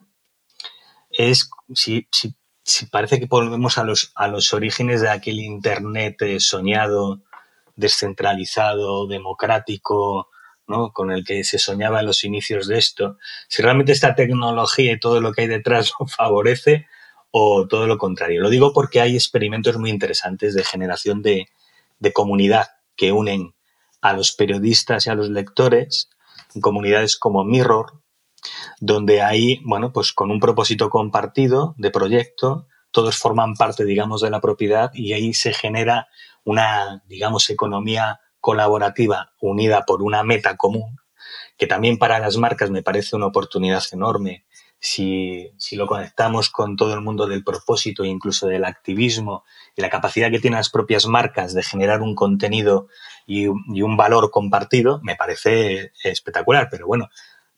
es 1.10 1.50
si, 1.74 2.06
si, 2.10 2.86
parece 2.86 3.18
que 3.18 3.26
volvemos 3.26 3.78
a 3.78 3.84
los, 3.84 4.12
a 4.14 4.28
los 4.28 4.52
orígenes 4.52 5.00
de 5.00 5.08
aquel 5.08 5.40
Internet 5.40 6.20
eh, 6.20 6.38
soñado, 6.38 7.22
descentralizado, 7.80 9.06
democrático, 9.06 10.28
¿no? 10.68 10.92
con 10.92 11.10
el 11.10 11.24
que 11.24 11.42
se 11.42 11.58
soñaba 11.58 12.00
en 12.00 12.06
los 12.06 12.22
inicios 12.22 12.68
de 12.68 12.78
esto, 12.78 13.16
si 13.48 13.62
realmente 13.62 13.92
esta 13.92 14.14
tecnología 14.14 14.92
y 14.92 15.00
todo 15.00 15.20
lo 15.20 15.32
que 15.32 15.42
hay 15.42 15.48
detrás 15.48 15.92
lo 16.00 16.06
favorece 16.06 16.86
o 17.32 17.66
todo 17.66 17.86
lo 17.86 17.98
contrario. 17.98 18.40
Lo 18.40 18.50
digo 18.50 18.72
porque 18.72 19.00
hay 19.00 19.14
experimentos 19.14 19.76
muy 19.76 19.90
interesantes 19.90 20.54
de 20.54 20.64
generación 20.64 21.22
de, 21.22 21.48
de 21.98 22.12
comunidad 22.12 22.68
que 22.96 23.12
unen 23.12 23.54
a 24.00 24.12
los 24.12 24.32
periodistas 24.32 25.06
y 25.06 25.10
a 25.10 25.14
los 25.14 25.28
lectores 25.28 26.08
en 26.54 26.60
comunidades 26.60 27.16
como 27.16 27.44
Mirror, 27.44 28.00
donde 28.80 29.22
ahí, 29.22 29.60
bueno, 29.64 29.92
pues 29.92 30.12
con 30.12 30.30
un 30.30 30.40
propósito 30.40 30.90
compartido 30.90 31.74
de 31.78 31.90
proyecto, 31.90 32.66
todos 32.90 33.16
forman 33.16 33.54
parte, 33.54 33.84
digamos, 33.84 34.20
de 34.20 34.30
la 34.30 34.40
propiedad 34.40 34.90
y 34.94 35.12
ahí 35.12 35.34
se 35.34 35.52
genera 35.52 36.08
una, 36.44 37.02
digamos, 37.06 37.48
economía 37.50 38.20
colaborativa 38.40 39.32
unida 39.40 39.84
por 39.86 40.02
una 40.02 40.22
meta 40.22 40.56
común, 40.56 40.96
que 41.56 41.66
también 41.66 41.98
para 41.98 42.18
las 42.18 42.36
marcas 42.36 42.70
me 42.70 42.82
parece 42.82 43.16
una 43.16 43.26
oportunidad 43.26 43.82
enorme 43.92 44.46
si, 44.80 45.52
si, 45.58 45.76
lo 45.76 45.86
conectamos 45.86 46.48
con 46.48 46.74
todo 46.74 46.94
el 46.94 47.02
mundo 47.02 47.26
del 47.26 47.44
propósito 47.44 48.02
e 48.02 48.08
incluso 48.08 48.46
del 48.46 48.64
activismo 48.64 49.44
y 49.76 49.82
la 49.82 49.90
capacidad 49.90 50.30
que 50.30 50.40
tienen 50.40 50.56
las 50.56 50.70
propias 50.70 51.06
marcas 51.06 51.52
de 51.52 51.62
generar 51.62 52.00
un 52.00 52.14
contenido 52.14 52.88
y, 53.26 53.44
y, 53.44 53.82
un 53.82 53.96
valor 53.98 54.30
compartido, 54.30 54.98
me 55.02 55.16
parece 55.16 55.92
espectacular. 56.02 56.68
Pero 56.70 56.86
bueno, 56.86 57.10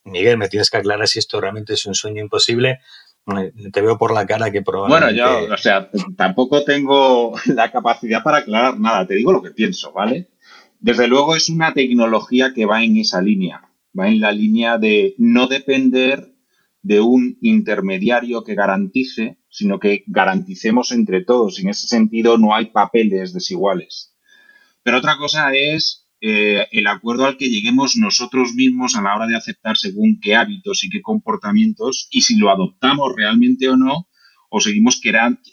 Miguel, 0.04 0.36
me 0.36 0.48
tienes 0.48 0.68
que 0.68 0.78
aclarar 0.78 1.06
si 1.06 1.20
esto 1.20 1.40
realmente 1.40 1.74
es 1.74 1.86
un 1.86 1.94
sueño 1.94 2.20
imposible. 2.20 2.80
Te 3.72 3.80
veo 3.80 3.98
por 3.98 4.12
la 4.12 4.26
cara 4.26 4.50
que 4.50 4.62
probablemente... 4.62 5.22
Bueno, 5.22 5.46
yo, 5.46 5.54
o 5.54 5.56
sea, 5.56 5.90
tampoco 6.16 6.64
tengo 6.64 7.34
la 7.46 7.70
capacidad 7.70 8.22
para 8.22 8.38
aclarar 8.38 8.78
nada, 8.78 9.06
te 9.06 9.14
digo 9.14 9.32
lo 9.32 9.42
que 9.42 9.50
pienso, 9.50 9.92
¿vale? 9.92 10.30
Desde 10.80 11.06
luego 11.06 11.36
es 11.36 11.48
una 11.48 11.72
tecnología 11.72 12.52
que 12.52 12.66
va 12.66 12.82
en 12.82 12.96
esa 12.96 13.22
línea, 13.22 13.70
va 13.98 14.08
en 14.08 14.20
la 14.20 14.32
línea 14.32 14.78
de 14.78 15.14
no 15.18 15.46
depender 15.46 16.32
de 16.82 17.00
un 17.00 17.38
intermediario 17.40 18.42
que 18.42 18.56
garantice, 18.56 19.38
sino 19.48 19.78
que 19.78 20.02
garanticemos 20.08 20.90
entre 20.90 21.24
todos. 21.24 21.60
En 21.60 21.68
ese 21.68 21.86
sentido 21.86 22.38
no 22.38 22.54
hay 22.54 22.66
papeles 22.66 23.32
desiguales. 23.32 24.16
Pero 24.82 24.98
otra 24.98 25.16
cosa 25.16 25.54
es 25.54 26.01
eh, 26.24 26.68
el 26.70 26.86
acuerdo 26.86 27.26
al 27.26 27.36
que 27.36 27.50
lleguemos 27.50 27.96
nosotros 27.96 28.54
mismos 28.54 28.94
a 28.94 29.02
la 29.02 29.16
hora 29.16 29.26
de 29.26 29.34
aceptar 29.34 29.76
según 29.76 30.20
qué 30.22 30.36
hábitos 30.36 30.84
y 30.84 30.88
qué 30.88 31.02
comportamientos 31.02 32.06
y 32.12 32.20
si 32.20 32.36
lo 32.36 32.48
adoptamos 32.48 33.12
realmente 33.16 33.68
o 33.68 33.76
no 33.76 34.06
o 34.48 34.60
seguimos, 34.60 35.00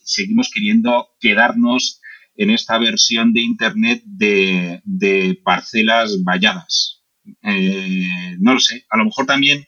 seguimos 0.04 0.52
queriendo 0.54 1.08
quedarnos 1.20 2.02
en 2.36 2.52
esta 2.52 2.78
versión 2.78 3.34
de 3.34 3.42
Internet 3.42 4.04
de, 4.06 5.42
parcelas 5.44 6.24
valladas. 6.24 7.04
Eh, 7.42 8.36
no 8.40 8.54
lo 8.54 8.60
sé, 8.60 8.86
a 8.92 8.98
lo 8.98 9.06
mejor 9.06 9.26
también 9.26 9.66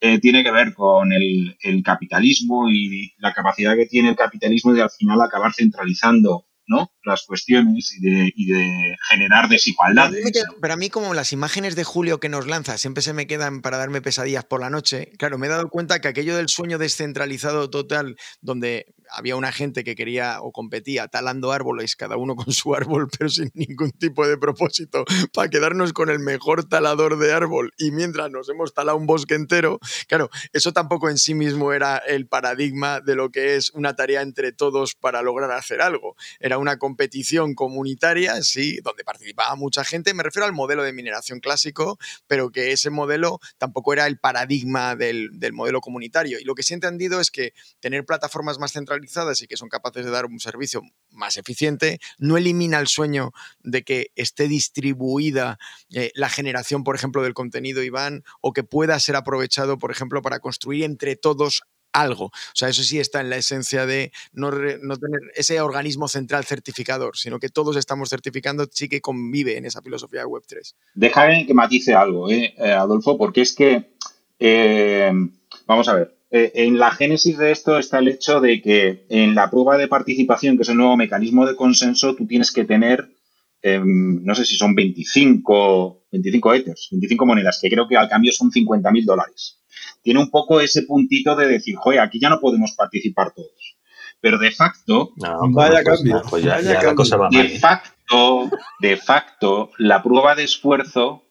eh, 0.00 0.18
tiene 0.18 0.44
que 0.44 0.50
ver 0.50 0.74
con 0.74 1.12
el, 1.14 1.56
capitalismo 1.82 2.68
y 2.68 3.14
la 3.16 3.32
capacidad 3.32 3.74
que 3.74 3.86
tiene 3.86 4.10
el 4.10 4.16
capitalismo 4.16 4.74
de 4.74 4.82
al 4.82 4.90
final 4.90 5.22
acabar 5.22 5.54
centralizando 5.54 6.46
¿no? 6.66 6.90
Las 7.06 7.24
cuestiones 7.24 7.96
y 7.98 8.46
de, 8.46 8.96
generar 9.08 9.48
desigualdades. 9.48 10.24
Pero 10.60 10.76
mí 10.76 10.90
como 10.90 11.14
las 11.14 11.32
imágenes 11.32 11.76
de 11.76 11.84
Julio 11.84 12.20
que 12.20 12.28
nos 12.28 12.46
lanza 12.46 12.78
siempre 12.78 13.02
se 13.02 13.12
me 13.12 13.26
quedan 13.26 13.62
para 13.62 13.78
darme 13.78 14.02
pesadillas 14.02 14.44
por 14.44 14.60
la 14.60 14.70
noche, 14.70 15.12
claro, 15.18 15.38
me 15.38 15.46
he 15.46 15.50
dado 15.50 15.68
cuenta 15.68 16.00
que 16.00 16.08
aquello 16.08 16.36
del 16.36 16.48
sueño 16.48 16.78
descentralizado 16.78 17.70
total, 17.70 18.16
donde 18.40 18.94
había 19.10 19.36
una 19.36 19.52
gente 19.52 19.84
que 19.84 19.94
quería 19.94 20.40
o 20.42 20.52
competía 20.52 21.08
talando 21.08 21.52
árboles, 21.52 21.96
cada 21.96 22.16
uno 22.16 22.34
con 22.34 22.52
su 22.52 22.74
árbol, 22.74 23.08
pero 23.18 23.30
sin 23.30 23.50
ningún 23.54 23.92
tipo 23.92 24.26
de 24.26 24.36
propósito, 24.36 25.04
para 25.32 25.48
quedarnos 25.48 25.92
con 25.92 26.10
el 26.10 26.18
mejor 26.18 26.64
talador 26.64 27.18
de 27.18 27.32
árbol 27.32 27.72
y 27.78 27.90
mientras 27.90 28.30
nos 28.30 28.48
hemos 28.48 28.74
talado 28.74 28.98
un 28.98 29.06
bosque 29.06 29.34
entero, 29.34 29.78
claro, 30.08 30.30
eso 30.52 30.72
tampoco 30.72 31.08
en 31.08 31.18
sí 31.18 31.34
mismo 31.34 31.72
era 31.72 31.98
el 31.98 32.26
paradigma 32.26 33.00
de 33.00 33.14
lo 33.14 33.30
que 33.30 33.56
es 33.56 33.70
una 33.70 33.94
tarea 33.94 34.22
entre 34.22 34.52
todos 34.52 34.94
para 34.94 35.22
lograr 35.22 35.50
hacer 35.52 35.80
algo. 35.80 36.16
Era 36.40 36.58
una 36.58 36.78
competición 36.96 37.54
comunitaria, 37.54 38.42
sí, 38.42 38.78
donde 38.82 39.04
participaba 39.04 39.54
mucha 39.54 39.84
gente, 39.84 40.14
me 40.14 40.22
refiero 40.22 40.46
al 40.46 40.54
modelo 40.54 40.82
de 40.82 40.94
mineración 40.94 41.40
clásico, 41.40 41.98
pero 42.26 42.50
que 42.50 42.72
ese 42.72 42.88
modelo 42.88 43.38
tampoco 43.58 43.92
era 43.92 44.06
el 44.06 44.18
paradigma 44.18 44.96
del, 44.96 45.28
del 45.34 45.52
modelo 45.52 45.82
comunitario. 45.82 46.40
Y 46.40 46.44
lo 46.44 46.54
que 46.54 46.62
sí 46.62 46.72
he 46.72 46.76
entendido 46.76 47.20
es 47.20 47.30
que 47.30 47.52
tener 47.80 48.06
plataformas 48.06 48.58
más 48.58 48.72
centrales 48.72 48.96
y 49.42 49.46
que 49.46 49.56
son 49.56 49.68
capaces 49.68 50.04
de 50.06 50.10
dar 50.10 50.24
un 50.24 50.40
servicio 50.40 50.80
más 51.10 51.36
eficiente, 51.36 51.98
no 52.18 52.38
elimina 52.38 52.78
el 52.78 52.86
sueño 52.86 53.32
de 53.60 53.82
que 53.82 54.12
esté 54.14 54.48
distribuida 54.48 55.58
eh, 55.90 56.10
la 56.14 56.30
generación, 56.30 56.82
por 56.82 56.94
ejemplo, 56.94 57.22
del 57.22 57.34
contenido, 57.34 57.82
Iván, 57.82 58.24
o 58.40 58.52
que 58.52 58.64
pueda 58.64 58.98
ser 59.00 59.16
aprovechado, 59.16 59.78
por 59.78 59.90
ejemplo, 59.90 60.22
para 60.22 60.40
construir 60.40 60.84
entre 60.84 61.16
todos 61.16 61.62
algo. 61.96 62.26
O 62.26 62.54
sea, 62.54 62.68
eso 62.68 62.82
sí 62.82 62.98
está 62.98 63.20
en 63.20 63.30
la 63.30 63.36
esencia 63.36 63.86
de 63.86 64.12
no, 64.32 64.50
tener 64.50 65.20
ese 65.34 65.60
organismo 65.60 66.08
central 66.08 66.44
certificador, 66.44 67.16
sino 67.16 67.38
que 67.38 67.48
todos 67.48 67.76
estamos 67.76 68.08
certificando, 68.08 68.66
sí 68.70 68.88
que 68.88 69.00
convive 69.00 69.56
en 69.56 69.64
esa 69.64 69.82
filosofía 69.82 70.20
de 70.20 70.26
Web3. 70.26 70.74
Déjame 70.94 71.46
que 71.46 71.54
matice 71.54 71.94
algo, 71.94 72.30
¿eh, 72.30 72.54
Adolfo, 72.58 73.16
porque 73.16 73.42
es 73.42 73.54
que, 73.54 73.92
eh, 74.38 75.12
vamos 75.66 75.88
a 75.88 75.94
ver, 75.94 76.16
eh, 76.30 76.52
en 76.54 76.78
la 76.78 76.90
génesis 76.90 77.38
de 77.38 77.52
esto 77.52 77.78
está 77.78 77.98
el 77.98 78.08
hecho 78.08 78.40
de 78.40 78.60
que 78.60 79.06
en 79.08 79.34
la 79.34 79.48
prueba 79.48 79.78
de 79.78 79.88
participación, 79.88 80.56
que 80.56 80.62
es 80.62 80.68
el 80.68 80.76
nuevo 80.76 80.96
mecanismo 80.96 81.46
de 81.46 81.56
consenso, 81.56 82.14
tú 82.14 82.26
tienes 82.26 82.52
que 82.52 82.64
tener, 82.64 83.08
em, 83.62 84.22
no 84.24 84.34
sé 84.34 84.44
si 84.44 84.56
son 84.56 84.74
25, 84.74 86.06
25 86.12 86.54
ethers, 86.54 86.88
25 86.90 87.26
monedas, 87.26 87.58
que 87.62 87.70
creo 87.70 87.86
que 87.88 87.96
al 87.96 88.08
cambio 88.08 88.32
son 88.32 88.50
50 88.50 88.90
mil 88.90 89.04
dólares. 89.04 89.55
Tiene 90.06 90.20
un 90.20 90.30
poco 90.30 90.60
ese 90.60 90.84
puntito 90.84 91.34
de 91.34 91.48
decir, 91.48 91.74
joder, 91.74 91.98
aquí 91.98 92.20
ya 92.20 92.30
no 92.30 92.38
podemos 92.38 92.76
participar 92.76 93.32
todos. 93.34 93.76
Pero 94.20 94.38
de 94.38 94.52
facto, 94.52 95.10
vaya 95.50 95.82
cambio, 95.82 96.22
de 97.32 97.58
facto, 97.58 98.50
de 98.78 98.96
facto, 98.96 99.70
la 99.78 100.04
prueba 100.04 100.36
de 100.36 100.44
esfuerzo 100.44 101.24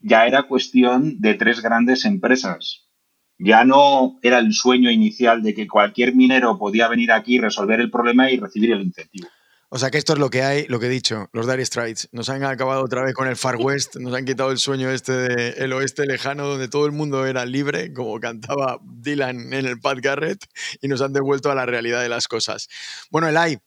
ya 0.00 0.26
era 0.26 0.48
cuestión 0.48 1.20
de 1.20 1.34
tres 1.34 1.62
grandes 1.62 2.04
empresas 2.04 2.88
ya 3.38 3.64
no 3.64 4.18
era 4.22 4.40
el 4.40 4.52
sueño 4.52 4.90
inicial 4.90 5.42
de 5.42 5.54
que 5.54 5.68
cualquier 5.68 6.16
minero 6.16 6.58
podía 6.58 6.88
venir 6.88 7.12
aquí, 7.12 7.38
resolver 7.38 7.80
el 7.80 7.88
problema 7.88 8.30
y 8.32 8.36
recibir 8.36 8.72
el 8.72 8.82
incentivo. 8.82 9.28
O 9.70 9.78
sea 9.78 9.90
que 9.90 9.98
esto 9.98 10.14
es 10.14 10.18
lo 10.18 10.30
que 10.30 10.42
hay, 10.42 10.66
lo 10.68 10.80
que 10.80 10.86
he 10.86 10.90
dicho, 10.90 11.28
los 11.32 11.46
Dire 11.46 11.64
Straits. 11.64 12.08
Nos 12.12 12.30
han 12.30 12.42
acabado 12.42 12.82
otra 12.82 13.02
vez 13.02 13.12
con 13.12 13.28
el 13.28 13.36
Far 13.36 13.56
West, 13.56 13.96
nos 13.96 14.14
han 14.14 14.24
quitado 14.24 14.50
el 14.50 14.56
sueño 14.56 14.90
este 14.90 15.12
del 15.12 15.72
oeste 15.74 16.06
lejano 16.06 16.46
donde 16.46 16.68
todo 16.68 16.86
el 16.86 16.92
mundo 16.92 17.26
era 17.26 17.44
libre, 17.44 17.92
como 17.92 18.18
cantaba 18.18 18.80
Dylan 18.82 19.52
en 19.52 19.66
el 19.66 19.78
Pat 19.78 19.98
Garrett, 20.00 20.46
y 20.80 20.88
nos 20.88 21.02
han 21.02 21.12
devuelto 21.12 21.50
a 21.50 21.54
la 21.54 21.66
realidad 21.66 22.00
de 22.00 22.08
las 22.08 22.28
cosas. 22.28 22.68
Bueno, 23.10 23.28
Elai, 23.28 23.58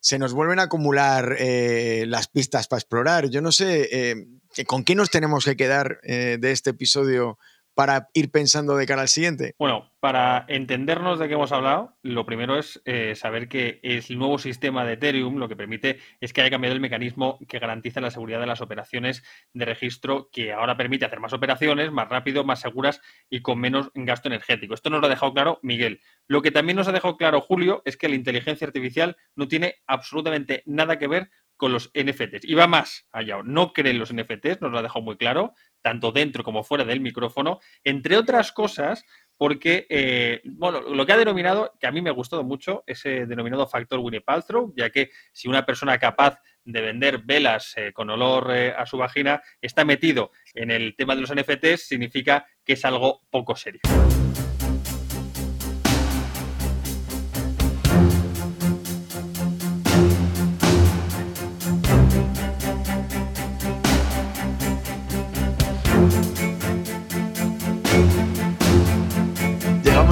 se 0.00 0.18
nos 0.18 0.34
vuelven 0.34 0.58
a 0.58 0.64
acumular 0.64 1.36
eh, 1.38 2.04
las 2.06 2.28
pistas 2.28 2.68
para 2.68 2.78
explorar. 2.78 3.30
Yo 3.30 3.40
no 3.40 3.50
sé, 3.50 3.88
eh, 3.90 4.26
¿con 4.66 4.84
qué 4.84 4.94
nos 4.94 5.10
tenemos 5.10 5.46
que 5.46 5.56
quedar 5.56 6.00
eh, 6.02 6.36
de 6.38 6.52
este 6.52 6.70
episodio 6.70 7.38
para 7.76 8.08
ir 8.14 8.30
pensando 8.30 8.74
de 8.74 8.86
cara 8.86 9.02
al 9.02 9.08
siguiente? 9.08 9.54
Bueno, 9.58 9.92
para 10.00 10.46
entendernos 10.48 11.18
de 11.18 11.28
qué 11.28 11.34
hemos 11.34 11.52
hablado, 11.52 11.94
lo 12.02 12.24
primero 12.24 12.58
es 12.58 12.80
eh, 12.86 13.14
saber 13.14 13.48
que 13.48 13.80
el 13.82 14.02
nuevo 14.16 14.38
sistema 14.38 14.86
de 14.86 14.94
Ethereum 14.94 15.36
lo 15.36 15.46
que 15.46 15.56
permite 15.56 15.98
es 16.18 16.32
que 16.32 16.40
haya 16.40 16.50
cambiado 16.50 16.74
el 16.74 16.80
mecanismo 16.80 17.38
que 17.46 17.58
garantiza 17.58 18.00
la 18.00 18.10
seguridad 18.10 18.40
de 18.40 18.46
las 18.46 18.62
operaciones 18.62 19.22
de 19.52 19.66
registro, 19.66 20.30
que 20.32 20.54
ahora 20.54 20.78
permite 20.78 21.04
hacer 21.04 21.20
más 21.20 21.34
operaciones 21.34 21.92
más 21.92 22.08
rápido, 22.08 22.44
más 22.44 22.60
seguras 22.60 23.02
y 23.28 23.42
con 23.42 23.58
menos 23.58 23.90
gasto 23.94 24.28
energético. 24.28 24.72
Esto 24.72 24.88
nos 24.88 25.02
lo 25.02 25.08
ha 25.08 25.10
dejado 25.10 25.34
claro 25.34 25.58
Miguel. 25.60 26.00
Lo 26.28 26.40
que 26.40 26.52
también 26.52 26.76
nos 26.76 26.88
ha 26.88 26.92
dejado 26.92 27.18
claro 27.18 27.42
Julio 27.42 27.82
es 27.84 27.98
que 27.98 28.08
la 28.08 28.14
inteligencia 28.14 28.66
artificial 28.66 29.18
no 29.34 29.48
tiene 29.48 29.74
absolutamente 29.86 30.62
nada 30.64 30.98
que 30.98 31.08
ver 31.08 31.30
con 31.56 31.72
los 31.72 31.90
NFTs. 31.94 32.44
Y 32.44 32.54
va 32.54 32.66
más 32.66 33.08
allá. 33.12 33.38
No 33.44 33.72
creen 33.72 33.98
los 33.98 34.12
NFTs, 34.12 34.60
nos 34.60 34.70
lo 34.70 34.78
ha 34.78 34.82
dejado 34.82 35.04
muy 35.04 35.16
claro, 35.16 35.54
tanto 35.82 36.12
dentro 36.12 36.44
como 36.44 36.64
fuera 36.64 36.84
del 36.84 37.00
micrófono, 37.00 37.60
entre 37.84 38.16
otras 38.16 38.52
cosas, 38.52 39.04
porque, 39.36 39.86
eh, 39.90 40.40
bueno, 40.44 40.80
lo 40.80 41.04
que 41.06 41.12
ha 41.12 41.16
denominado, 41.16 41.72
que 41.78 41.86
a 41.86 41.92
mí 41.92 42.00
me 42.00 42.10
ha 42.10 42.14
gustado 42.14 42.42
mucho, 42.42 42.82
ese 42.86 43.26
denominado 43.26 43.66
factor 43.66 44.00
Winnie 44.00 44.20
Paltrow, 44.20 44.72
ya 44.76 44.90
que 44.90 45.10
si 45.32 45.48
una 45.48 45.64
persona 45.66 45.98
capaz 45.98 46.40
de 46.64 46.80
vender 46.80 47.18
velas 47.24 47.74
eh, 47.76 47.92
con 47.92 48.10
olor 48.10 48.50
eh, 48.52 48.74
a 48.76 48.86
su 48.86 48.98
vagina 48.98 49.40
está 49.60 49.84
metido 49.84 50.32
en 50.54 50.70
el 50.70 50.96
tema 50.96 51.14
de 51.14 51.20
los 51.20 51.32
NFTs, 51.32 51.86
significa 51.86 52.46
que 52.64 52.72
es 52.72 52.84
algo 52.84 53.22
poco 53.30 53.54
serio. 53.54 53.80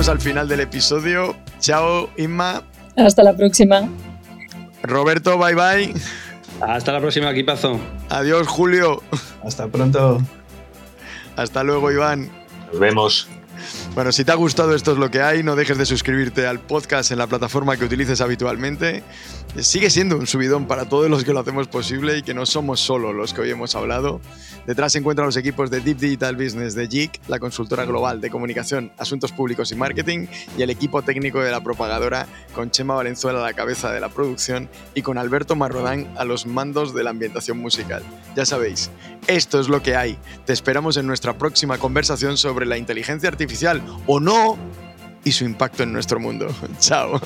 Al 0.08 0.20
final 0.20 0.48
del 0.48 0.60
episodio. 0.60 1.36
Chao, 1.60 2.10
Inma. 2.16 2.62
Hasta 2.96 3.22
la 3.22 3.34
próxima. 3.34 3.88
Roberto, 4.82 5.38
bye 5.38 5.54
bye. 5.54 5.94
Hasta 6.60 6.92
la 6.92 7.00
próxima, 7.00 7.30
equipazo. 7.30 7.80
Adiós, 8.10 8.46
Julio. 8.46 9.02
Hasta 9.42 9.68
pronto. 9.68 10.20
Hasta 11.36 11.62
luego, 11.64 11.90
Iván. 11.90 12.30
Nos 12.70 12.78
vemos. 12.78 13.28
Bueno, 13.94 14.12
si 14.12 14.24
te 14.24 14.32
ha 14.32 14.34
gustado 14.34 14.74
esto 14.74 14.92
es 14.92 14.98
lo 14.98 15.10
que 15.10 15.22
hay, 15.22 15.42
no 15.42 15.56
dejes 15.56 15.78
de 15.78 15.86
suscribirte 15.86 16.46
al 16.46 16.60
podcast 16.60 17.10
en 17.10 17.18
la 17.18 17.26
plataforma 17.26 17.76
que 17.76 17.84
utilices 17.84 18.20
habitualmente. 18.20 19.02
Sigue 19.60 19.88
siendo 19.88 20.16
un 20.16 20.26
subidón 20.26 20.66
para 20.66 20.88
todos 20.88 21.08
los 21.08 21.22
que 21.22 21.32
lo 21.32 21.38
hacemos 21.38 21.68
posible 21.68 22.18
y 22.18 22.22
que 22.22 22.34
no 22.34 22.44
somos 22.44 22.80
solo 22.80 23.12
los 23.12 23.32
que 23.32 23.42
hoy 23.42 23.50
hemos 23.50 23.76
hablado. 23.76 24.20
Detrás 24.66 24.92
se 24.92 24.98
encuentran 24.98 25.26
los 25.26 25.36
equipos 25.36 25.70
de 25.70 25.80
Deep 25.80 25.98
Digital 25.98 26.34
Business 26.34 26.74
de 26.74 26.88
JIC, 26.88 27.20
la 27.28 27.38
consultora 27.38 27.84
global 27.84 28.20
de 28.20 28.30
comunicación, 28.30 28.90
asuntos 28.98 29.30
públicos 29.30 29.70
y 29.70 29.76
marketing, 29.76 30.26
y 30.58 30.62
el 30.62 30.70
equipo 30.70 31.02
técnico 31.02 31.40
de 31.40 31.52
la 31.52 31.62
propagadora, 31.62 32.26
con 32.52 32.72
Chema 32.72 32.94
Valenzuela 32.94 33.38
a 33.38 33.42
la 33.42 33.52
cabeza 33.52 33.92
de 33.92 34.00
la 34.00 34.08
producción 34.08 34.68
y 34.92 35.02
con 35.02 35.18
Alberto 35.18 35.54
Marrodán 35.54 36.12
a 36.16 36.24
los 36.24 36.46
mandos 36.46 36.92
de 36.92 37.04
la 37.04 37.10
ambientación 37.10 37.58
musical. 37.58 38.02
Ya 38.34 38.44
sabéis, 38.44 38.90
esto 39.28 39.60
es 39.60 39.68
lo 39.68 39.82
que 39.82 39.94
hay. 39.94 40.18
Te 40.46 40.52
esperamos 40.52 40.96
en 40.96 41.06
nuestra 41.06 41.38
próxima 41.38 41.78
conversación 41.78 42.36
sobre 42.36 42.66
la 42.66 42.76
inteligencia 42.76 43.28
artificial 43.28 43.80
o 44.06 44.18
no 44.18 44.58
y 45.22 45.30
su 45.30 45.44
impacto 45.44 45.84
en 45.84 45.92
nuestro 45.92 46.18
mundo. 46.18 46.48
Chao. 46.80 47.20